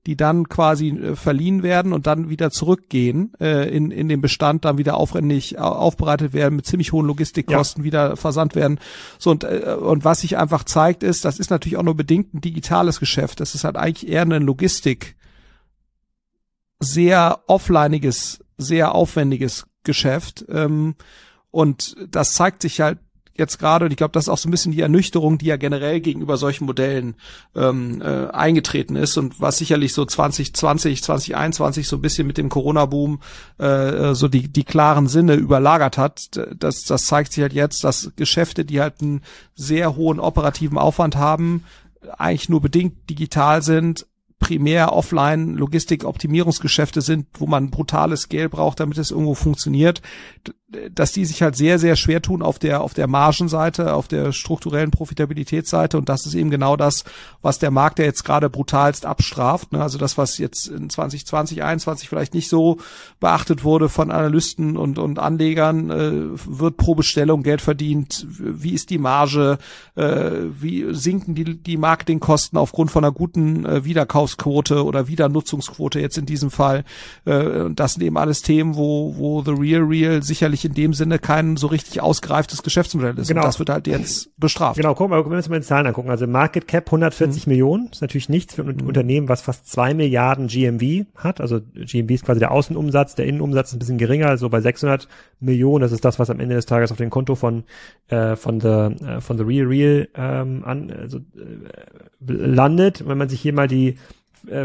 die 0.07 0.15
dann 0.15 0.47
quasi 0.47 0.89
äh, 0.89 1.15
verliehen 1.17 1.63
werden 1.63 1.91
und 1.91 2.07
dann 2.07 2.29
wieder 2.29 2.49
zurückgehen 2.49 3.33
äh, 3.41 3.69
in, 3.69 3.91
in 3.91 4.07
den 4.07 4.21
Bestand, 4.21 4.63
dann 4.63 4.77
wieder 4.77 4.95
aufwendig 4.95 5.59
aufbereitet 5.59 6.31
werden, 6.31 6.55
mit 6.55 6.65
ziemlich 6.65 6.93
hohen 6.93 7.05
Logistikkosten 7.05 7.83
ja. 7.83 7.85
wieder 7.85 8.15
versandt 8.15 8.55
werden. 8.55 8.79
So 9.19 9.31
und, 9.31 9.43
äh, 9.43 9.75
und 9.79 10.05
was 10.05 10.21
sich 10.21 10.37
einfach 10.37 10.63
zeigt 10.63 11.03
ist, 11.03 11.25
das 11.25 11.39
ist 11.39 11.51
natürlich 11.51 11.77
auch 11.77 11.83
nur 11.83 11.97
bedingt 11.97 12.33
ein 12.33 12.39
digitales 12.39 13.01
Geschäft. 13.01 13.41
Das 13.41 13.53
ist 13.53 13.65
halt 13.65 13.75
eigentlich 13.75 14.07
eher 14.09 14.21
eine 14.21 14.39
Logistik, 14.39 15.17
sehr 16.79 17.41
offlineiges, 17.47 18.39
sehr 18.57 18.95
aufwendiges 18.95 19.67
Geschäft. 19.83 20.45
Ähm, 20.47 20.95
und 21.51 21.97
das 22.09 22.31
zeigt 22.31 22.61
sich 22.61 22.79
halt 22.79 22.99
jetzt 23.39 23.59
gerade, 23.59 23.85
und 23.85 23.91
ich 23.91 23.97
glaube, 23.97 24.11
das 24.11 24.25
ist 24.25 24.29
auch 24.29 24.37
so 24.37 24.47
ein 24.47 24.51
bisschen 24.51 24.71
die 24.71 24.81
Ernüchterung, 24.81 25.37
die 25.37 25.47
ja 25.47 25.57
generell 25.57 25.99
gegenüber 25.99 26.37
solchen 26.37 26.65
Modellen 26.65 27.15
ähm, 27.55 28.01
äh, 28.01 28.27
eingetreten 28.27 28.95
ist 28.95 29.17
und 29.17 29.39
was 29.39 29.57
sicherlich 29.57 29.93
so 29.93 30.05
2020, 30.05 31.03
2021 31.03 31.87
so 31.87 31.97
ein 31.97 32.01
bisschen 32.01 32.27
mit 32.27 32.37
dem 32.37 32.49
Corona-Boom 32.49 33.19
äh, 33.57 34.13
so 34.13 34.27
die, 34.27 34.47
die 34.47 34.63
klaren 34.63 35.07
Sinne 35.07 35.35
überlagert 35.35 35.97
hat. 35.97 36.29
Das, 36.57 36.83
das 36.83 37.05
zeigt 37.05 37.33
sich 37.33 37.41
halt 37.41 37.53
jetzt, 37.53 37.83
dass 37.83 38.11
Geschäfte, 38.15 38.65
die 38.65 38.81
halt 38.81 39.01
einen 39.01 39.21
sehr 39.55 39.95
hohen 39.95 40.19
operativen 40.19 40.77
Aufwand 40.77 41.15
haben, 41.15 41.63
eigentlich 42.17 42.49
nur 42.49 42.61
bedingt 42.61 43.09
digital 43.09 43.61
sind, 43.61 44.05
primär 44.39 44.93
offline 44.93 45.55
Logistik-Optimierungsgeschäfte 45.55 47.01
sind, 47.01 47.27
wo 47.33 47.47
man 47.47 47.71
brutales 47.71 48.21
Scale 48.21 48.49
braucht, 48.49 48.79
damit 48.79 48.97
es 48.97 49.11
irgendwo 49.11 49.33
funktioniert, 49.33 50.01
dass 50.91 51.13
die 51.13 51.23
sich 51.23 51.41
halt 51.41 51.55
sehr, 51.55 51.79
sehr 51.79 51.95
schwer 51.95 52.21
tun 52.21 52.41
auf 52.41 52.59
der, 52.59 52.81
auf 52.81 52.93
der 52.93 53.07
Margenseite, 53.07 53.93
auf 53.93 54.09
der 54.09 54.33
strukturellen 54.33 54.91
Profitabilitätsseite. 54.91 55.97
Und 55.97 56.09
das 56.09 56.25
ist 56.25 56.33
eben 56.33 56.51
genau 56.51 56.75
das, 56.75 57.05
was 57.41 57.57
der 57.57 57.71
Markt 57.71 57.99
ja 57.99 58.05
jetzt 58.05 58.25
gerade 58.25 58.49
brutalst 58.49 59.05
abstraft. 59.05 59.71
Ne? 59.71 59.81
Also 59.81 59.97
das, 59.97 60.17
was 60.17 60.37
jetzt 60.37 60.67
in 60.67 60.89
2020, 60.89 61.25
2021 61.27 62.09
vielleicht 62.09 62.33
nicht 62.33 62.49
so 62.49 62.79
beachtet 63.21 63.63
wurde 63.63 63.87
von 63.87 64.11
Analysten 64.11 64.75
und, 64.75 64.99
und 64.99 65.19
Anlegern, 65.19 65.89
äh, 65.89 66.11
wird 66.45 66.75
pro 66.75 66.95
Bestellung 66.95 67.43
Geld 67.43 67.61
verdient. 67.61 68.27
Wie 68.29 68.73
ist 68.73 68.89
die 68.89 68.97
Marge? 68.97 69.59
Äh, 69.95 70.31
wie 70.59 70.93
sinken 70.93 71.33
die, 71.33 71.45
die 71.55 71.77
Marketingkosten 71.77 72.59
aufgrund 72.59 72.91
von 72.91 73.05
einer 73.05 73.13
guten 73.13 73.65
äh, 73.65 73.85
Wiederkaufsquote 73.85 74.83
oder 74.83 75.07
Wiedernutzungsquote 75.07 76.01
jetzt 76.01 76.17
in 76.17 76.25
diesem 76.25 76.51
Fall? 76.51 76.83
Äh, 77.23 77.69
das 77.73 77.93
sind 77.93 78.03
eben 78.03 78.17
alles 78.17 78.41
Themen, 78.41 78.75
wo, 78.75 79.15
wo 79.15 79.41
The 79.43 79.51
Real 79.51 79.83
Real 79.83 80.23
sicherlich 80.23 80.56
sicherlich 80.57 80.65
in 80.65 80.73
dem 80.73 80.93
Sinne 80.93 81.19
kein 81.19 81.57
so 81.57 81.67
richtig 81.67 82.01
ausgereiftes 82.01 82.63
Geschäftsmodell 82.63 83.17
ist. 83.17 83.27
Genau. 83.27 83.41
Und 83.41 83.47
das 83.47 83.59
wird 83.59 83.69
halt 83.69 83.87
jetzt 83.87 84.37
bestraft. 84.37 84.77
Genau, 84.77 84.93
gucken 84.93 85.15
wir, 85.15 85.23
wenn 85.23 85.31
wir 85.31 85.37
uns 85.37 85.49
mal 85.49 85.59
die 85.59 85.65
Zahlen 85.65 85.87
angucken. 85.87 86.09
Also 86.09 86.27
Market 86.27 86.67
Cap 86.67 86.87
140 86.87 87.45
mhm. 87.45 87.51
Millionen, 87.51 87.89
ist 87.91 88.01
natürlich 88.01 88.29
nichts 88.29 88.55
für 88.55 88.63
ein 88.63 88.77
mhm. 88.77 88.87
Unternehmen, 88.87 89.29
was 89.29 89.41
fast 89.41 89.69
zwei 89.69 89.93
Milliarden 89.93 90.47
GMV 90.47 91.05
hat. 91.15 91.41
Also 91.41 91.59
GMV 91.61 92.11
ist 92.11 92.25
quasi 92.25 92.39
der 92.39 92.51
Außenumsatz, 92.51 93.15
der 93.15 93.25
Innenumsatz 93.25 93.69
ist 93.69 93.75
ein 93.75 93.79
bisschen 93.79 93.97
geringer, 93.97 94.27
also 94.27 94.49
bei 94.49 94.61
600 94.61 95.07
Millionen. 95.39 95.81
Das 95.81 95.91
ist 95.91 96.03
das, 96.03 96.19
was 96.19 96.29
am 96.29 96.39
Ende 96.39 96.55
des 96.55 96.65
Tages 96.65 96.91
auf 96.91 96.97
dem 96.97 97.09
Konto 97.09 97.35
von 97.35 97.63
äh, 98.09 98.35
von 98.35 98.59
the 98.59 98.67
äh, 98.67 99.21
von 99.21 99.37
the 99.37 99.43
Real 99.43 99.67
Real 99.67 100.07
ähm, 100.15 100.63
an 100.65 100.91
also, 100.91 101.17
äh, 101.17 101.21
landet. 102.25 103.07
Wenn 103.07 103.17
man 103.17 103.29
sich 103.29 103.41
hier 103.41 103.53
mal 103.53 103.67
die 103.67 103.97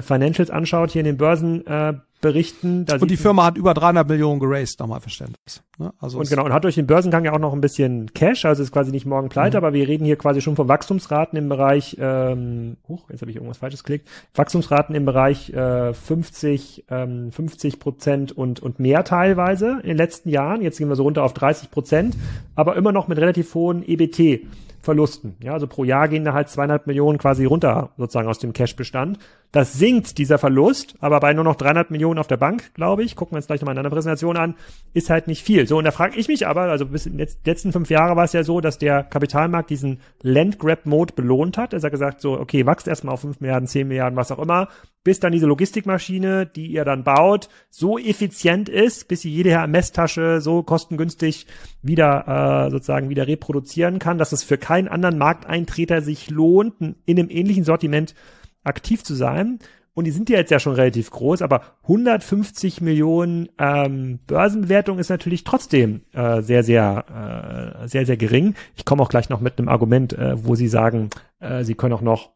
Financials 0.02 0.50
anschaut, 0.50 0.90
hier 0.90 1.00
in 1.00 1.06
den 1.06 1.16
Börsen 1.16 1.66
äh, 1.66 1.94
berichten. 2.22 2.86
und 2.88 3.10
die 3.10 3.16
Firma 3.18 3.44
hat 3.44 3.58
über 3.58 3.74
300 3.74 4.08
Millionen 4.08 4.40
geraced, 4.40 4.80
nochmal 4.80 5.00
Verständnis. 5.00 5.62
Ne? 5.78 5.92
Also 5.98 6.18
und 6.18 6.30
genau, 6.30 6.44
und 6.44 6.52
hat 6.52 6.64
durch 6.64 6.76
den 6.76 6.86
Börsengang 6.86 7.24
ja 7.24 7.32
auch 7.32 7.38
noch 7.38 7.52
ein 7.52 7.60
bisschen 7.60 8.14
Cash, 8.14 8.44
also 8.46 8.62
ist 8.62 8.72
quasi 8.72 8.92
nicht 8.92 9.04
morgen 9.04 9.28
pleite, 9.28 9.58
mhm. 9.58 9.64
aber 9.64 9.74
wir 9.74 9.86
reden 9.86 10.04
hier 10.04 10.16
quasi 10.16 10.40
schon 10.40 10.56
von 10.56 10.68
Wachstumsraten 10.68 11.36
im 11.36 11.48
Bereich, 11.48 11.96
ähm, 12.00 12.78
huch, 12.88 13.10
jetzt 13.10 13.20
habe 13.20 13.30
ich 13.30 13.36
irgendwas 13.36 13.58
Falsches 13.58 13.82
geklickt, 13.82 14.08
Wachstumsraten 14.34 14.94
im 14.94 15.04
Bereich 15.04 15.50
äh, 15.50 15.92
50, 15.92 16.86
ähm, 16.90 17.32
50 17.32 17.80
Prozent 17.80 18.32
und, 18.32 18.60
und 18.60 18.78
mehr 18.78 19.04
teilweise 19.04 19.80
in 19.82 19.88
den 19.88 19.96
letzten 19.96 20.30
Jahren. 20.30 20.62
Jetzt 20.62 20.78
gehen 20.78 20.88
wir 20.88 20.96
so 20.96 21.02
runter 21.02 21.24
auf 21.24 21.34
30 21.34 21.70
Prozent, 21.70 22.16
aber 22.54 22.76
immer 22.76 22.92
noch 22.92 23.08
mit 23.08 23.18
relativ 23.18 23.52
hohen 23.54 23.82
EBT. 23.86 24.46
Verlusten. 24.82 25.36
Ja, 25.40 25.52
also 25.52 25.68
pro 25.68 25.84
Jahr 25.84 26.08
gehen 26.08 26.24
da 26.24 26.32
halt 26.32 26.48
200 26.48 26.88
Millionen 26.88 27.16
quasi 27.16 27.44
runter 27.44 27.90
sozusagen 27.96 28.28
aus 28.28 28.40
dem 28.40 28.52
Cashbestand. 28.52 29.18
Das 29.52 29.74
sinkt 29.74 30.18
dieser 30.18 30.38
Verlust, 30.38 30.96
aber 31.00 31.20
bei 31.20 31.32
nur 31.34 31.44
noch 31.44 31.54
300 31.54 31.90
Millionen 31.90 32.18
auf 32.18 32.26
der 32.26 32.36
Bank, 32.36 32.74
glaube 32.74 33.04
ich, 33.04 33.14
gucken 33.14 33.34
wir 33.34 33.36
uns 33.36 33.46
gleich 33.46 33.60
nochmal 33.60 33.74
in 33.74 33.78
einer 33.78 33.90
Präsentation 33.90 34.36
an, 34.36 34.56
ist 34.92 35.08
halt 35.08 35.28
nicht 35.28 35.44
viel. 35.44 35.68
So, 35.68 35.78
und 35.78 35.84
da 35.84 35.92
frage 35.92 36.18
ich 36.18 36.26
mich 36.26 36.48
aber, 36.48 36.62
also 36.62 36.86
bis 36.86 37.06
in 37.06 37.16
den 37.16 37.28
letzten 37.44 37.70
fünf 37.70 37.90
Jahre 37.90 38.16
war 38.16 38.24
es 38.24 38.32
ja 38.32 38.42
so, 38.42 38.60
dass 38.60 38.78
der 38.78 39.04
Kapitalmarkt 39.04 39.70
diesen 39.70 40.00
Land-Grab-Mode 40.22 41.14
belohnt 41.14 41.58
hat. 41.58 41.72
Er 41.74 41.80
hat 41.80 41.90
gesagt 41.92 42.20
so, 42.20 42.40
okay, 42.40 42.66
wachst 42.66 42.88
erstmal 42.88 43.14
auf 43.14 43.20
5 43.20 43.40
Milliarden, 43.40 43.68
10 43.68 43.86
Milliarden, 43.86 44.16
was 44.16 44.32
auch 44.32 44.40
immer, 44.40 44.68
bis 45.04 45.20
dann 45.20 45.32
diese 45.32 45.46
Logistikmaschine, 45.46 46.46
die 46.46 46.66
ihr 46.66 46.84
dann 46.84 47.04
baut, 47.04 47.48
so 47.70 47.98
effizient 47.98 48.68
ist, 48.68 49.08
bis 49.08 49.22
sie 49.22 49.30
jede 49.30 49.50
Hermes-Tasche 49.50 50.40
so 50.40 50.62
kostengünstig 50.62 51.46
wieder 51.82 52.66
äh, 52.66 52.70
sozusagen 52.70 53.08
wieder 53.08 53.26
reproduzieren 53.26 53.98
kann, 53.98 54.18
dass 54.18 54.32
es 54.32 54.44
für 54.44 54.58
keinen 54.58 54.88
anderen 54.88 55.18
Markteintreter 55.18 56.02
sich 56.02 56.30
lohnt, 56.30 56.74
in 56.80 57.18
einem 57.18 57.30
ähnlichen 57.30 57.64
Sortiment 57.64 58.14
aktiv 58.64 59.02
zu 59.02 59.14
sein. 59.14 59.58
Und 59.94 60.04
die 60.04 60.10
sind 60.10 60.30
ja 60.30 60.38
jetzt 60.38 60.50
ja 60.50 60.58
schon 60.58 60.74
relativ 60.74 61.10
groß, 61.10 61.42
aber 61.42 61.62
150 61.82 62.80
Millionen 62.80 63.50
ähm, 63.58 64.20
Börsenbewertung 64.26 64.98
ist 64.98 65.10
natürlich 65.10 65.44
trotzdem 65.44 66.02
äh, 66.12 66.40
sehr, 66.40 66.62
sehr, 66.62 67.82
äh, 67.84 67.88
sehr, 67.88 68.06
sehr 68.06 68.16
gering. 68.16 68.54
Ich 68.74 68.86
komme 68.86 69.02
auch 69.02 69.10
gleich 69.10 69.28
noch 69.28 69.40
mit 69.40 69.58
einem 69.58 69.68
Argument, 69.68 70.14
äh, 70.14 70.42
wo 70.46 70.54
Sie 70.54 70.68
sagen, 70.68 71.10
äh, 71.40 71.64
Sie 71.64 71.74
können 71.74 71.92
auch 71.92 72.00
noch 72.00 72.30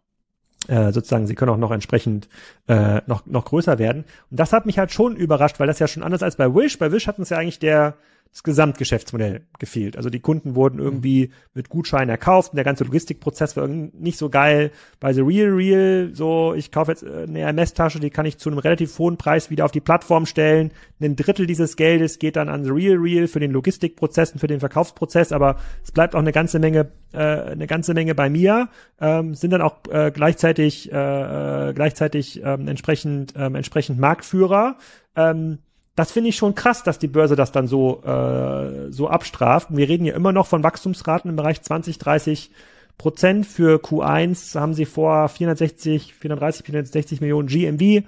äh, 0.69 0.93
sozusagen, 0.93 1.27
sie 1.27 1.35
können 1.35 1.53
auch 1.53 1.57
noch 1.57 1.71
entsprechend 1.71 2.29
äh, 2.69 3.01
noch, 3.07 3.27
noch 3.27 3.45
größer 3.45 3.79
werden. 3.79 4.05
Und 4.31 4.41
das 4.41 4.53
hat 4.53 4.67
mich 4.67 4.79
halt 4.79 4.93
schon 4.93 5.17
überrascht, 5.17 5.61
weil 5.61 5.67
das 5.67 5.79
ja 5.79 5.89
schon 5.89 6.03
anders 6.03 6.23
als 6.23 6.37
bei 6.37 6.55
Wish. 6.55 6.79
Bei 6.79 6.93
Wish 6.93 7.07
hat 7.07 7.19
uns 7.19 7.31
ja 7.31 7.39
eigentlich 7.39 7.59
der 7.59 7.95
das 8.37 8.43
Gesamtgeschäftsmodell 8.43 9.47
gefehlt. 9.59 9.97
Also 9.97 10.11
die 10.11 10.20
Kunden 10.20 10.55
wurden 10.57 10.78
irgendwie 10.78 11.30
mit 11.55 11.70
Gutscheinen 11.70 12.11
erkauft 12.11 12.53
und 12.53 12.57
der 12.57 12.66
ganze 12.66 12.84
Logistikprozess 12.84 13.57
war 13.57 13.66
nicht 13.66 14.18
so 14.18 14.28
geil. 14.28 14.72
Bei 15.01 15.14
The 15.14 15.22
Real 15.22 15.49
Real, 15.49 16.11
so 16.12 16.53
ich 16.53 16.70
kaufe 16.70 16.91
jetzt 16.93 17.03
äh, 17.03 17.24
eine 17.26 17.41
MS-Tasche, 17.41 17.99
die 17.99 18.11
kann 18.11 18.26
ich 18.26 18.37
zu 18.37 18.51
einem 18.51 18.59
relativ 18.59 18.99
hohen 18.99 19.16
Preis 19.16 19.49
wieder 19.49 19.64
auf 19.64 19.70
die 19.70 19.80
Plattform 19.80 20.26
stellen. 20.26 20.70
Ein 21.01 21.16
Drittel 21.16 21.47
dieses 21.47 21.76
Geldes 21.76 22.18
geht 22.18 22.37
dann 22.37 22.51
an 22.51 22.62
The 22.62 22.72
Real 22.72 22.99
Real 22.99 23.26
für 23.26 23.41
den 23.41 23.53
Logistikprozess 23.53 24.32
und 24.32 24.39
für 24.39 24.49
den 24.49 24.61
Verkaufsprozess, 24.61 25.32
aber 25.32 25.57
es 25.82 25.91
bleibt 25.91 26.14
auch 26.14 26.20
eine 26.20 26.32
ganze 26.32 26.59
Menge, 26.59 26.91
äh, 27.14 27.18
eine 27.18 27.66
ganze 27.66 27.95
Menge 27.95 28.14
bei 28.14 28.28
mir. 28.28 28.68
Ähm, 29.01 29.34
sind 29.34 29.53
dann 29.53 29.62
auch 29.62 29.78
äh, 29.91 30.11
gleichzeitig, 30.12 30.93
äh, 30.93 31.70
äh 31.70 31.72
gleichzeitig 31.72 32.43
ähm, 32.45 32.68
entsprechend, 32.68 33.32
ähm, 33.34 33.55
entsprechend 33.55 33.99
Marktführer. 33.99 34.76
Ähm, 35.16 35.61
das 35.97 36.13
finde 36.13 36.29
ich 36.29 36.37
schon 36.37 36.55
krass, 36.55 36.83
dass 36.83 36.99
die 36.99 37.09
Börse 37.09 37.37
das 37.37 37.53
dann 37.53 37.67
so, 37.67 38.03
äh, 38.05 38.93
so 38.93 39.09
abstraft. 39.09 39.69
wir 39.71 39.89
reden 39.89 40.05
ja 40.05 40.15
immer 40.15 40.33
noch 40.33 40.47
von 40.47 40.63
Wachstumsraten 40.63 41.31
im 41.31 41.37
Bereich 41.37 41.63
20, 41.63 41.99
30 41.99 42.51
Prozent. 42.99 43.47
Für 43.47 43.81
Q1 43.81 44.59
haben 44.59 44.75
sie 44.75 44.85
vor 44.85 45.29
460, 45.29 46.15
430, 46.15 46.67
460 46.67 47.21
Millionen 47.23 47.49
GMV 47.49 48.05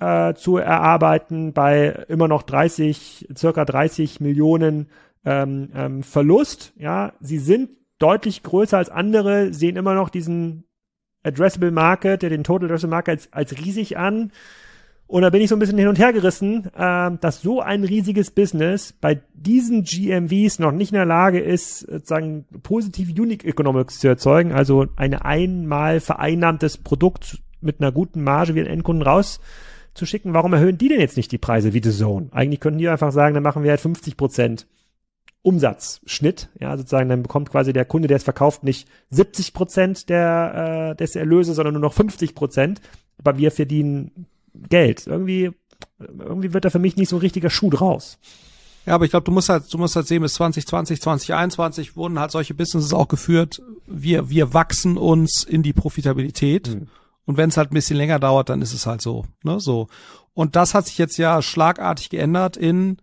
äh, 0.00 0.34
zu 0.34 0.56
erarbeiten 0.56 1.52
bei 1.52 2.04
immer 2.08 2.26
noch 2.26 2.42
30, 2.42 3.28
circa 3.36 3.64
30 3.64 4.20
Millionen 4.20 4.88
ähm, 5.24 5.70
ähm, 5.74 6.02
Verlust. 6.02 6.72
Ja, 6.76 7.12
sie 7.20 7.38
sind 7.38 7.70
deutlich 8.00 8.42
größer 8.42 8.78
als 8.78 8.90
andere, 8.90 9.52
sehen 9.52 9.76
immer 9.76 9.94
noch 9.94 10.08
diesen 10.08 10.64
Addressable 11.22 11.70
Market, 11.70 12.22
den 12.22 12.44
Total 12.44 12.66
Addressable 12.66 12.90
Market 12.96 13.10
als, 13.10 13.32
als 13.32 13.58
riesig 13.58 13.96
an. 13.96 14.32
Und 15.08 15.22
da 15.22 15.30
bin 15.30 15.40
ich 15.40 15.48
so 15.48 15.56
ein 15.56 15.58
bisschen 15.58 15.78
hin 15.78 15.88
und 15.88 15.98
her 15.98 16.12
gerissen, 16.12 16.66
äh, 16.76 17.10
dass 17.18 17.40
so 17.40 17.62
ein 17.62 17.82
riesiges 17.82 18.30
Business 18.30 18.92
bei 18.92 19.22
diesen 19.32 19.82
GMVs 19.82 20.58
noch 20.58 20.70
nicht 20.70 20.92
in 20.92 20.96
der 20.96 21.06
Lage 21.06 21.40
ist, 21.40 21.80
sozusagen 21.80 22.44
positive 22.62 23.10
Unique 23.20 23.46
Economics 23.46 24.00
zu 24.00 24.08
erzeugen, 24.08 24.52
also 24.52 24.86
ein 24.96 25.14
einmal 25.14 26.00
vereinnahmtes 26.00 26.76
Produkt 26.76 27.42
mit 27.62 27.80
einer 27.80 27.90
guten 27.90 28.22
Marge 28.22 28.54
wie 28.54 28.62
den 28.62 28.70
Endkunden 28.70 29.02
rauszuschicken. 29.02 30.34
Warum 30.34 30.52
erhöhen 30.52 30.76
die 30.76 30.88
denn 30.88 31.00
jetzt 31.00 31.16
nicht 31.16 31.32
die 31.32 31.38
Preise 31.38 31.72
wie 31.72 31.82
The 31.82 31.90
Zone? 31.90 32.28
Eigentlich 32.32 32.60
könnten 32.60 32.78
die 32.78 32.88
einfach 32.88 33.10
sagen, 33.10 33.32
dann 33.32 33.42
machen 33.42 33.62
wir 33.62 33.70
halt 33.70 33.80
50 33.80 34.18
Prozent 34.18 34.66
Umsatzschnitt, 35.40 36.50
ja, 36.60 36.76
sozusagen, 36.76 37.08
dann 37.08 37.22
bekommt 37.22 37.50
quasi 37.50 37.72
der 37.72 37.86
Kunde, 37.86 38.08
der 38.08 38.18
es 38.18 38.24
verkauft, 38.24 38.62
nicht 38.62 38.86
70 39.08 39.54
Prozent 39.54 40.10
der, 40.10 40.90
äh, 40.90 40.96
des 40.96 41.16
Erlöses, 41.16 41.56
sondern 41.56 41.72
nur 41.72 41.80
noch 41.80 41.94
50 41.94 42.34
Prozent. 42.34 42.82
Aber 43.16 43.38
wir 43.38 43.50
verdienen 43.50 44.26
Geld. 44.68 45.06
Irgendwie, 45.06 45.50
irgendwie 45.98 46.52
wird 46.52 46.64
da 46.64 46.70
für 46.70 46.78
mich 46.78 46.96
nicht 46.96 47.08
so 47.08 47.16
ein 47.16 47.20
richtiger 47.20 47.50
Schuh 47.50 47.70
draus. 47.70 48.18
Ja, 48.86 48.94
aber 48.94 49.04
ich 49.04 49.10
glaube, 49.10 49.24
du 49.24 49.32
musst 49.32 49.50
halt, 49.50 49.72
du 49.72 49.76
musst 49.76 49.96
halt 49.96 50.06
sehen, 50.06 50.22
bis 50.22 50.34
2020, 50.34 51.02
2021 51.02 51.96
wurden 51.96 52.18
halt 52.18 52.30
solche 52.30 52.54
Businesses 52.54 52.94
auch 52.94 53.08
geführt. 53.08 53.60
Wir, 53.86 54.30
wir 54.30 54.54
wachsen 54.54 54.96
uns 54.96 55.44
in 55.44 55.62
die 55.62 55.74
Profitabilität. 55.74 56.68
Mhm. 56.68 56.88
Und 57.26 57.36
wenn 57.36 57.50
es 57.50 57.58
halt 57.58 57.70
ein 57.70 57.74
bisschen 57.74 57.98
länger 57.98 58.18
dauert, 58.18 58.48
dann 58.48 58.62
ist 58.62 58.72
es 58.72 58.86
halt 58.86 59.02
so, 59.02 59.26
ne, 59.44 59.60
so. 59.60 59.88
Und 60.32 60.56
das 60.56 60.72
hat 60.72 60.86
sich 60.86 60.96
jetzt 60.96 61.18
ja 61.18 61.42
schlagartig 61.42 62.08
geändert 62.08 62.56
in, 62.56 62.96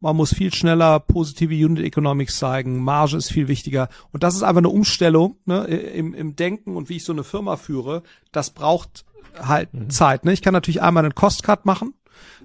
man 0.00 0.16
muss 0.16 0.32
viel 0.32 0.54
schneller 0.54 1.00
positive 1.00 1.52
Unit 1.52 1.84
Economics 1.84 2.38
zeigen, 2.38 2.82
Marge 2.82 3.16
ist 3.16 3.30
viel 3.30 3.48
wichtiger. 3.48 3.88
Und 4.12 4.22
das 4.22 4.34
ist 4.34 4.42
einfach 4.42 4.60
eine 4.60 4.70
Umstellung 4.70 5.36
ne, 5.44 5.64
im, 5.66 6.14
im 6.14 6.36
Denken 6.36 6.76
und 6.76 6.88
wie 6.88 6.96
ich 6.96 7.04
so 7.04 7.12
eine 7.12 7.24
Firma 7.24 7.56
führe. 7.56 8.02
Das 8.32 8.50
braucht 8.50 9.04
halt 9.40 9.72
mhm. 9.74 9.90
Zeit. 9.90 10.24
Ne? 10.24 10.32
Ich 10.32 10.42
kann 10.42 10.52
natürlich 10.52 10.82
einmal 10.82 11.04
einen 11.04 11.14
Cost-Cut 11.14 11.66
machen. 11.66 11.94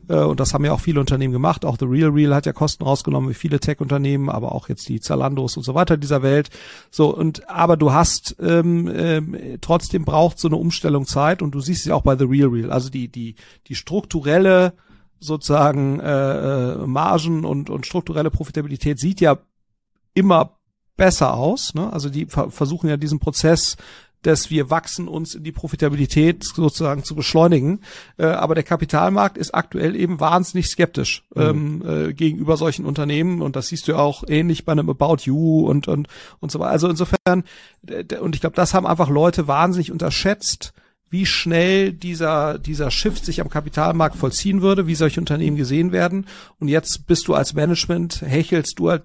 Äh, 0.07 0.15
und 0.15 0.39
das 0.39 0.53
haben 0.53 0.65
ja 0.65 0.73
auch 0.73 0.79
viele 0.79 0.99
Unternehmen 0.99 1.33
gemacht. 1.33 1.65
Auch 1.65 1.77
The 1.79 1.85
Real 1.85 2.09
Real 2.09 2.35
hat 2.35 2.45
ja 2.45 2.53
Kosten 2.53 2.83
rausgenommen, 2.83 3.29
wie 3.29 3.35
viele 3.35 3.59
Tech-Unternehmen, 3.59 4.29
aber 4.29 4.53
auch 4.53 4.69
jetzt 4.69 4.87
die 4.89 4.99
Zalandos 4.99 5.57
und 5.57 5.63
so 5.63 5.75
weiter 5.75 5.97
dieser 5.97 6.21
Welt. 6.21 6.49
So, 6.91 7.15
und 7.15 7.49
aber 7.49 7.77
du 7.77 7.93
hast 7.93 8.35
ähm, 8.39 8.91
ähm, 8.93 9.57
trotzdem 9.61 10.05
braucht 10.05 10.39
so 10.39 10.47
eine 10.47 10.57
Umstellung 10.57 11.05
Zeit 11.05 11.41
und 11.41 11.51
du 11.55 11.59
siehst 11.59 11.81
es 11.81 11.85
ja 11.87 11.95
auch 11.95 12.03
bei 12.03 12.17
The 12.17 12.25
Real 12.25 12.49
Real. 12.49 12.71
Also 12.71 12.89
die, 12.89 13.07
die, 13.07 13.35
die 13.67 13.75
strukturelle 13.75 14.73
sozusagen 15.19 15.99
äh, 15.99 16.73
äh 16.73 16.87
Margen 16.87 17.45
und, 17.45 17.69
und 17.69 17.85
strukturelle 17.85 18.29
Profitabilität 18.29 18.99
sieht 18.99 19.21
ja 19.21 19.37
immer 20.13 20.57
besser 20.97 21.33
aus. 21.33 21.73
Ne? 21.73 21.91
Also 21.91 22.09
die 22.09 22.27
versuchen 22.27 22.89
ja 22.89 22.97
diesen 22.97 23.19
Prozess 23.19 23.77
dass 24.23 24.49
wir 24.49 24.69
wachsen 24.69 25.07
uns 25.07 25.35
in 25.35 25.43
die 25.43 25.51
Profitabilität 25.51 26.43
sozusagen 26.43 27.03
zu 27.03 27.15
beschleunigen. 27.15 27.81
Äh, 28.17 28.25
aber 28.25 28.55
der 28.55 28.63
Kapitalmarkt 28.63 29.37
ist 29.37 29.53
aktuell 29.53 29.95
eben 29.95 30.19
wahnsinnig 30.19 30.67
skeptisch 30.67 31.23
mhm. 31.35 31.41
ähm, 31.41 31.83
äh, 31.85 32.13
gegenüber 32.13 32.57
solchen 32.57 32.85
Unternehmen 32.85 33.41
und 33.41 33.55
das 33.55 33.67
siehst 33.67 33.87
du 33.87 33.95
auch 33.95 34.23
ähnlich 34.27 34.65
bei 34.65 34.71
einem 34.71 34.89
About 34.89 35.23
You 35.23 35.67
und 35.67 35.87
und 35.87 36.07
und 36.39 36.51
so 36.51 36.59
weiter. 36.59 36.71
Also 36.71 36.89
insofern 36.89 37.43
und 38.21 38.35
ich 38.35 38.41
glaube, 38.41 38.55
das 38.55 38.73
haben 38.73 38.87
einfach 38.87 39.09
Leute 39.09 39.47
wahnsinnig 39.47 39.91
unterschätzt 39.91 40.73
wie 41.13 41.27
schnell 41.27 41.93
dieser, 41.93 42.57
dieser 42.57 42.89
Shift 42.89 43.23
sich 43.23 43.39
am 43.39 43.47
Kapitalmarkt 43.47 44.15
vollziehen 44.15 44.63
würde, 44.63 44.87
wie 44.87 44.95
solche 44.95 45.19
Unternehmen 45.19 45.55
gesehen 45.55 45.91
werden. 45.91 46.25
Und 46.59 46.69
jetzt 46.69 47.05
bist 47.05 47.27
du 47.27 47.35
als 47.35 47.53
Management, 47.53 48.23
hechelst 48.23 48.79
du 48.79 48.89
halt 48.89 49.03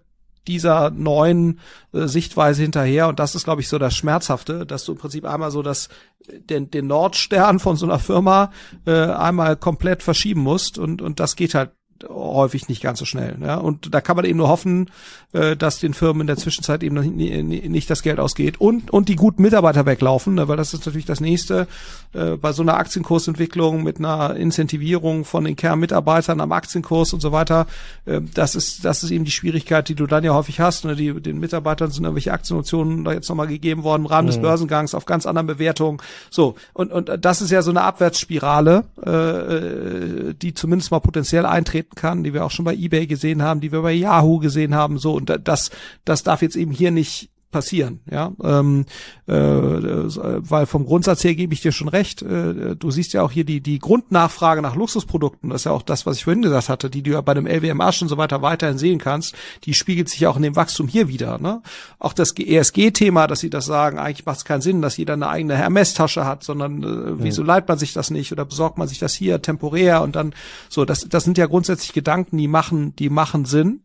dieser 0.49 0.90
neuen 0.90 1.61
äh, 1.92 2.07
Sichtweise 2.07 2.62
hinterher. 2.62 3.09
Und 3.09 3.18
das 3.20 3.34
ist, 3.34 3.44
glaube 3.44 3.61
ich, 3.61 3.68
so 3.68 3.78
das 3.78 3.94
Schmerzhafte, 3.94 4.66
dass 4.66 4.84
du 4.84 4.92
im 4.92 4.99
Prinzip 4.99 5.24
einmal 5.24 5.51
so 5.51 5.62
das, 5.62 5.88
den, 6.26 6.70
den 6.70 6.86
Nordstern 6.86 7.61
von 7.61 7.76
so 7.76 7.86
einer 7.86 7.99
Firma 7.99 8.51
äh, 8.86 8.92
einmal 8.92 9.57
komplett 9.57 10.03
verschieben 10.03 10.40
musst. 10.40 10.78
Und, 10.78 11.03
und 11.03 11.20
das 11.20 11.36
geht 11.36 11.55
halt 11.55 11.70
häufig 12.09 12.68
nicht 12.68 12.82
ganz 12.82 12.99
so 12.99 13.05
schnell. 13.05 13.36
Ja? 13.40 13.57
Und 13.57 13.94
da 13.94 14.01
kann 14.01 14.16
man 14.16 14.24
eben 14.24 14.38
nur 14.38 14.49
hoffen, 14.49 14.90
äh, 15.32 15.57
dass 15.57 15.80
den 15.80 15.94
Firmen 15.94 16.22
in 16.22 16.26
der 16.26 16.36
Zwischenzeit 16.36 16.82
eben 16.82 16.94
nicht, 16.94 17.68
nicht 17.68 17.90
das 17.90 18.03
Geld 18.03 18.20
ausgeht 18.20 18.61
und, 18.61 18.90
und 18.90 19.09
die 19.09 19.16
guten 19.16 19.42
Mitarbeiter 19.42 19.86
weglaufen, 19.86 20.34
ne? 20.34 20.49
weil 20.49 20.57
das 20.57 20.74
ist 20.74 20.86
natürlich 20.86 21.07
das 21.07 21.20
nächste 21.20 21.66
äh, 22.12 22.36
bei 22.36 22.53
so 22.53 22.62
einer 22.62 22.76
Aktienkursentwicklung 22.76 23.82
mit 23.82 23.99
einer 23.99 24.36
Incentivierung 24.36 25.24
von 25.24 25.44
den 25.44 25.57
Kernmitarbeitern 25.57 26.40
am 26.40 26.53
Aktienkurs 26.53 27.12
und 27.12 27.20
so 27.20 27.32
weiter. 27.32 27.66
Äh, 28.07 28.20
das 28.34 28.55
ist, 28.55 28.84
das 28.84 29.03
ist 29.03 29.11
eben 29.11 29.24
die 29.24 29.30
Schwierigkeit, 29.30 29.88
die 29.88 29.94
du 29.94 30.07
dann 30.07 30.24
ja 30.24 30.34
häufig 30.34 30.61
hast. 30.61 30.84
Ne? 30.84 30.94
Die, 30.94 31.12
den 31.20 31.38
Mitarbeitern 31.38 31.90
sind 31.90 32.05
irgendwelche 32.05 32.32
Aktienoptionen 32.32 33.05
da 33.05 33.12
jetzt 33.12 33.28
nochmal 33.28 33.49
gegeben 33.49 33.82
worden 33.82 34.03
im 34.03 34.07
Rahmen 34.07 34.26
mhm. 34.26 34.32
des 34.32 34.40
Börsengangs 34.40 34.94
auf 34.94 35.05
ganz 35.05 35.26
anderen 35.26 35.46
Bewertungen. 35.46 36.01
So, 36.30 36.55
und, 36.72 36.92
und 36.92 37.11
das 37.20 37.42
ist 37.42 37.51
ja 37.51 37.62
so 37.62 37.70
eine 37.70 37.82
Abwärtsspirale, 37.82 38.84
äh, 39.05 39.11
äh 39.11 40.34
die 40.34 40.55
zumindest 40.55 40.90
mal 40.90 41.01
potenziell 41.01 41.46
eintreten 41.46 41.88
kann, 41.95 42.24
die 42.24 42.34
wir 42.34 42.45
auch 42.45 42.51
schon 42.51 42.64
bei 42.64 42.74
eBay 42.74 43.07
gesehen 43.07 43.43
haben, 43.43 43.61
die 43.61 43.72
wir 43.72 43.82
bei 43.82 43.93
Yahoo 43.93 44.39
gesehen 44.39 44.74
haben, 44.74 44.99
so 44.99 45.14
und 45.14 45.32
das 45.45 45.70
das 46.05 46.22
darf 46.22 46.43
jetzt 46.43 46.57
eben 46.57 46.72
hier 46.72 46.91
nicht 46.91 47.30
passieren, 47.51 48.01
ja, 48.11 48.32
ähm, 48.42 48.84
äh, 49.26 49.32
weil 49.32 50.66
vom 50.66 50.84
Grundsatz 50.84 51.24
her 51.24 51.34
gebe 51.34 51.55
ich 51.55 51.62
dir 51.62 51.72
schon 51.72 51.88
recht. 51.88 52.22
Äh, 52.22 52.76
du 52.76 52.90
siehst 52.90 53.12
ja 53.14 53.22
auch 53.22 53.30
hier 53.30 53.44
die 53.44 53.61
die 53.61 53.78
Grundnachfrage 53.78 54.61
nach 54.61 54.76
Luxusprodukten, 54.76 55.51
das 55.51 55.62
ist 55.62 55.64
ja 55.64 55.72
auch 55.72 55.82
das, 55.82 56.05
was 56.05 56.16
ich 56.16 56.24
vorhin 56.24 56.42
gesagt 56.42 56.68
hatte, 56.68 56.90
die 56.90 57.03
du 57.03 57.12
ja 57.12 57.20
bei 57.20 57.34
dem 57.34 57.46
LWMA 57.46 57.86
und 57.86 58.09
so 58.09 58.16
weiter 58.18 58.42
weiterhin 58.42 58.78
sehen 58.78 58.99
kannst. 58.99 59.34
Die 59.64 59.74
spiegelt 59.74 60.09
sich 60.09 60.20
ja 60.20 60.30
auch 60.30 60.36
in 60.36 60.42
dem 60.42 60.57
Wachstum 60.57 60.88
hier 60.88 61.09
wieder. 61.09 61.38
Ne? 61.38 61.62
Auch 61.99 62.12
das 62.12 62.34
ESG-Thema, 62.36 63.26
dass 63.26 63.40
sie 63.40 63.51
das 63.51 63.64
sagen, 63.64 63.99
eigentlich 63.99 64.26
macht 64.26 64.38
es 64.38 64.44
keinen 64.44 64.61
Sinn, 64.61 64.82
dass 64.82 64.96
jeder 64.96 65.14
eine 65.14 65.28
eigene 65.28 65.57
Hermes-Tasche 65.57 66.26
hat, 66.26 66.44
sondern 66.44 66.82
äh, 66.82 67.22
wieso 67.22 67.42
leiht 67.42 67.68
man 67.68 67.78
sich 67.78 67.92
das 67.92 68.11
nicht 68.11 68.30
oder 68.32 68.44
besorgt 68.44 68.78
man 68.78 68.88
sich 68.88 68.99
das 68.99 69.14
hier 69.14 69.40
temporär 69.40 70.03
und 70.03 70.16
dann 70.16 70.34
so. 70.68 70.84
Das 70.84 71.09
das 71.09 71.24
sind 71.24 71.38
ja 71.38 71.46
grundsätzlich 71.46 71.92
Gedanken, 71.92 72.36
die 72.36 72.49
machen 72.49 72.94
die 72.96 73.09
machen 73.11 73.44
Sinn. 73.44 73.82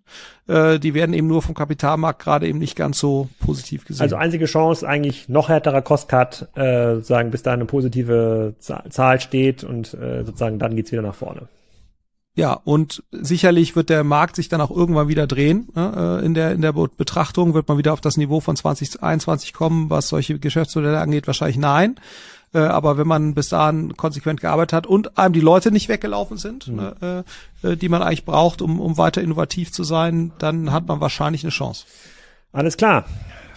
Äh, 0.47 0.79
die 0.79 0.93
werden 0.93 1.13
eben 1.13 1.27
nur 1.27 1.41
vom 1.41 1.55
Kapitalmarkt 1.55 2.21
gerade 2.21 2.47
eben 2.47 2.59
nicht 2.59 2.75
ganz 2.75 2.99
so 2.99 3.29
positiv 3.39 3.52
gesehen. 3.61 4.01
Also 4.01 4.15
einzige 4.15 4.45
Chance 4.45 4.87
eigentlich 4.87 5.29
noch 5.29 5.49
härterer 5.49 5.81
Cost-Cut, 5.81 6.49
äh, 6.55 6.95
sozusagen 6.95 7.31
bis 7.31 7.43
da 7.43 7.53
eine 7.53 7.65
positive 7.65 8.55
Zahl 8.59 9.19
steht 9.21 9.63
und 9.63 9.93
äh, 9.93 10.23
sozusagen 10.23 10.59
dann 10.59 10.75
geht's 10.75 10.91
wieder 10.91 11.01
nach 11.01 11.15
vorne. 11.15 11.47
Ja, 12.35 12.53
und 12.53 13.03
sicherlich 13.11 13.75
wird 13.75 13.89
der 13.89 14.03
Markt 14.03 14.35
sich 14.35 14.49
dann 14.49 14.59
auch 14.59 14.71
irgendwann 14.71 15.07
wieder 15.07 15.27
drehen. 15.27 15.69
Ne? 15.75 16.19
Äh, 16.21 16.25
in 16.25 16.33
der 16.33 16.53
in 16.53 16.61
der 16.61 16.73
Betrachtung 16.73 17.53
wird 17.53 17.67
man 17.67 17.77
wieder 17.77 17.93
auf 17.93 18.01
das 18.01 18.17
Niveau 18.17 18.39
von 18.39 18.55
2021 18.55 19.53
kommen, 19.53 19.91
was 19.91 20.09
solche 20.09 20.39
Geschäftsmodelle 20.39 20.99
angeht. 20.99 21.27
Wahrscheinlich 21.27 21.57
nein. 21.57 21.99
Äh, 22.53 22.59
aber 22.59 22.97
wenn 22.97 23.07
man 23.07 23.35
bis 23.35 23.49
dahin 23.49 23.95
konsequent 23.97 24.41
gearbeitet 24.41 24.73
hat 24.73 24.87
und 24.87 25.17
einem 25.17 25.33
die 25.33 25.41
Leute 25.41 25.71
nicht 25.71 25.89
weggelaufen 25.89 26.37
sind, 26.37 26.67
mhm. 26.67 26.75
ne, 26.75 27.23
äh, 27.61 27.75
die 27.77 27.89
man 27.89 28.01
eigentlich 28.01 28.25
braucht, 28.25 28.63
um, 28.63 28.79
um 28.79 28.97
weiter 28.97 29.21
innovativ 29.21 29.71
zu 29.71 29.83
sein, 29.83 30.31
dann 30.39 30.71
hat 30.71 30.87
man 30.87 31.01
wahrscheinlich 31.01 31.43
eine 31.43 31.51
Chance. 31.51 31.85
Alles 32.51 32.77
klar. 32.77 33.05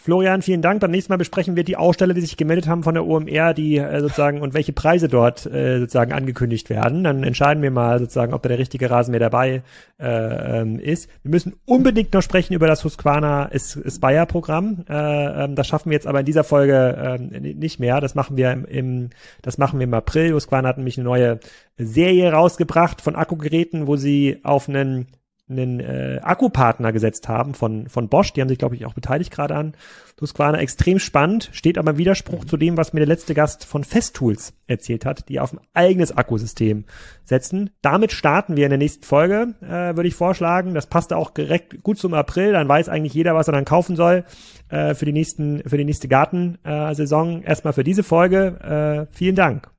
Florian, 0.06 0.40
vielen 0.40 0.62
Dank. 0.62 0.78
Beim 0.78 0.92
nächsten 0.92 1.12
Mal 1.12 1.16
besprechen 1.16 1.56
wir 1.56 1.64
die 1.64 1.76
Aussteller, 1.76 2.14
die 2.14 2.20
sich 2.20 2.36
gemeldet 2.36 2.68
haben 2.68 2.84
von 2.84 2.94
der 2.94 3.04
OMR, 3.04 3.54
die 3.54 3.78
äh, 3.78 4.00
sozusagen 4.00 4.40
und 4.40 4.54
welche 4.54 4.72
Preise 4.72 5.08
dort 5.08 5.46
äh, 5.46 5.80
sozusagen 5.80 6.12
angekündigt 6.12 6.70
werden. 6.70 7.02
Dann 7.02 7.24
entscheiden 7.24 7.60
wir 7.60 7.72
mal 7.72 7.98
sozusagen, 7.98 8.32
ob 8.32 8.40
da 8.44 8.48
der 8.48 8.60
richtige 8.60 8.88
Rasenmäher 8.88 9.18
dabei 9.18 9.64
äh, 9.98 10.60
ähm, 10.60 10.78
ist. 10.78 11.10
Wir 11.24 11.32
müssen 11.32 11.56
unbedingt 11.64 12.14
noch 12.14 12.22
sprechen 12.22 12.54
über 12.54 12.68
das 12.68 12.84
Husqvarna 12.84 13.50
Aspire-Programm. 13.52 14.84
Äh, 14.88 15.44
ähm, 15.44 15.56
das 15.56 15.66
schaffen 15.66 15.90
wir 15.90 15.96
jetzt 15.96 16.06
aber 16.06 16.20
in 16.20 16.26
dieser 16.26 16.44
Folge 16.44 17.18
äh, 17.18 17.40
nicht 17.40 17.80
mehr. 17.80 18.00
Das 18.00 18.14
machen 18.14 18.36
wir 18.36 18.52
im, 18.52 18.64
im 18.64 19.10
das 19.42 19.58
machen 19.58 19.80
wir 19.80 19.88
im 19.88 19.94
April. 19.94 20.34
Husqvarna 20.34 20.68
hat 20.68 20.76
nämlich 20.76 20.98
eine 20.98 21.04
neue 21.04 21.40
Serie 21.78 22.30
rausgebracht 22.30 23.00
von 23.00 23.16
Akkugeräten, 23.16 23.88
wo 23.88 23.96
sie 23.96 24.38
auf 24.44 24.68
einen 24.68 25.08
einen 25.48 25.80
äh, 25.80 26.18
Akkupartner 26.22 26.92
gesetzt 26.92 27.28
haben 27.28 27.54
von, 27.54 27.88
von 27.88 28.08
Bosch. 28.08 28.32
Die 28.32 28.40
haben 28.40 28.48
sich, 28.48 28.58
glaube 28.58 28.74
ich, 28.74 28.84
auch 28.84 28.94
beteiligt 28.94 29.30
gerade 29.30 29.54
an 29.54 29.74
Husqvarna. 30.20 30.58
Extrem 30.58 30.98
spannend, 30.98 31.50
steht 31.52 31.78
aber 31.78 31.92
im 31.92 31.98
Widerspruch 31.98 32.44
zu 32.44 32.56
dem, 32.56 32.76
was 32.76 32.92
mir 32.92 33.00
der 33.00 33.08
letzte 33.08 33.34
Gast 33.34 33.64
von 33.64 33.84
Festtools 33.84 34.54
erzählt 34.66 35.04
hat, 35.04 35.28
die 35.28 35.38
auf 35.38 35.52
ein 35.52 35.60
eigenes 35.72 36.16
Akkusystem 36.16 36.84
setzen. 37.24 37.70
Damit 37.80 38.12
starten 38.12 38.56
wir 38.56 38.64
in 38.64 38.70
der 38.70 38.78
nächsten 38.78 39.04
Folge, 39.04 39.54
äh, 39.60 39.94
würde 39.94 40.08
ich 40.08 40.14
vorschlagen. 40.14 40.74
Das 40.74 40.86
passt 40.86 41.12
auch 41.12 41.30
direkt 41.30 41.82
gut 41.82 41.98
zum 41.98 42.14
April. 42.14 42.52
Dann 42.52 42.68
weiß 42.68 42.88
eigentlich 42.88 43.14
jeder, 43.14 43.34
was 43.34 43.48
er 43.48 43.52
dann 43.52 43.64
kaufen 43.64 43.94
soll 43.94 44.24
äh, 44.68 44.94
für 44.94 45.04
die 45.04 45.12
nächsten, 45.12 45.62
für 45.68 45.78
die 45.78 45.84
nächste 45.84 46.08
Gartensaison. 46.08 47.42
Äh, 47.42 47.46
Erstmal 47.46 47.72
für 47.72 47.84
diese 47.84 48.02
Folge. 48.02 49.06
Äh, 49.10 49.14
vielen 49.14 49.36
Dank. 49.36 49.75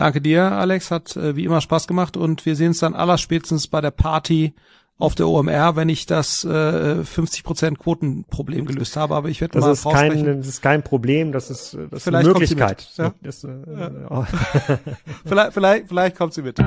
Danke 0.00 0.22
dir, 0.22 0.52
Alex. 0.52 0.90
Hat 0.90 1.14
äh, 1.14 1.36
wie 1.36 1.44
immer 1.44 1.60
Spaß 1.60 1.86
gemacht 1.86 2.16
und 2.16 2.46
wir 2.46 2.56
sehen 2.56 2.68
uns 2.68 2.78
dann 2.78 2.94
allerspätestens 2.94 3.68
bei 3.68 3.82
der 3.82 3.90
Party 3.90 4.54
auf 4.96 5.14
der 5.14 5.28
OMR, 5.28 5.76
wenn 5.76 5.90
ich 5.90 6.06
das 6.06 6.42
äh, 6.42 6.48
50% 6.48 7.76
Quotenproblem 7.76 8.64
gelöst 8.64 8.96
habe. 8.96 9.14
Aber 9.14 9.28
ich 9.28 9.42
werde 9.42 9.58
mal 9.58 9.72
ist 9.72 9.84
kein, 9.84 10.24
Das 10.24 10.46
ist 10.46 10.62
kein 10.62 10.82
Problem, 10.82 11.32
das 11.32 11.50
ist, 11.50 11.76
das 11.90 12.04
vielleicht 12.04 12.06
ist 12.06 12.14
eine 12.14 12.28
Möglichkeit. 12.28 12.88
Ja. 12.96 13.12
Das, 13.20 13.44
äh, 13.44 13.48
ja. 13.48 13.90
Oh. 14.08 14.24
vielleicht, 15.26 15.52
vielleicht, 15.52 15.88
vielleicht 15.88 16.16
kommt 16.16 16.32
sie 16.32 16.40
mit. 16.40 16.58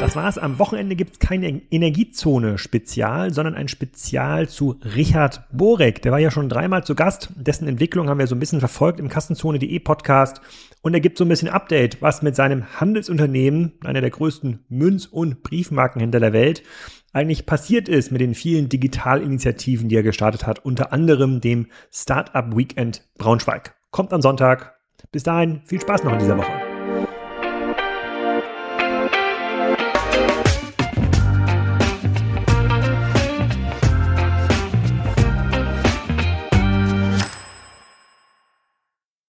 Das 0.00 0.14
war's. 0.14 0.36
Am 0.36 0.58
Wochenende 0.58 0.94
gibt's 0.94 1.18
keine 1.18 1.62
Energiezone-Spezial, 1.70 3.32
sondern 3.32 3.54
ein 3.54 3.68
Spezial 3.68 4.48
zu 4.48 4.78
Richard 4.94 5.48
Borek. 5.50 6.02
Der 6.02 6.12
war 6.12 6.18
ja 6.18 6.30
schon 6.30 6.48
dreimal 6.48 6.84
zu 6.84 6.94
Gast. 6.94 7.30
Dessen 7.34 7.66
Entwicklung 7.66 8.08
haben 8.08 8.18
wir 8.18 8.26
so 8.26 8.36
ein 8.36 8.38
bisschen 8.40 8.60
verfolgt 8.60 9.00
im 9.00 9.08
Kassenzone.de 9.08 9.78
Podcast. 9.80 10.42
Und 10.82 10.94
er 10.94 11.00
gibt 11.00 11.16
so 11.16 11.24
ein 11.24 11.28
bisschen 11.28 11.48
Update, 11.48 12.02
was 12.02 12.22
mit 12.22 12.36
seinem 12.36 12.78
Handelsunternehmen, 12.78 13.72
einer 13.84 14.02
der 14.02 14.10
größten 14.10 14.66
Münz- 14.68 15.06
und 15.06 15.42
Briefmarkenhändler 15.42 16.20
der 16.20 16.32
Welt, 16.32 16.62
eigentlich 17.12 17.46
passiert 17.46 17.88
ist 17.88 18.12
mit 18.12 18.20
den 18.20 18.34
vielen 18.34 18.68
Digitalinitiativen, 18.68 19.88
die 19.88 19.96
er 19.96 20.02
gestartet 20.02 20.46
hat, 20.46 20.62
unter 20.64 20.92
anderem 20.92 21.40
dem 21.40 21.68
Startup 21.90 22.54
Weekend 22.54 23.02
Braunschweig. 23.16 23.74
Kommt 23.90 24.12
am 24.12 24.20
Sonntag. 24.20 24.78
Bis 25.12 25.22
dahin, 25.22 25.62
viel 25.64 25.80
Spaß 25.80 26.04
noch 26.04 26.12
in 26.12 26.18
dieser 26.18 26.36
Woche. 26.36 26.65